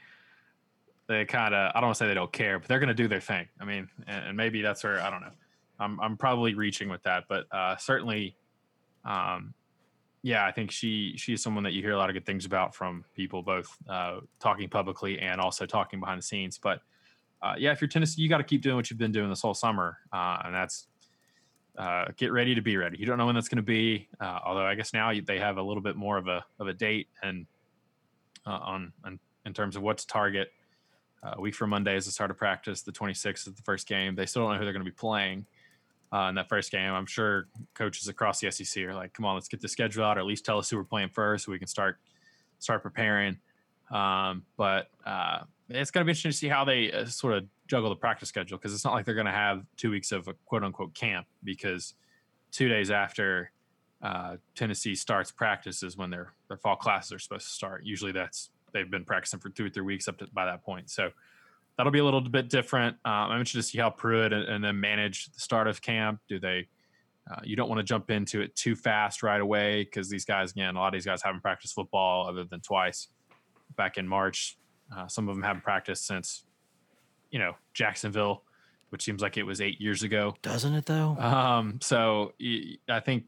they 1.09 1.25
kind 1.25 1.55
of 1.55 1.71
I 1.75 1.81
don't 1.81 1.89
want 1.89 1.97
to 1.97 2.05
say 2.05 2.09
they 2.09 2.15
don't 2.15 2.33
care, 2.33 2.59
but 2.59 2.69
they're 2.69 2.81
going 2.81 2.89
to 2.89 2.95
do 2.95 3.09
their 3.09 3.21
thing. 3.21 3.47
I 3.61 3.65
mean, 3.65 3.89
and, 4.07 4.27
and, 4.27 4.37
maybe 4.37 4.61
that's 4.61 4.83
where 4.83 5.01
I 5.01 5.11
don't 5.11 5.21
know. 5.21 5.31
I'm 5.79 6.01
I'm 6.01 6.17
probably 6.17 6.55
reaching 6.55 6.89
with 6.89 7.03
that, 7.05 7.25
but 7.29 7.47
uh, 7.53 7.77
certainly, 7.77 8.37
um, 9.05 9.55
yeah, 10.27 10.45
I 10.45 10.51
think 10.51 10.73
she 10.73 11.15
she's 11.17 11.41
someone 11.41 11.63
that 11.63 11.73
you 11.73 11.83
hear 11.83 11.93
a 11.93 11.97
lot 11.97 12.11
of 12.11 12.15
good 12.15 12.27
things 12.27 12.47
about 12.47 12.75
from 12.75 13.05
people, 13.15 13.45
both 13.45 13.69
uh, 13.89 14.19
talking 14.41 14.69
publicly 14.69 15.21
and 15.21 15.41
also 15.41 15.67
talking 15.67 16.01
behind 16.01 16.19
the 16.19 16.23
scenes. 16.25 16.59
But 16.59 16.81
uh, 17.41 17.55
yeah, 17.57 17.71
if 17.71 17.81
you're 17.81 17.87
Tennessee, 17.87 18.23
you 18.23 18.29
got 18.29 18.39
to 18.39 18.43
keep 18.43 18.61
doing 18.61 18.75
what 18.75 18.91
you've 18.91 18.99
been 18.99 19.13
doing 19.13 19.29
this 19.29 19.41
whole 19.41 19.55
summer, 19.55 19.99
uh, 20.13 20.39
and 20.45 20.53
that's 20.53 20.89
uh, 21.79 22.07
get 22.17 22.33
ready 22.33 22.57
to 22.57 22.61
be 22.61 22.77
ready. 22.77 22.99
You 22.99 23.07
don't 23.07 23.19
know 23.19 23.27
when 23.27 23.37
that's 23.37 23.49
going 23.49 23.59
to 23.59 23.63
be, 23.63 24.09
uh, 24.21 24.41
although 24.45 24.67
I 24.67 24.75
guess 24.75 24.93
now 24.93 25.13
they 25.25 25.39
have 25.39 25.59
a 25.59 25.63
little 25.63 25.83
bit 25.83 25.95
more 25.95 26.19
of 26.19 26.27
a 26.27 26.45
of 26.59 26.67
a 26.67 26.73
date 26.73 27.07
and 27.23 27.47
uh, 28.49 28.59
on, 28.65 28.93
on 29.05 29.21
in 29.45 29.55
terms 29.55 29.77
of 29.77 29.83
what's 29.83 30.05
target. 30.05 30.51
a 31.23 31.41
week 31.41 31.55
from 31.55 31.71
Monday 31.71 31.95
is 31.95 32.05
the 32.05 32.11
start 32.11 32.33
of 32.33 32.37
practice. 32.37 32.83
The 32.83 32.91
26th 32.91 33.47
is 33.47 33.55
the 33.55 33.63
first 33.63 33.87
game. 33.87 34.17
They 34.17 34.27
still 34.27 34.43
don't 34.43 34.55
know 34.55 34.59
who 34.59 34.65
they're 34.65 34.73
going 34.73 34.85
to 34.85 34.91
be 34.91 34.97
playing 34.97 35.47
uh, 36.13 36.27
in 36.29 36.35
that 36.37 36.49
first 36.49 36.71
game. 36.71 36.93
I'm 36.93 37.07
sure 37.07 37.49
coaches 37.75 38.09
across 38.09 38.41
the 38.41 38.51
SEC 38.51 38.85
are 38.85 38.95
like, 38.95 39.13
"Come 39.13 39.25
on, 39.25 39.35
let's 39.35 39.49
get 39.49 39.61
the 39.61 39.69
schedule 39.69 40.05
out, 40.05 40.17
or 40.17 40.21
at 40.21 40.27
least 40.27 40.45
tell 40.45 40.59
us 40.59 40.71
who 40.71 40.77
we're 40.77 40.85
playing 40.85 41.11
first, 41.11 41.45
so 41.45 41.53
we 41.53 41.59
can 41.59 41.69
start 41.69 41.99
start 42.59 42.83
preparing." 42.83 43.39
Um, 43.91 44.45
but 44.57 44.89
uh, 45.05 45.41
it's 45.69 45.91
going 45.91 46.03
to 46.03 46.07
be 46.07 46.11
interesting 46.11 46.33
to 46.33 46.37
see 46.37 46.49
how 46.49 46.65
they 46.65 46.93
uh, 46.93 47.07
sort 47.07 47.35
of 47.35 47.45
juggle 47.67 47.91
the 47.91 47.97
practice 47.97 48.29
schedule 48.29 48.59
because 48.59 48.73
it's 48.73 48.85
not 48.85 48.95
like 48.95 49.05
they're 49.05 49.15
going 49.15 49.27
to 49.27 49.33
have 49.33 49.65
two 49.77 49.91
weeks 49.91 50.13
of 50.13 50.29
a 50.29 50.35
quote 50.45 50.65
unquote 50.65 50.95
camp 50.95 51.27
because 51.43 51.95
two 52.53 52.69
days 52.69 52.91
after 52.91 53.51
uh, 54.03 54.37
Tennessee 54.55 54.95
starts 54.95 55.31
practices 55.31 55.97
when 55.97 56.11
their 56.11 56.33
their 56.49 56.57
fall 56.57 56.77
classes 56.77 57.13
are 57.13 57.19
supposed 57.19 57.47
to 57.47 57.53
start. 57.53 57.85
Usually, 57.85 58.13
that's 58.13 58.51
they've 58.73 58.91
been 58.91 59.05
practicing 59.05 59.41
for 59.41 59.49
two 59.49 59.67
or 59.67 59.69
three 59.71 59.85
weeks 59.85 60.09
up 60.09 60.19
to 60.19 60.27
by 60.33 60.45
that 60.45 60.65
point. 60.65 60.91
So 60.91 61.11
that'll 61.77 61.93
be 61.93 61.99
a 61.99 62.05
little 62.05 62.21
bit 62.21 62.49
different. 62.49 62.97
Um, 63.05 63.13
I'm 63.13 63.41
interested 63.41 63.59
to 63.59 63.63
see 63.63 63.79
how 63.79 63.91
Pruitt 63.91 64.33
and, 64.33 64.45
and, 64.45 64.65
then 64.65 64.81
manage 64.81 65.27
the 65.33 65.41
start 65.41 65.69
of 65.69 65.83
camp. 65.83 66.21
Do 66.29 66.39
they? 66.39 66.69
Uh, 67.31 67.41
you 67.43 67.57
don't 67.57 67.69
want 67.69 67.81
to 67.81 67.85
jump 67.85 68.11
into 68.11 68.41
it 68.41 68.55
too 68.55 68.77
fast 68.77 69.23
right 69.23 69.41
away 69.41 69.83
because 69.83 70.09
these 70.09 70.25
guys, 70.25 70.53
again, 70.53 70.77
a 70.77 70.79
lot 70.79 70.89
of 70.89 70.93
these 70.93 71.05
guys 71.05 71.23
haven't 71.23 71.41
practiced 71.41 71.75
football 71.75 72.29
other 72.29 72.45
than 72.45 72.61
twice 72.61 73.09
back 73.77 73.99
in 73.99 74.07
March. 74.07 74.57
Uh, 74.97 75.09
some 75.09 75.29
of 75.29 75.35
them 75.35 75.43
haven't 75.43 75.63
practiced 75.63 76.07
since, 76.07 76.45
you 77.31 77.41
know, 77.41 77.55
Jacksonville, 77.75 78.45
which 78.91 79.03
seems 79.03 79.23
like 79.23 79.37
it 79.37 79.43
was 79.43 79.61
eight 79.61 79.81
years 79.81 80.05
ago. 80.05 80.37
Doesn't 80.43 80.75
it 80.75 80.87
though? 80.87 81.17
Um, 81.19 81.81
so 81.83 82.33
I 82.89 83.01
think 83.01 83.25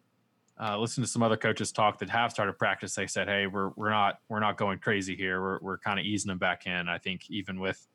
uh, 0.61 0.78
listen 0.78 1.03
to 1.03 1.09
some 1.09 1.22
other 1.22 1.36
coaches 1.36 1.72
talk 1.72 1.99
that 1.99 2.11
have 2.11 2.30
started 2.30 2.57
practice. 2.59 2.94
They 2.94 3.07
said, 3.09 3.28
"Hey, 3.28 3.46
we're 3.46 3.70
we're 3.70 3.90
not 3.90 4.20
we're 4.28 4.40
not 4.40 4.57
going 4.57 4.78
crazy 4.78 5.16
here. 5.16 5.40
We're 5.40 5.59
we're 5.61 5.78
kind 5.78 5.99
of 5.99 6.05
easing 6.05 6.28
them 6.28 6.38
back 6.38 6.66
in." 6.66 6.88
I 6.88 6.99
think 6.99 7.30
even 7.30 7.59
with 7.61 7.86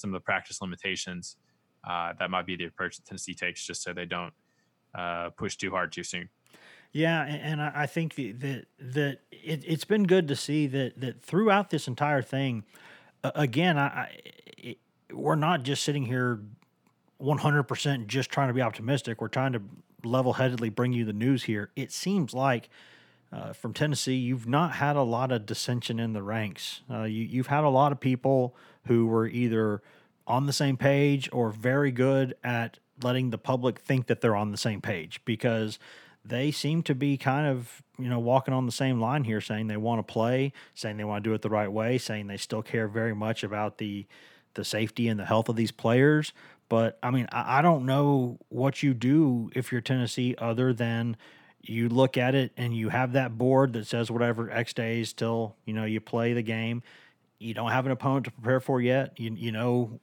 some 0.00 0.10
of 0.10 0.20
the 0.20 0.24
practice 0.24 0.60
limitations, 0.60 1.36
uh, 1.88 2.12
that 2.18 2.30
might 2.30 2.46
be 2.46 2.56
the 2.56 2.64
approach 2.64 2.96
that 2.96 3.06
Tennessee 3.06 3.34
takes, 3.34 3.64
just 3.64 3.82
so 3.82 3.92
they 3.92 4.06
don't 4.06 4.32
uh, 4.94 5.30
push 5.30 5.56
too 5.56 5.70
hard 5.70 5.92
too 5.92 6.04
soon. 6.04 6.28
Yeah, 6.92 7.22
and, 7.22 7.60
I 7.60 7.84
think 7.84 8.14
that 8.14 8.64
that 8.78 9.18
it, 9.30 9.64
has 9.64 9.84
been 9.84 10.04
good 10.04 10.26
to 10.28 10.36
see 10.36 10.66
that 10.68 10.98
that 11.00 11.22
throughout 11.22 11.68
this 11.68 11.86
entire 11.86 12.22
thing, 12.22 12.64
again, 13.22 13.76
I, 13.76 14.10
it, 14.56 14.78
we're 15.12 15.34
not 15.34 15.64
just 15.64 15.84
sitting 15.84 16.06
here 16.06 16.40
100% 17.20 18.06
just 18.06 18.30
trying 18.30 18.48
to 18.48 18.54
be 18.54 18.62
optimistic. 18.62 19.20
We're 19.20 19.28
trying 19.28 19.52
to 19.52 19.62
level 20.04 20.34
headedly 20.34 20.70
bring 20.70 20.92
you 20.92 21.04
the 21.04 21.12
news 21.12 21.44
here. 21.44 21.70
It 21.76 21.92
seems 21.92 22.32
like 22.32 22.70
uh, 23.32 23.52
from 23.52 23.74
Tennessee, 23.74 24.14
you've 24.14 24.46
not 24.46 24.72
had 24.72 24.96
a 24.96 25.02
lot 25.02 25.32
of 25.32 25.44
dissension 25.44 25.98
in 26.00 26.12
the 26.12 26.22
ranks. 26.22 26.80
Uh, 26.90 27.02
you, 27.02 27.24
you've 27.24 27.48
had 27.48 27.64
a 27.64 27.68
lot 27.68 27.92
of 27.92 28.00
people 28.00 28.56
who 28.88 29.06
were 29.06 29.26
either 29.26 29.82
on 30.26 30.46
the 30.46 30.52
same 30.52 30.76
page 30.76 31.28
or 31.32 31.50
very 31.50 31.90
good 31.90 32.34
at 32.44 32.78
letting 33.02 33.30
the 33.30 33.38
public 33.38 33.78
think 33.78 34.08
that 34.08 34.20
they're 34.20 34.36
on 34.36 34.50
the 34.50 34.58
same 34.58 34.80
page 34.80 35.20
because 35.24 35.78
they 36.24 36.50
seem 36.50 36.82
to 36.82 36.94
be 36.94 37.16
kind 37.16 37.46
of 37.46 37.82
you 37.98 38.08
know 38.08 38.18
walking 38.18 38.52
on 38.52 38.66
the 38.66 38.72
same 38.72 39.00
line 39.00 39.24
here 39.24 39.40
saying 39.40 39.68
they 39.68 39.76
want 39.76 39.98
to 39.98 40.12
play 40.12 40.52
saying 40.74 40.96
they 40.96 41.04
want 41.04 41.22
to 41.22 41.30
do 41.30 41.34
it 41.34 41.40
the 41.40 41.48
right 41.48 41.72
way 41.72 41.96
saying 41.96 42.26
they 42.26 42.36
still 42.36 42.62
care 42.62 42.88
very 42.88 43.14
much 43.14 43.42
about 43.42 43.78
the 43.78 44.04
the 44.58 44.64
safety 44.64 45.08
and 45.08 45.18
the 45.18 45.24
health 45.24 45.48
of 45.48 45.56
these 45.56 45.70
players. 45.70 46.32
But 46.68 46.98
I 47.02 47.10
mean, 47.10 47.28
I, 47.32 47.58
I 47.58 47.62
don't 47.62 47.86
know 47.86 48.38
what 48.48 48.82
you 48.82 48.92
do 48.92 49.50
if 49.54 49.72
you're 49.72 49.80
Tennessee 49.80 50.34
other 50.36 50.72
than 50.72 51.16
you 51.62 51.88
look 51.88 52.16
at 52.16 52.34
it 52.34 52.52
and 52.56 52.76
you 52.76 52.88
have 52.90 53.12
that 53.12 53.38
board 53.38 53.72
that 53.72 53.86
says 53.86 54.10
whatever 54.10 54.50
X 54.50 54.72
days 54.74 55.12
till 55.12 55.56
you 55.64 55.72
know 55.72 55.84
you 55.84 56.00
play 56.00 56.32
the 56.32 56.42
game 56.42 56.82
you 57.40 57.54
don't 57.54 57.70
have 57.70 57.86
an 57.86 57.92
opponent 57.92 58.24
to 58.24 58.32
prepare 58.32 58.58
for 58.60 58.80
yet. 58.80 59.18
You 59.18 59.32
you 59.34 59.52
know 59.52 60.00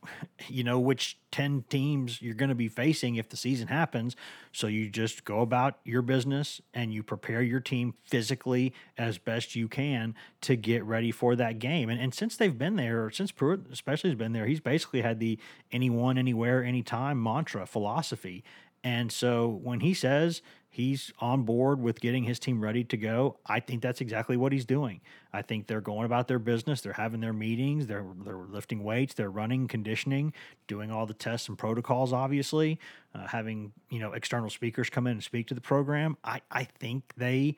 you 0.47 0.63
know 0.63 0.79
which 0.79 1.17
10 1.31 1.65
teams 1.69 2.21
you're 2.21 2.33
going 2.33 2.49
to 2.49 2.55
be 2.55 2.69
facing 2.69 3.15
if 3.15 3.27
the 3.29 3.37
season 3.37 3.67
happens. 3.67 4.15
So 4.53 4.67
you 4.67 4.89
just 4.89 5.25
go 5.25 5.41
about 5.41 5.79
your 5.83 6.01
business 6.01 6.61
and 6.73 6.93
you 6.93 7.03
prepare 7.03 7.41
your 7.41 7.59
team 7.59 7.95
physically 8.05 8.73
as 8.97 9.17
best 9.17 9.55
you 9.55 9.67
can 9.67 10.15
to 10.41 10.55
get 10.55 10.85
ready 10.85 11.11
for 11.11 11.35
that 11.35 11.59
game. 11.59 11.89
And 11.89 11.99
and 11.99 12.13
since 12.13 12.37
they've 12.37 12.57
been 12.57 12.77
there, 12.77 13.09
since 13.09 13.31
Pruitt 13.31 13.61
especially 13.71 14.11
has 14.11 14.17
been 14.17 14.33
there, 14.33 14.45
he's 14.45 14.61
basically 14.61 15.01
had 15.01 15.19
the 15.19 15.37
anyone 15.71 16.17
anywhere 16.17 16.63
anytime 16.63 17.21
mantra 17.21 17.65
philosophy. 17.65 18.43
And 18.83 19.11
so 19.11 19.49
when 19.63 19.79
he 19.79 19.93
says 19.93 20.41
he's 20.75 21.13
on 21.19 21.43
board 21.43 21.79
with 21.79 22.01
getting 22.01 22.25
his 22.25 22.37
team 22.37 22.59
ready 22.59 22.83
to 22.83 22.97
go. 22.97 23.37
I 23.45 23.61
think 23.61 23.81
that's 23.81 24.01
exactly 24.01 24.35
what 24.35 24.51
he's 24.51 24.65
doing. 24.65 24.99
I 25.31 25.41
think 25.41 25.67
they're 25.67 25.79
going 25.79 26.05
about 26.05 26.27
their 26.27 26.37
business. 26.37 26.81
They're 26.81 26.91
having 26.91 27.21
their 27.21 27.31
meetings. 27.31 27.87
They're 27.87 28.05
they're 28.25 28.35
lifting 28.35 28.83
weights. 28.83 29.13
They're 29.13 29.29
running 29.29 29.69
conditioning, 29.69 30.33
doing 30.67 30.91
all 30.91 31.05
the 31.05 31.13
tests 31.13 31.47
and 31.47 31.57
protocols. 31.57 32.11
Obviously, 32.11 32.77
uh, 33.13 33.25
having 33.25 33.71
you 33.89 33.99
know 33.99 34.11
external 34.11 34.49
speakers 34.49 34.89
come 34.89 35.07
in 35.07 35.13
and 35.13 35.23
speak 35.23 35.47
to 35.47 35.53
the 35.53 35.61
program. 35.61 36.17
I 36.25 36.41
I 36.51 36.65
think 36.65 37.13
they 37.15 37.55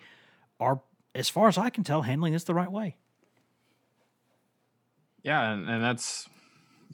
are, 0.59 0.79
as 1.15 1.27
far 1.27 1.47
as 1.47 1.57
I 1.57 1.71
can 1.71 1.83
tell, 1.83 2.03
handling 2.03 2.33
this 2.33 2.43
the 2.43 2.53
right 2.53 2.71
way. 2.71 2.97
Yeah, 5.23 5.53
and, 5.53 5.67
and 5.67 5.83
that's 5.83 6.29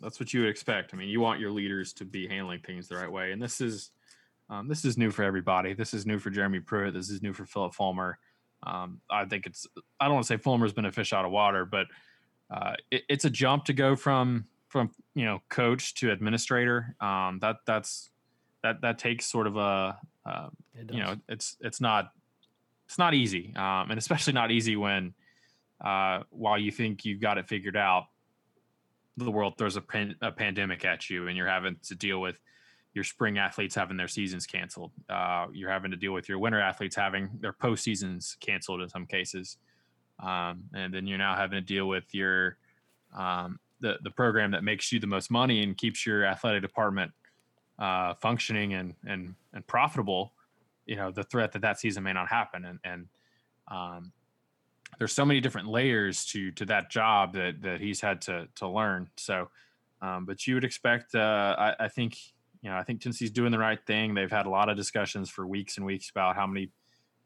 that's 0.01 0.21
what 0.21 0.33
you 0.33 0.39
would 0.41 0.49
expect. 0.49 0.93
I 0.93 0.97
mean, 0.97 1.09
you 1.09 1.19
want 1.19 1.41
your 1.41 1.51
leaders 1.51 1.91
to 1.93 2.05
be 2.05 2.27
handling 2.27 2.61
things 2.61 2.87
the 2.87 2.95
right 2.95 3.11
way, 3.11 3.33
and 3.33 3.41
this 3.41 3.59
is 3.59 3.91
um, 4.53 4.67
this 4.67 4.85
is 4.85 4.97
new 4.97 5.09
for 5.09 5.23
everybody. 5.23 5.73
This 5.73 5.93
is 5.93 6.05
new 6.05 6.19
for 6.19 6.29
Jeremy 6.29 6.59
Pruitt. 6.59 6.93
This 6.93 7.09
is 7.09 7.21
new 7.21 7.33
for 7.33 7.45
Phillip 7.45 7.73
Fulmer. 7.73 8.19
Um, 8.61 9.01
I 9.09 9.25
think 9.25 9.45
it's, 9.45 9.65
I 9.99 10.05
don't 10.05 10.13
want 10.13 10.27
to 10.27 10.27
say 10.27 10.37
Fulmer's 10.37 10.73
been 10.73 10.85
a 10.85 10.91
fish 10.91 11.11
out 11.11 11.25
of 11.25 11.31
water, 11.31 11.65
but 11.65 11.87
uh, 12.51 12.73
it, 12.91 13.03
it's 13.09 13.25
a 13.25 13.29
jump 13.29 13.65
to 13.65 13.73
go 13.73 13.95
from, 13.95 14.45
from, 14.69 14.91
you 15.15 15.25
know, 15.25 15.41
coach 15.49 15.95
to 15.95 16.11
administrator. 16.11 16.95
Um, 17.01 17.39
that 17.41 17.57
that's, 17.65 18.11
that, 18.61 18.81
that 18.81 18.99
takes 18.99 19.25
sort 19.25 19.47
of 19.47 19.57
a, 19.57 19.97
uh, 20.25 20.49
you 20.91 20.99
know, 20.99 21.15
it's, 21.27 21.57
it's 21.59 21.81
not, 21.81 22.11
it's 22.85 22.97
not 22.97 23.13
easy. 23.13 23.53
Um, 23.55 23.89
and 23.89 23.97
especially 23.97 24.33
not 24.33 24.51
easy 24.51 24.75
when, 24.75 25.13
uh, 25.83 26.21
while 26.29 26.59
you 26.59 26.71
think 26.71 27.05
you've 27.05 27.19
got 27.19 27.37
it 27.37 27.49
figured 27.49 27.75
out, 27.75 28.05
the 29.17 29.31
world 29.31 29.57
throws 29.57 29.75
a, 29.75 29.81
pan, 29.81 30.15
a 30.21 30.31
pandemic 30.31 30.85
at 30.85 31.09
you 31.09 31.27
and 31.27 31.35
you're 31.35 31.47
having 31.47 31.75
to 31.87 31.95
deal 31.95 32.21
with, 32.21 32.35
your 32.93 33.03
spring 33.03 33.37
athletes 33.37 33.75
having 33.75 33.97
their 33.97 34.07
seasons 34.07 34.45
canceled. 34.45 34.91
Uh, 35.09 35.47
you're 35.51 35.69
having 35.69 35.91
to 35.91 35.97
deal 35.97 36.13
with 36.13 36.29
your 36.29 36.37
winter 36.37 36.59
athletes 36.59 36.95
having 36.95 37.29
their 37.39 37.53
post 37.53 37.83
seasons 37.83 38.37
canceled 38.39 38.81
in 38.81 38.89
some 38.89 39.05
cases, 39.05 39.57
um, 40.21 40.63
and 40.75 40.93
then 40.93 41.07
you're 41.07 41.17
now 41.17 41.35
having 41.35 41.57
to 41.57 41.61
deal 41.61 41.87
with 41.87 42.13
your 42.13 42.57
um, 43.15 43.59
the 43.79 43.97
the 44.03 44.11
program 44.11 44.51
that 44.51 44.63
makes 44.63 44.91
you 44.91 44.99
the 44.99 45.07
most 45.07 45.31
money 45.31 45.63
and 45.63 45.77
keeps 45.77 46.05
your 46.05 46.25
athletic 46.25 46.61
department 46.61 47.11
uh, 47.79 48.13
functioning 48.15 48.73
and 48.73 48.93
and 49.05 49.35
and 49.53 49.65
profitable. 49.67 50.33
You 50.85 50.97
know 50.97 51.11
the 51.11 51.23
threat 51.23 51.51
that 51.53 51.61
that 51.61 51.79
season 51.79 52.03
may 52.03 52.13
not 52.13 52.27
happen, 52.29 52.65
and 52.65 52.79
and 52.83 53.07
um, 53.69 54.11
there's 54.99 55.13
so 55.13 55.25
many 55.25 55.39
different 55.39 55.67
layers 55.67 56.25
to 56.27 56.51
to 56.51 56.65
that 56.65 56.91
job 56.91 57.33
that 57.33 57.61
that 57.61 57.81
he's 57.81 58.01
had 58.01 58.21
to 58.21 58.47
to 58.55 58.67
learn. 58.67 59.09
So, 59.17 59.49
um, 60.01 60.25
but 60.25 60.45
you 60.45 60.55
would 60.55 60.63
expect, 60.63 61.15
uh, 61.15 61.55
I, 61.57 61.85
I 61.85 61.87
think 61.87 62.17
you 62.63 62.69
know, 62.69 62.77
I 62.77 62.83
think 62.83 63.01
Tennessee's 63.01 63.29
doing 63.29 63.51
the 63.51 63.59
right 63.59 63.79
thing. 63.85 64.13
They've 64.13 64.31
had 64.31 64.45
a 64.45 64.49
lot 64.49 64.69
of 64.69 64.77
discussions 64.77 65.29
for 65.29 65.45
weeks 65.45 65.75
and 65.75 65.85
weeks 65.85 66.09
about 66.09 66.35
how 66.35 66.47
many 66.47 66.71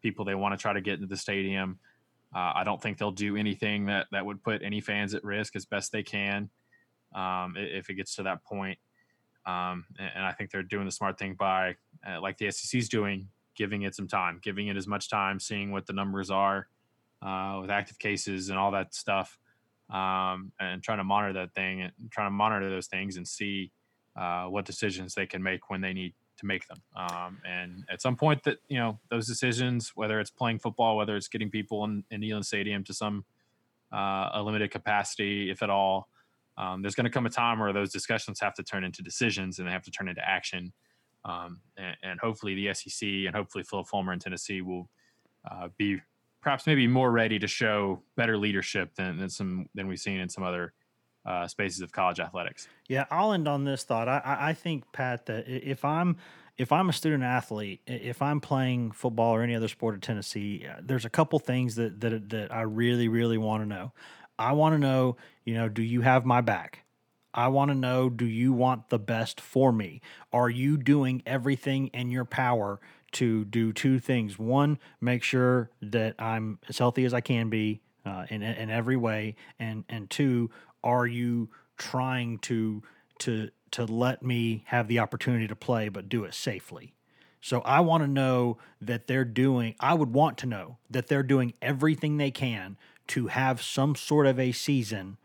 people 0.01 0.25
they 0.25 0.35
want 0.35 0.57
to 0.57 0.61
try 0.61 0.73
to 0.73 0.81
get 0.81 0.95
into 0.95 1.05
the 1.05 1.15
stadium. 1.15 1.79
Uh, 2.35 2.53
I 2.55 2.63
don't 2.63 2.81
think 2.81 2.97
they'll 2.97 3.11
do 3.11 3.37
anything 3.37 3.85
that 3.85 4.07
that 4.11 4.25
would 4.25 4.43
put 4.43 4.63
any 4.63 4.81
fans 4.81 5.13
at 5.13 5.23
risk 5.23 5.55
as 5.55 5.65
best 5.65 5.91
they 5.91 6.01
can 6.01 6.49
um, 7.15 7.53
if 7.55 7.89
it 7.89 7.93
gets 7.93 8.15
to 8.15 8.23
that 8.23 8.43
point. 8.43 8.79
Um, 9.45 9.85
and, 9.99 10.11
and, 10.15 10.25
I 10.25 10.33
think 10.33 10.51
they're 10.51 10.61
doing 10.61 10.83
the 10.83 10.91
smart 10.91 11.17
thing 11.17 11.35
by, 11.35 11.77
uh, 12.05 12.19
like 12.19 12.37
the 12.37 12.51
SEC's 12.51 12.89
doing, 12.89 13.29
giving 13.55 13.83
it 13.83 13.95
some 13.95 14.09
time, 14.09 14.41
giving 14.43 14.67
it 14.67 14.75
as 14.75 14.87
much 14.87 15.09
time, 15.09 15.39
seeing 15.39 15.71
what 15.71 15.85
the 15.85 15.93
numbers 15.93 16.29
are 16.29 16.67
uh, 17.21 17.59
with 17.61 17.69
active 17.69 17.97
cases 17.97 18.49
and 18.49 18.59
all 18.59 18.71
that 18.71 18.93
stuff, 18.93 19.39
um, 19.89 20.51
and 20.59 20.83
trying 20.83 20.97
to 20.97 21.05
monitor 21.05 21.31
that 21.31 21.53
thing 21.53 21.81
and 21.81 21.93
trying 22.11 22.27
to 22.27 22.31
monitor 22.31 22.69
those 22.69 22.87
things 22.87 23.15
and 23.15 23.25
see 23.25 23.71
uh, 24.17 24.45
what 24.45 24.65
decisions 24.65 25.13
they 25.13 25.25
can 25.25 25.43
make 25.43 25.69
when 25.69 25.81
they 25.81 25.93
need 25.93 26.13
to 26.37 26.45
make 26.45 26.67
them. 26.67 26.81
Um, 26.95 27.39
and 27.47 27.83
at 27.91 28.01
some 28.01 28.15
point, 28.15 28.43
that 28.43 28.57
you 28.67 28.77
know 28.77 28.99
those 29.09 29.27
decisions, 29.27 29.91
whether 29.95 30.19
it's 30.19 30.29
playing 30.29 30.59
football, 30.59 30.97
whether 30.97 31.15
it's 31.15 31.27
getting 31.27 31.49
people 31.49 31.83
in, 31.83 32.03
in 32.11 32.21
Neyland 32.21 32.45
Stadium 32.45 32.83
to 32.85 32.93
some 32.93 33.25
uh, 33.93 34.29
a 34.33 34.41
limited 34.43 34.71
capacity, 34.71 35.49
if 35.49 35.63
at 35.63 35.69
all, 35.69 36.09
um, 36.57 36.81
there's 36.81 36.95
going 36.95 37.05
to 37.05 37.11
come 37.11 37.25
a 37.25 37.29
time 37.29 37.59
where 37.59 37.73
those 37.73 37.91
discussions 37.91 38.39
have 38.39 38.53
to 38.55 38.63
turn 38.63 38.83
into 38.83 39.01
decisions 39.01 39.59
and 39.59 39.67
they 39.67 39.71
have 39.71 39.83
to 39.83 39.91
turn 39.91 40.07
into 40.07 40.27
action. 40.27 40.73
Um, 41.25 41.61
and, 41.77 41.95
and, 42.03 42.19
hopefully, 42.19 42.55
the 42.55 42.73
SEC 42.73 43.07
and 43.07 43.35
hopefully 43.35 43.63
Phil 43.63 43.83
Fulmer 43.83 44.13
in 44.13 44.19
Tennessee 44.19 44.61
will 44.61 44.89
uh, 45.49 45.67
be 45.77 45.99
perhaps 46.41 46.65
maybe 46.65 46.87
more 46.87 47.11
ready 47.11 47.37
to 47.39 47.47
show 47.47 48.01
better 48.15 48.37
leadership 48.37 48.95
than, 48.95 49.17
than 49.17 49.29
some 49.29 49.67
than 49.75 49.87
we've 49.87 49.99
seen 49.99 50.19
in 50.19 50.29
some 50.29 50.43
other 50.43 50.73
uh, 51.27 51.47
spaces 51.47 51.81
of 51.81 51.91
college 51.91 52.19
athletics. 52.19 52.67
Yeah, 52.87 53.05
I'll 53.11 53.33
end 53.33 53.47
on 53.47 53.65
this 53.65 53.83
thought. 53.83 54.07
I, 54.07 54.21
I 54.39 54.53
think 54.53 54.91
Pat 54.93 55.25
that 55.25 55.45
if 55.47 55.83
I'm 55.83 56.17
if 56.57 56.71
I'm 56.71 56.89
a 56.89 56.93
student 56.93 57.23
athlete, 57.23 57.81
if 57.85 58.21
I'm 58.21 58.39
playing 58.39 58.91
football 58.91 59.35
or 59.35 59.43
any 59.43 59.53
other 59.53 59.67
sport 59.67 59.95
at 59.95 60.01
Tennessee, 60.01 60.65
uh, 60.67 60.81
there's 60.81 61.05
a 61.05 61.09
couple 61.09 61.37
things 61.39 61.75
that 61.75 61.99
that 61.99 62.29
that 62.29 62.53
I 62.53 62.61
really 62.61 63.09
really 63.09 63.37
want 63.37 63.61
to 63.61 63.67
know. 63.67 63.91
I 64.39 64.53
want 64.53 64.73
to 64.73 64.79
know, 64.79 65.17
you 65.45 65.55
know, 65.55 65.67
do 65.67 65.83
you 65.83 66.01
have 66.01 66.25
my 66.25 66.41
back? 66.41 66.83
I 67.33 67.49
want 67.49 67.69
to 67.69 67.75
know, 67.75 68.09
do 68.09 68.25
you 68.25 68.53
want 68.53 68.89
the 68.89 68.97
best 68.97 69.41
for 69.41 69.71
me? 69.71 70.01
Are 70.31 70.49
you 70.49 70.77
doing 70.77 71.21
everything 71.25 71.87
in 71.87 72.09
your 72.09 72.25
power 72.25 72.79
to 73.13 73.45
do 73.45 73.73
two 73.73 73.99
things? 73.99 74.39
One, 74.39 74.79
make 75.01 75.23
sure 75.23 75.69
that 75.81 76.15
I'm 76.17 76.59
as 76.67 76.77
healthy 76.77 77.05
as 77.05 77.13
I 77.13 77.21
can 77.21 77.49
be 77.49 77.81
uh, 78.07 78.25
in 78.29 78.41
in 78.41 78.69
every 78.69 78.95
way, 78.95 79.35
and 79.59 79.83
and 79.89 80.09
two, 80.09 80.49
are 80.83 81.07
you 81.07 81.49
trying 81.77 82.37
to 82.39 82.83
to 83.19 83.49
to 83.71 83.85
let 83.85 84.23
me 84.23 84.63
have 84.67 84.87
the 84.87 84.99
opportunity 84.99 85.47
to 85.47 85.55
play 85.55 85.89
but 85.89 86.09
do 86.09 86.23
it 86.23 86.33
safely 86.33 86.93
So 87.41 87.61
I 87.61 87.81
want 87.81 88.03
to 88.03 88.07
know 88.07 88.57
that 88.81 89.07
they're 89.07 89.25
doing, 89.25 89.75
I 89.79 89.93
would 89.93 90.13
want 90.13 90.37
to 90.39 90.45
know 90.47 90.77
that 90.89 91.07
they're 91.07 91.23
doing 91.23 91.53
everything 91.61 92.17
they 92.17 92.31
can 92.31 92.77
to 93.09 93.27
have 93.27 93.61
some 93.61 93.95
sort 93.95 94.27
of 94.27 94.39
a 94.39 94.51
season 94.51 95.17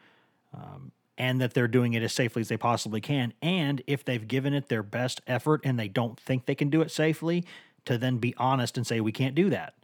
um, 0.55 0.93
and 1.19 1.41
that 1.41 1.55
they're 1.55 1.69
doing 1.69 1.95
it 1.95 2.03
as 2.03 2.13
safely 2.13 2.41
as 2.43 2.49
they 2.49 2.57
possibly 2.57 3.01
can. 3.01 3.35
And 3.43 3.83
if 3.87 4.05
they've 4.05 4.27
given 4.27 4.55
it 4.55 4.69
their 4.69 4.83
best 4.85 5.21
effort 5.27 5.63
and 5.65 5.79
they 5.79 5.89
don't 5.89 6.19
think 6.21 6.47
they 6.47 6.55
can 6.55 6.71
do 6.71 6.83
it 6.83 6.91
safely, 6.91 7.45
to 7.87 7.99
then 7.99 8.19
be 8.19 8.35
honest 8.39 8.77
and 8.79 8.87
say, 8.87 9.01
we 9.01 9.13
can't 9.13 9.35
do 9.35 9.51
that, 9.51 9.75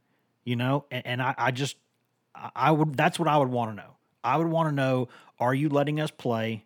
you 0.45 0.57
know? 0.57 0.87
And, 0.91 1.07
and 1.07 1.23
I, 1.23 1.35
I 1.39 1.51
just, 1.53 1.77
I 2.57 2.73
would, 2.73 2.97
that's 2.97 3.19
what 3.19 3.29
I 3.29 3.39
would 3.39 3.51
want 3.51 3.73
to 3.73 3.77
know. 3.77 3.98
I 4.29 4.37
would 4.37 4.49
want 4.49 4.69
to 4.69 4.75
know, 4.75 5.09
are 5.39 5.55
you 5.55 5.71
letting 5.71 6.01
us 6.01 6.11
play? 6.11 6.65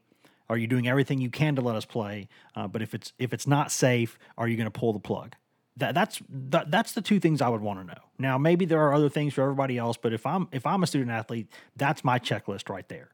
Are 0.49 0.59
you 0.59 0.67
doing 0.67 0.89
everything 0.89 1.21
you 1.21 1.31
can 1.31 1.55
to 1.57 1.63
let 1.63 1.77
us 1.77 1.85
play? 1.85 2.29
Uh, 2.57 2.67
but 2.67 2.83
if 2.83 2.93
it's 2.93 3.13
if 3.19 3.33
it's 3.33 3.47
not 3.47 3.71
safe, 3.71 4.19
are 4.37 4.49
you 4.49 4.57
going 4.57 4.71
to 4.71 4.79
pull 4.79 4.93
the 4.93 4.99
plug? 4.99 5.37
That 5.77 5.95
that's 5.95 6.21
that, 6.29 6.71
that's 6.71 6.93
the 6.93 7.01
two 7.01 7.21
things 7.21 7.41
I 7.41 7.49
would 7.49 7.61
want 7.61 7.79
to 7.81 7.87
know. 7.87 8.01
Now 8.19 8.37
maybe 8.37 8.65
there 8.65 8.81
are 8.81 8.93
other 8.93 9.09
things 9.09 9.33
for 9.35 9.43
everybody 9.43 9.79
else, 9.79 9.97
but 9.97 10.13
if 10.13 10.27
I'm 10.27 10.49
if 10.53 10.67
I'm 10.67 10.83
a 10.83 10.87
student 10.87 11.13
athlete, 11.13 11.49
that's 11.77 12.03
my 12.05 12.19
checklist 12.19 12.69
right 12.69 12.87
there. 12.89 13.11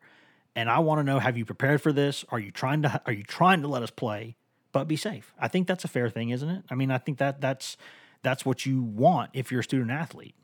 And 0.56 0.70
I 0.70 0.78
want 0.78 0.98
to 0.98 1.04
know: 1.04 1.18
Have 1.18 1.36
you 1.36 1.44
prepared 1.44 1.82
for 1.82 1.92
this? 1.92 2.24
Are 2.30 2.40
you 2.40 2.50
trying 2.50 2.82
to 2.82 3.02
Are 3.06 3.12
you 3.12 3.22
trying 3.22 3.60
to 3.62 3.68
let 3.68 3.82
us 3.82 3.90
play, 3.90 4.36
but 4.72 4.88
be 4.88 4.96
safe? 4.96 5.34
I 5.38 5.48
think 5.48 5.68
that's 5.68 5.84
a 5.84 5.88
fair 5.88 6.08
thing, 6.08 6.30
isn't 6.30 6.48
it? 6.48 6.64
I 6.70 6.74
mean, 6.74 6.90
I 6.90 6.98
think 6.98 7.18
that 7.18 7.40
that's 7.40 7.76
that's 8.22 8.46
what 8.46 8.64
you 8.64 8.82
want 8.82 9.30
if 9.34 9.52
you're 9.52 9.60
a 9.60 9.64
student 9.64 9.90
athlete. 9.90 10.34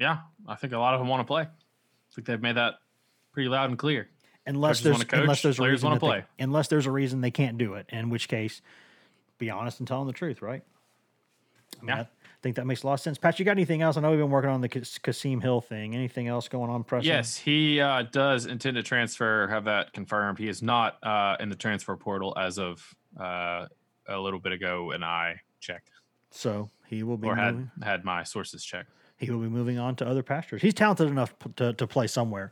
Yeah, 0.00 0.20
I 0.48 0.56
think 0.56 0.72
a 0.72 0.78
lot 0.78 0.94
of 0.94 1.00
them 1.00 1.08
want 1.08 1.20
to 1.20 1.26
play. 1.26 1.46
I 2.12 2.14
think 2.14 2.26
they've 2.26 2.40
made 2.42 2.56
that 2.56 2.74
pretty 3.32 3.48
loud 3.48 3.70
and 3.70 3.78
clear. 3.78 4.08
Unless 4.46 4.80
Coaches 4.80 4.84
there's 4.98 5.04
coach, 5.04 5.20
unless 5.20 5.42
there's 5.42 5.56
a 5.58 5.62
players 5.62 5.72
reason 5.82 5.90
that 5.92 6.00
they- 6.00 6.06
play. 6.06 6.24
unless 6.38 6.68
there's 6.68 6.86
a 6.86 6.90
reason 6.90 7.20
they 7.20 7.30
can't 7.30 7.56
do 7.58 7.74
it, 7.74 7.86
in 7.90 8.10
which 8.10 8.28
case, 8.28 8.60
be 9.38 9.50
honest 9.50 9.78
and 9.78 9.86
tell 9.88 9.98
them 10.00 10.08
the 10.08 10.12
truth, 10.12 10.42
right? 10.42 10.62
I 11.80 11.84
mean, 11.84 11.96
Yeah. 11.96 12.02
I 12.02 12.06
think 12.42 12.56
that 12.56 12.66
makes 12.66 12.82
a 12.82 12.86
lot 12.88 12.94
of 12.94 13.00
sense. 13.00 13.18
Pat, 13.18 13.38
you 13.38 13.44
got 13.44 13.52
anything 13.52 13.82
else? 13.82 13.96
I 13.96 14.00
know 14.00 14.10
we've 14.10 14.18
been 14.18 14.30
working 14.30 14.50
on 14.50 14.60
the 14.60 14.68
Kas- 14.68 14.98
Kasim 14.98 15.40
Hill 15.40 15.60
thing. 15.60 15.94
Anything 15.94 16.26
else 16.26 16.48
going 16.48 16.70
on, 16.70 16.82
Preston? 16.82 17.06
Yes, 17.08 17.36
he 17.36 17.80
uh, 17.80 18.02
does 18.02 18.46
intend 18.46 18.74
to 18.76 18.82
transfer. 18.82 19.46
Have 19.48 19.64
that 19.66 19.92
confirmed. 19.92 20.38
He 20.40 20.48
is 20.48 20.60
not 20.60 20.98
uh, 21.04 21.36
in 21.38 21.48
the 21.50 21.54
transfer 21.56 21.96
portal 21.96 22.34
as 22.36 22.58
of 22.58 22.84
uh, 23.18 23.68
a 24.08 24.18
little 24.18 24.40
bit 24.40 24.50
ago, 24.52 24.90
and 24.90 25.04
I 25.04 25.40
checked 25.60 25.90
So 26.32 26.68
he 26.88 27.04
will 27.04 27.16
be 27.16 27.28
or 27.28 27.36
moving. 27.36 27.70
had 27.80 27.88
had 27.88 28.04
my 28.04 28.24
sources 28.24 28.64
checked. 28.64 28.90
He 29.22 29.30
will 29.30 29.38
be 29.38 29.48
moving 29.48 29.78
on 29.78 29.94
to 29.96 30.06
other 30.06 30.22
pastures. 30.22 30.60
He's 30.60 30.74
talented 30.74 31.08
enough 31.08 31.34
to, 31.56 31.72
to 31.74 31.86
play 31.86 32.08
somewhere. 32.08 32.50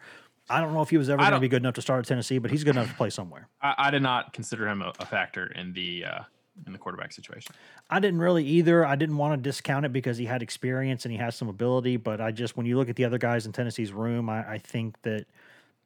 I 0.48 0.60
don't 0.60 0.72
know 0.72 0.82
if 0.82 0.90
he 0.90 0.96
was 0.96 1.10
ever 1.10 1.18
going 1.18 1.32
to 1.32 1.40
be 1.40 1.48
good 1.48 1.62
enough 1.62 1.74
to 1.74 1.82
start 1.82 2.00
at 2.00 2.06
Tennessee, 2.06 2.38
but 2.38 2.50
he's 2.50 2.64
good 2.64 2.76
enough 2.76 2.88
to 2.88 2.94
play 2.94 3.10
somewhere. 3.10 3.48
I, 3.60 3.74
I 3.78 3.90
did 3.90 4.02
not 4.02 4.32
consider 4.32 4.68
him 4.68 4.82
a, 4.82 4.92
a 4.98 5.06
factor 5.06 5.46
in 5.46 5.72
the 5.72 6.04
uh, 6.04 6.20
in 6.66 6.72
the 6.72 6.78
quarterback 6.78 7.12
situation. 7.12 7.54
I 7.88 8.00
didn't 8.00 8.20
really 8.20 8.44
either. 8.44 8.84
I 8.84 8.96
didn't 8.96 9.16
want 9.16 9.34
to 9.34 9.48
discount 9.48 9.86
it 9.86 9.92
because 9.92 10.16
he 10.18 10.26
had 10.26 10.42
experience 10.42 11.04
and 11.04 11.12
he 11.12 11.18
has 11.18 11.36
some 11.36 11.48
ability, 11.48 11.96
but 11.96 12.20
I 12.20 12.30
just 12.32 12.56
when 12.56 12.66
you 12.66 12.76
look 12.76 12.88
at 12.88 12.96
the 12.96 13.04
other 13.04 13.18
guys 13.18 13.46
in 13.46 13.52
Tennessee's 13.52 13.92
room, 13.92 14.28
I, 14.28 14.52
I 14.52 14.58
think 14.58 15.00
that 15.02 15.26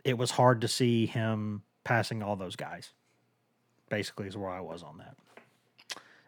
it 0.05 0.17
was 0.19 0.31
hard 0.31 0.61
to 0.63 0.69
see 0.69 1.07
him 1.07 1.63
passing 1.85 2.23
all 2.23 2.37
those 2.37 2.57
guys. 2.57 2.91
Basically, 3.91 4.27
is 4.27 4.37
where 4.37 4.51
I 4.51 4.61
was 4.61 4.83
on 4.83 4.99
that. 4.99 5.17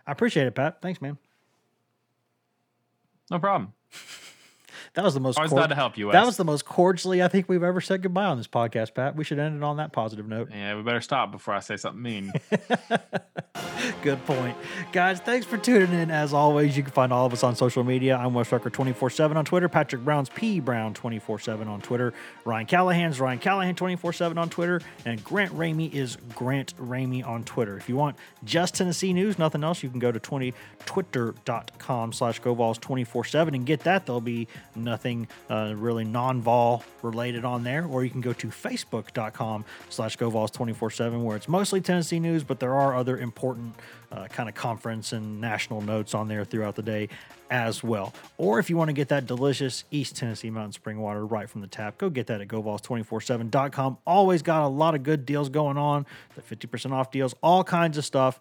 I 0.07 0.13
appreciate 0.13 0.47
it, 0.47 0.55
Pat. 0.55 0.81
Thanks, 0.83 1.01
man. 1.01 1.19
No 3.31 3.39
problem. 3.39 3.73
That 4.97 5.05
was 5.05 5.13
the 5.13 5.21
most. 5.21 5.37
Always 5.37 5.51
cord- 5.51 5.61
glad 5.61 5.67
to 5.69 5.75
help 5.75 5.99
you, 5.99 6.11
That 6.11 6.25
was 6.25 6.39
the 6.39 6.45
most 6.45 6.65
cordially 6.65 7.23
I 7.23 7.29
think 7.29 7.51
we've 7.51 7.63
ever 7.63 7.83
said 7.83 8.01
goodbye 8.01 8.25
on 8.25 8.39
this 8.39 8.49
podcast, 8.49 8.95
Pat. 8.95 9.15
We 9.15 9.25
should 9.25 9.39
end 9.39 9.55
it 9.59 9.63
on 9.63 9.77
that 9.77 9.93
positive 9.93 10.27
note. 10.27 10.49
Yeah, 10.51 10.75
we 10.75 10.83
better 10.83 11.03
stop 11.03 11.31
before 11.31 11.53
I 11.53 11.61
say 11.61 11.77
something 11.77 12.03
mean. 12.03 12.33
Good 14.03 14.25
point. 14.25 14.57
Guys, 14.93 15.21
thanks 15.21 15.45
for 15.47 15.59
tuning 15.59 15.93
in. 15.93 16.11
As 16.11 16.33
always, 16.33 16.77
you 16.77 16.83
can 16.83 16.93
find 16.93 17.13
all 17.13 17.27
of 17.27 17.33
us 17.33 17.45
on 17.45 17.55
social 17.57 17.85
media. 17.85 18.17
I'm 18.17 18.33
Wes 18.33 18.51
Rucker 18.51 18.71
24 18.71 19.11
7 19.11 19.37
on 19.37 19.45
Twitter. 19.45 19.69
Patrick 19.69 20.03
Brown's 20.03 20.31
P 20.31 20.61
Brown 20.61 20.95
24 20.95 21.41
7 21.41 21.69
on 21.69 21.83
Twitter. 21.83 22.15
Ryan 22.47 22.67
Callahan's 22.67 23.21
Ryan 23.21 23.39
Callahan 23.39 23.75
24 23.75 24.15
7 24.15 24.39
on 24.39 24.49
Twitter. 24.49 24.81
And 25.05 25.23
Grant 25.23 25.53
Ramey 25.53 25.93
is 25.93 26.17
Grant 26.35 26.75
Ramey 26.79 27.27
on 27.27 27.45
Twitter. 27.45 27.77
If 27.77 27.89
you 27.89 27.97
want 27.97 28.17
just 28.45 28.75
Tennessee 28.77 29.13
news, 29.13 29.39
nothing 29.39 29.63
else, 29.63 29.83
you 29.83 29.91
can 29.91 29.99
go 29.99 30.11
to 30.11 30.19
20, 30.19 30.55
twitter.com 30.87 32.13
slash 32.13 32.41
GoVols 32.41 32.81
24 32.81 33.25
7 33.25 33.55
and 33.55 33.67
get 33.67 33.81
that. 33.81 34.07
There'll 34.07 34.21
be 34.21 34.49
nothing 34.87 35.29
uh, 35.51 35.75
really 35.77 36.05
non 36.05 36.41
vol 36.41 36.83
related 37.03 37.45
on 37.45 37.63
there. 37.63 37.85
Or 37.85 38.03
you 38.03 38.11
can 38.11 38.23
go 38.23 38.33
to 38.33 38.47
facebook.com 38.47 39.67
slash 39.91 40.17
GoVols 40.17 40.53
24 40.53 40.91
7 40.91 41.23
where 41.23 41.37
it's 41.37 41.49
mostly 41.49 41.83
Tennessee 41.83 42.19
news, 42.19 42.43
but 42.43 42.59
there 42.59 42.75
are 42.75 42.97
other 42.97 43.19
important 43.19 43.75
uh, 44.11 44.29
kind 44.29 44.49
of 44.49 44.55
conference 44.55 45.13
and 45.13 45.41
national 45.41 45.83
notes 45.83 46.15
on 46.15 46.29
there 46.29 46.45
throughout 46.45 46.77
the 46.77 46.83
day 46.83 47.09
as 47.51 47.83
well. 47.83 48.13
Or 48.39 48.59
if 48.59 48.71
you 48.71 48.77
want 48.77 48.89
to 48.89 48.93
get 48.93 49.09
that 49.09 49.27
delicious 49.27 49.85
East 49.91 50.17
Tennessee 50.17 50.51
mountain 50.51 50.73
spring 50.73 50.99
water 50.99 51.25
right 51.25 51.49
from 51.49 51.61
the 51.61 51.67
tap, 51.67 51.99
go 51.99 52.11
get 52.11 52.27
that 52.29 52.41
at 52.41 52.49
GoVols247.com. 52.49 53.99
Always 54.07 54.43
got 54.43 54.65
a 54.65 54.69
lot 54.69 54.95
of 54.95 55.03
good 55.03 55.27
deals 55.27 55.49
going 55.49 55.77
on, 55.77 56.07
the 56.35 56.43
50% 56.43 56.93
off 56.93 57.11
deals, 57.11 57.35
all 57.43 57.63
kinds 57.65 57.99
of 57.99 58.05
stuff. 58.05 58.41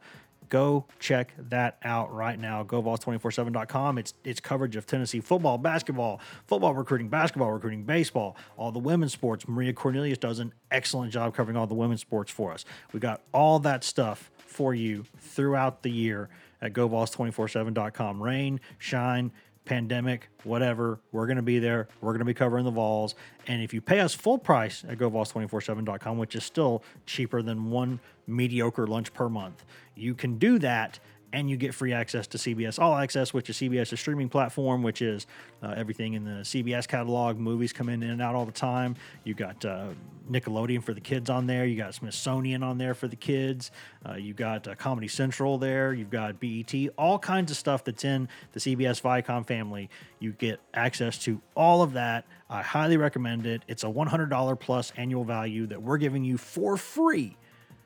Go 0.49 0.85
check 0.99 1.33
that 1.37 1.77
out 1.83 2.13
right 2.13 2.39
now. 2.39 2.63
GoVols247.com. 2.63 3.97
It's 3.97 4.13
it's 4.23 4.39
coverage 4.39 4.75
of 4.75 4.85
Tennessee 4.85 5.19
football, 5.19 5.57
basketball, 5.57 6.19
football 6.47 6.73
recruiting, 6.73 7.09
basketball 7.09 7.51
recruiting, 7.51 7.83
baseball, 7.83 8.35
all 8.57 8.71
the 8.71 8.79
women's 8.79 9.13
sports. 9.13 9.47
Maria 9.47 9.73
Cornelius 9.73 10.17
does 10.17 10.39
an 10.39 10.53
excellent 10.71 11.11
job 11.11 11.33
covering 11.35 11.57
all 11.57 11.67
the 11.67 11.75
women's 11.75 12.01
sports 12.01 12.31
for 12.31 12.51
us. 12.51 12.65
We 12.93 12.99
got 12.99 13.21
all 13.33 13.59
that 13.59 13.83
stuff 13.83 14.31
for 14.37 14.73
you 14.73 15.05
throughout 15.19 15.83
the 15.83 15.91
year 15.91 16.29
at 16.61 16.73
GoVols247.com. 16.73 18.21
Rain, 18.21 18.59
shine, 18.77 19.31
pandemic, 19.65 20.29
whatever, 20.43 20.99
we're 21.11 21.25
going 21.25 21.37
to 21.37 21.43
be 21.43 21.59
there. 21.59 21.87
We're 22.01 22.11
going 22.11 22.19
to 22.19 22.25
be 22.25 22.33
covering 22.33 22.65
the 22.65 22.71
Vols. 22.71 23.15
And 23.47 23.61
if 23.61 23.73
you 23.73 23.81
pay 23.81 23.99
us 23.99 24.13
full 24.13 24.37
price 24.37 24.83
at 24.87 24.97
GoVols247.com, 24.97 26.17
which 26.17 26.35
is 26.35 26.43
still 26.43 26.83
cheaper 27.05 27.41
than 27.41 27.69
one 27.69 27.99
mediocre 28.27 28.87
lunch 28.87 29.13
per 29.13 29.27
month, 29.27 29.65
you 29.95 30.13
can 30.13 30.37
do 30.37 30.59
that 30.59 30.99
and 31.35 31.49
you 31.49 31.57
get 31.57 31.73
free 31.73 31.91
access 31.91 32.27
to 32.27 32.37
CBS 32.37 32.79
All 32.79 32.95
Access, 32.95 33.33
which 33.33 33.49
is 33.49 33.57
CBS's 33.57 33.99
streaming 33.99 34.29
platform, 34.29 34.81
which 34.81 35.01
is 35.01 35.27
uh, 35.61 35.73
everything 35.75 36.13
in 36.13 36.23
the 36.23 36.41
CBS 36.43 36.87
catalog. 36.87 37.37
Movies 37.37 37.73
come 37.73 37.89
in 37.89 38.01
and 38.03 38.21
out 38.21 38.35
all 38.35 38.45
the 38.45 38.53
time. 38.53 38.95
You 39.25 39.33
got 39.33 39.65
uh, 39.65 39.89
Nickelodeon 40.31 40.81
for 40.81 40.93
the 40.93 41.01
kids 41.01 41.29
on 41.29 41.45
there. 41.45 41.65
You 41.65 41.75
got 41.75 41.93
Smithsonian 41.93 42.63
on 42.63 42.77
there 42.77 42.93
for 42.93 43.09
the 43.09 43.17
kids. 43.17 43.71
Uh, 44.07 44.13
you 44.13 44.33
got 44.33 44.65
uh, 44.65 44.75
Comedy 44.75 45.09
Central 45.09 45.57
there. 45.57 45.93
You've 45.93 46.09
got 46.09 46.39
BET. 46.39 46.73
All 46.97 47.19
kinds 47.19 47.51
of 47.51 47.57
stuff 47.57 47.83
that's 47.83 48.05
in 48.05 48.29
the 48.53 48.61
CBS 48.61 49.01
Viacom 49.01 49.45
family. 49.45 49.89
You 50.19 50.31
get 50.31 50.61
access 50.73 51.19
to 51.25 51.41
all 51.53 51.81
of 51.81 51.91
that. 51.93 52.25
I 52.49 52.61
highly 52.61 52.95
recommend 52.95 53.45
it. 53.45 53.61
It's 53.67 53.83
a 53.83 53.87
$100 53.87 54.57
plus 54.61 54.93
annual 54.95 55.25
value 55.25 55.67
that 55.67 55.81
we're 55.81 55.97
giving 55.97 56.23
you 56.23 56.37
for 56.37 56.77
free. 56.77 57.35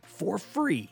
For 0.03 0.37
free 0.37 0.91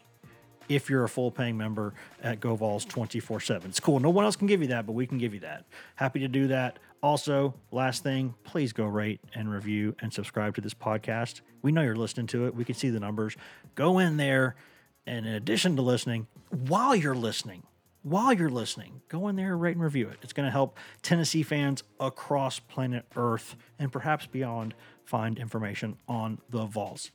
if 0.69 0.89
you're 0.89 1.03
a 1.03 1.09
full 1.09 1.31
paying 1.31 1.57
member 1.57 1.93
at 2.21 2.39
GoVols 2.39 2.87
24 2.87 3.39
7. 3.39 3.69
It's 3.69 3.79
cool. 3.79 3.99
No 3.99 4.09
one 4.09 4.25
else 4.25 4.35
can 4.35 4.47
give 4.47 4.61
you 4.61 4.67
that, 4.67 4.85
but 4.85 4.93
we 4.93 5.07
can 5.07 5.17
give 5.17 5.33
you 5.33 5.39
that. 5.41 5.65
Happy 5.95 6.19
to 6.19 6.27
do 6.27 6.47
that. 6.47 6.79
Also, 7.01 7.53
last 7.71 8.03
thing, 8.03 8.33
please 8.43 8.73
go 8.73 8.85
rate 8.85 9.21
and 9.35 9.51
review 9.51 9.95
and 10.01 10.11
subscribe 10.11 10.55
to 10.55 10.61
this 10.61 10.73
podcast. 10.73 11.41
We 11.61 11.71
know 11.71 11.83
you're 11.83 11.95
listening 11.95 12.27
to 12.27 12.47
it, 12.47 12.55
we 12.55 12.65
can 12.65 12.75
see 12.75 12.89
the 12.89 12.99
numbers. 12.99 13.35
Go 13.75 13.99
in 13.99 14.17
there, 14.17 14.55
and 15.05 15.25
in 15.25 15.33
addition 15.33 15.75
to 15.75 15.81
listening, 15.81 16.27
while 16.49 16.95
you're 16.95 17.15
listening, 17.15 17.63
while 18.01 18.33
you're 18.33 18.49
listening, 18.49 19.01
go 19.09 19.27
in 19.27 19.35
there, 19.35 19.57
rate 19.57 19.75
and 19.75 19.83
review 19.83 20.07
it. 20.09 20.17
It's 20.21 20.33
going 20.33 20.45
to 20.45 20.51
help 20.51 20.77
Tennessee 21.01 21.43
fans 21.43 21.83
across 21.99 22.59
planet 22.59 23.05
Earth 23.15 23.55
and 23.79 23.91
perhaps 23.91 24.25
beyond 24.25 24.73
find 25.03 25.37
information 25.37 25.97
on 26.07 26.39
the 26.49 26.65
Vols. 26.65 27.11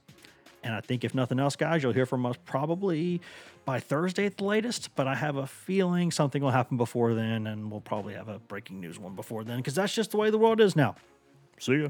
And 0.65 0.75
I 0.75 0.81
think 0.81 1.05
if 1.05 1.15
nothing 1.15 1.41
else, 1.41 1.57
guys, 1.57 1.83
you'll 1.83 1.93
hear 1.93 2.07
from 2.07 2.25
us 2.25 2.37
probably 2.45 3.21
by 3.65 3.81
Thursday 3.81 4.27
at 4.27 4.37
the 4.37 4.45
latest. 4.45 4.95
But 4.95 5.07
I 5.07 5.15
have 5.15 5.37
a 5.37 5.47
feeling 5.47 6.11
something 6.11 6.43
will 6.43 6.51
happen 6.51 6.77
before 6.77 7.15
then, 7.15 7.47
and 7.47 7.71
we'll 7.71 7.81
probably 7.81 8.15
have 8.15 8.29
a 8.29 8.39
breaking 8.39 8.81
news 8.81 8.99
one 8.99 9.17
before 9.17 9.45
then 9.45 9.59
because 9.59 9.75
that's 9.75 9.95
just 9.95 10.13
the 10.13 10.17
way 10.17 10.31
the 10.31 10.39
world 10.39 10.61
is 10.61 10.77
now. 10.77 10.95
See 11.59 11.83
ya. 11.83 11.89